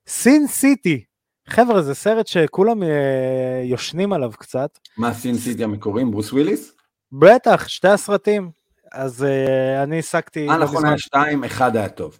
Sin 0.07 0.47
City, 0.47 1.05
חבר'ה, 1.49 1.83
זה 1.83 1.95
סרט 1.95 2.27
שכולם 2.27 2.83
אה, 2.83 3.63
ישנים 3.65 4.13
עליו 4.13 4.31
קצת. 4.39 4.79
מה 4.97 5.15
Sin 5.15 5.39
City 5.39 5.65
המקוריים? 5.65 6.11
ברוס 6.11 6.33
וויליס? 6.33 6.73
בטח, 7.13 7.69
שתי 7.69 7.89
הסרטים. 7.89 8.51
אז 8.93 9.25
אה, 9.25 9.83
אני 9.83 9.99
הסקתי... 9.99 10.49
אה, 10.49 10.57
נכון, 10.57 10.87
היה 10.87 10.99
שתיים, 10.99 11.45
אחד 11.45 11.77
היה 11.77 11.89
טוב. 11.89 12.19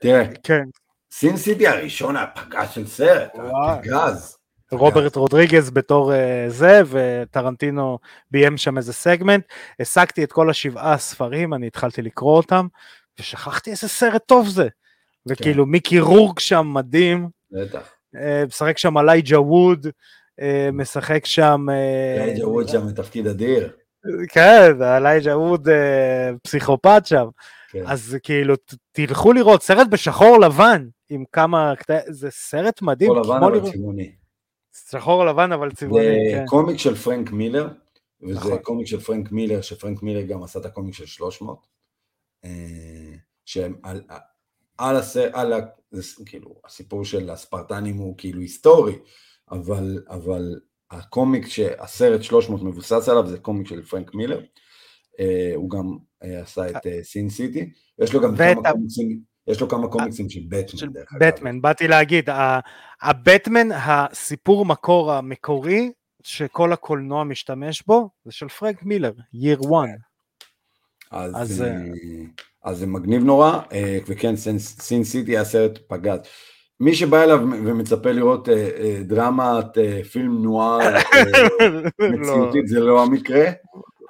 תראה, 0.00 0.24
כן. 0.42 0.62
סין 1.12 1.36
סיטי 1.36 1.66
הראשון 1.66 2.16
היה 2.16 2.26
פגז 2.26 2.70
של 2.70 2.86
סרט, 2.86 3.32
פגז. 3.82 4.35
רוברט 4.72 5.16
רודריגז 5.16 5.70
בתור 5.70 6.12
uh, 6.12 6.16
זה, 6.48 6.82
וטרנטינו 6.86 7.98
ביים 8.30 8.56
שם 8.56 8.76
איזה 8.76 8.92
סגמנט. 8.92 9.44
השגתי 9.80 10.24
את 10.24 10.32
כל 10.32 10.50
השבעה 10.50 10.98
ספרים, 10.98 11.54
אני 11.54 11.66
התחלתי 11.66 12.02
לקרוא 12.02 12.36
אותם, 12.36 12.66
ושכחתי 13.20 13.70
איזה 13.70 13.88
סרט 13.88 14.22
טוב 14.26 14.48
זה. 14.48 14.68
וכאילו 15.26 15.64
כן. 15.64 15.70
מיקי 15.70 16.00
רורק 16.00 16.40
שם 16.40 16.66
מדהים. 16.74 17.28
בטח. 17.50 17.92
Uh, 18.16 18.18
משחק 18.48 18.78
שם 18.78 18.98
אלייג'ה 18.98 19.40
ווד, 19.40 19.86
uh, 19.86 20.42
משחק 20.72 21.26
שם... 21.26 21.66
אלייג'ה 22.18 22.48
ווד 22.48 22.68
שם 22.68 22.86
בתפקיד 22.88 23.26
אדיר. 23.26 23.72
כן, 24.28 24.82
אלייג'ה 24.82 25.38
ווד 25.38 25.68
פסיכופת 26.42 27.02
שם. 27.06 27.26
כן. 27.70 27.82
אז 27.86 28.16
כאילו, 28.22 28.54
תלכו 28.92 29.32
לראות, 29.32 29.62
סרט 29.62 29.86
בשחור 29.86 30.40
לבן, 30.40 30.86
עם 31.08 31.24
כמה, 31.32 31.72
זה 32.08 32.30
סרט 32.30 32.82
מדהים. 32.82 33.10
שחור 33.10 33.36
לבן 33.36 33.44
אבל 33.44 33.72
צבעוני. 33.72 34.12
שחור 34.90 35.24
לבן 35.24 35.52
אבל 35.52 35.72
צבעוני, 35.72 36.04
כן. 36.04 36.38
זה 36.38 36.44
קומיק 36.46 36.78
של 36.78 36.94
פרנק 36.94 37.30
מילר, 37.30 37.68
וזה 38.22 38.38
נכון. 38.38 38.58
קומיק 38.58 38.86
של 38.86 39.00
פרנק 39.00 39.32
מילר, 39.32 39.60
שפרנק 39.60 40.02
מילר 40.02 40.22
גם 40.22 40.42
עשה 40.42 40.58
את 40.58 40.66
הקומיק 40.66 40.94
של 40.94 41.06
300, 41.06 41.66
אה, 42.44 42.50
שהם 43.44 43.74
על, 43.82 44.02
על, 44.78 44.96
הסר, 44.96 45.30
על 45.32 45.52
ה, 45.52 45.60
זה, 45.90 46.24
כאילו, 46.26 46.54
הסיפור 46.64 47.04
של 47.04 47.30
הספרטנים 47.30 47.96
הוא 47.96 48.14
כאילו 48.18 48.40
היסטורי, 48.40 48.98
אבל, 49.50 50.02
אבל 50.08 50.60
הקומיק 50.90 51.46
שהסרט 51.46 52.22
300 52.22 52.62
מבוסס 52.62 53.08
עליו 53.08 53.26
זה 53.26 53.38
קומיק 53.38 53.66
של 53.66 53.82
פרנק 53.82 54.14
מילר, 54.14 54.40
אה, 55.20 55.52
הוא 55.54 55.70
גם 55.70 55.96
אה, 56.22 56.42
עשה 56.42 56.70
את 56.70 56.86
סין 57.02 57.30
סיטי, 57.30 57.72
יש 57.98 58.14
לו 58.14 58.20
גם 58.20 58.36
כמה 58.36 58.72
קומיקסים 58.72 59.35
יש 59.48 59.60
לו 59.60 59.68
כמה 59.68 59.88
קומיקסים 59.88 60.30
של 60.30 60.40
בטמן, 60.48 60.88
אגב. 60.88 61.04
בטמן, 61.20 61.62
באתי 61.62 61.88
להגיד, 61.88 62.28
הבטמן, 63.02 63.68
הסיפור 63.72 64.66
מקור 64.66 65.12
המקורי, 65.12 65.92
שכל 66.22 66.72
הקולנוע 66.72 67.24
משתמש 67.24 67.82
בו, 67.86 68.10
זה 68.24 68.32
של 68.32 68.48
פרנק 68.48 68.82
מילר, 68.82 69.12
year 69.34 69.60
one. 69.60 69.98
אז, 71.10 71.32
אז, 71.36 71.62
אה, 71.62 71.76
אז 72.64 72.78
זה 72.78 72.86
מגניב 72.86 73.24
נורא, 73.24 73.60
אה, 73.72 73.98
וכן, 74.06 74.36
סין 74.58 75.04
סיטי 75.04 75.38
הסרט 75.38 75.78
פגז. 75.88 76.18
מי 76.80 76.94
שבא 76.94 77.22
אליו 77.22 77.38
ומצפה 77.40 78.12
לראות 78.12 78.48
אה, 78.48 78.54
אה, 78.54 78.98
דרמת 79.02 79.78
אה, 79.78 80.04
פילם 80.04 80.42
נוער 80.42 80.78
לא. 81.98 82.08
מציאותית 82.08 82.68
זה 82.68 82.80
לא 82.80 83.02
המקרה, 83.02 83.44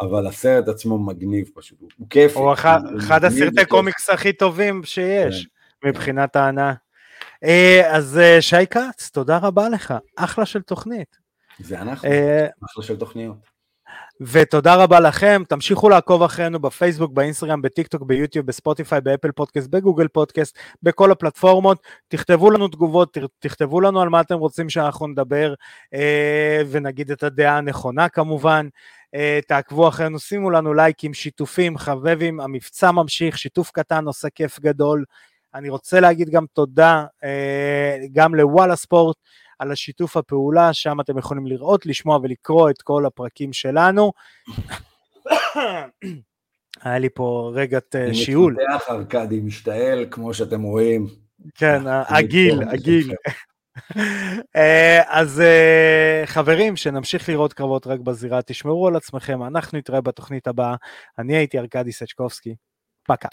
אבל 0.00 0.26
הסרט 0.26 0.68
עצמו 0.68 0.98
מגניב 0.98 1.50
פשוט, 1.54 1.80
הוא 1.80 2.06
כיף. 2.10 2.36
הוא 2.36 2.52
אחד 2.98 3.24
הסרטי 3.24 3.64
קומיקס 3.64 4.10
הכי 4.10 4.32
טובים 4.32 4.84
שיש, 4.84 5.48
כן. 5.82 5.88
מבחינת 5.88 6.36
ההנאה. 6.36 6.72
אז 7.90 8.20
שי 8.40 8.66
כץ, 8.70 9.10
תודה 9.12 9.38
רבה 9.38 9.68
לך, 9.68 9.94
אחלה 10.16 10.46
של 10.46 10.62
תוכנית. 10.62 11.16
זה 11.58 11.80
אנחנו, 11.80 12.08
אחלה 12.64 12.84
של 12.84 12.96
תוכניות. 12.96 13.56
ותודה 14.20 14.74
רבה 14.74 15.00
לכם, 15.00 15.42
תמשיכו 15.48 15.88
לעקוב 15.88 16.22
אחרינו 16.22 16.58
בפייסבוק, 16.58 17.12
באינסטגרם, 17.12 17.62
בטיקטוק, 17.62 18.02
ביוטיוב, 18.02 18.46
בספוטיפיי, 18.46 19.00
באפל 19.00 19.32
פודקאסט, 19.32 19.70
בגוגל 19.70 20.08
פודקאסט, 20.08 20.58
בכל 20.82 21.10
הפלטפורמות, 21.10 21.82
תכתבו 22.08 22.50
לנו 22.50 22.68
תגובות, 22.68 23.16
תכתבו 23.38 23.80
לנו 23.80 24.00
על 24.00 24.08
מה 24.08 24.20
אתם 24.20 24.34
רוצים 24.34 24.70
שאנחנו 24.70 25.06
נדבר 25.06 25.54
אה, 25.94 26.62
ונגיד 26.70 27.10
את 27.10 27.22
הדעה 27.22 27.56
הנכונה 27.58 28.08
כמובן, 28.08 28.66
אה, 28.66 28.70
תעקבו 29.48 29.88
אחרינו, 29.88 30.18
שימו 30.18 30.50
לנו 30.50 30.74
לייקים, 30.74 31.14
שיתופים, 31.14 31.78
חבבים, 31.78 32.40
המבצע 32.40 32.90
ממשיך, 32.90 33.38
שיתוף 33.38 33.70
קטן 33.70 34.06
עושה 34.06 34.28
כיף 34.30 34.60
גדול. 34.60 35.04
אני 35.54 35.68
רוצה 35.68 36.00
להגיד 36.00 36.30
גם 36.30 36.44
תודה 36.52 37.04
אה, 37.24 37.96
גם 38.12 38.34
לוואלה 38.34 38.76
ספורט, 38.76 39.16
על 39.58 39.72
השיתוף 39.72 40.16
הפעולה, 40.16 40.72
שם 40.72 41.00
אתם 41.00 41.18
יכולים 41.18 41.46
לראות, 41.46 41.86
לשמוע 41.86 42.18
ולקרוא 42.22 42.70
את 42.70 42.82
כל 42.82 43.06
הפרקים 43.06 43.52
שלנו. 43.52 44.12
היה 46.82 46.98
לי 46.98 47.08
פה 47.14 47.52
רגעת 47.54 47.96
אה, 47.96 48.14
שיעול. 48.14 48.56
אני 48.60 48.74
מתפתח 48.74 48.90
ארכדי 48.90 49.40
משתעל, 49.40 50.06
כמו 50.10 50.34
שאתם 50.34 50.62
רואים. 50.62 51.06
כן, 51.54 51.82
הגיל, 51.86 52.62
הגיל. 52.68 53.14
אה, 54.56 55.02
אז 55.06 55.40
אה, 55.40 56.22
חברים, 56.26 56.76
שנמשיך 56.76 57.28
לראות 57.28 57.52
קרבות 57.52 57.86
רק 57.86 58.00
בזירה, 58.00 58.42
תשמרו 58.42 58.88
על 58.88 58.96
עצמכם, 58.96 59.42
אנחנו 59.42 59.78
נתראה 59.78 60.00
בתוכנית 60.00 60.46
הבאה. 60.46 60.74
אני 61.18 61.36
הייתי 61.36 61.58
ארכדי 61.58 61.92
סצ'קובסקי, 61.92 62.54
פקה. 63.08 63.28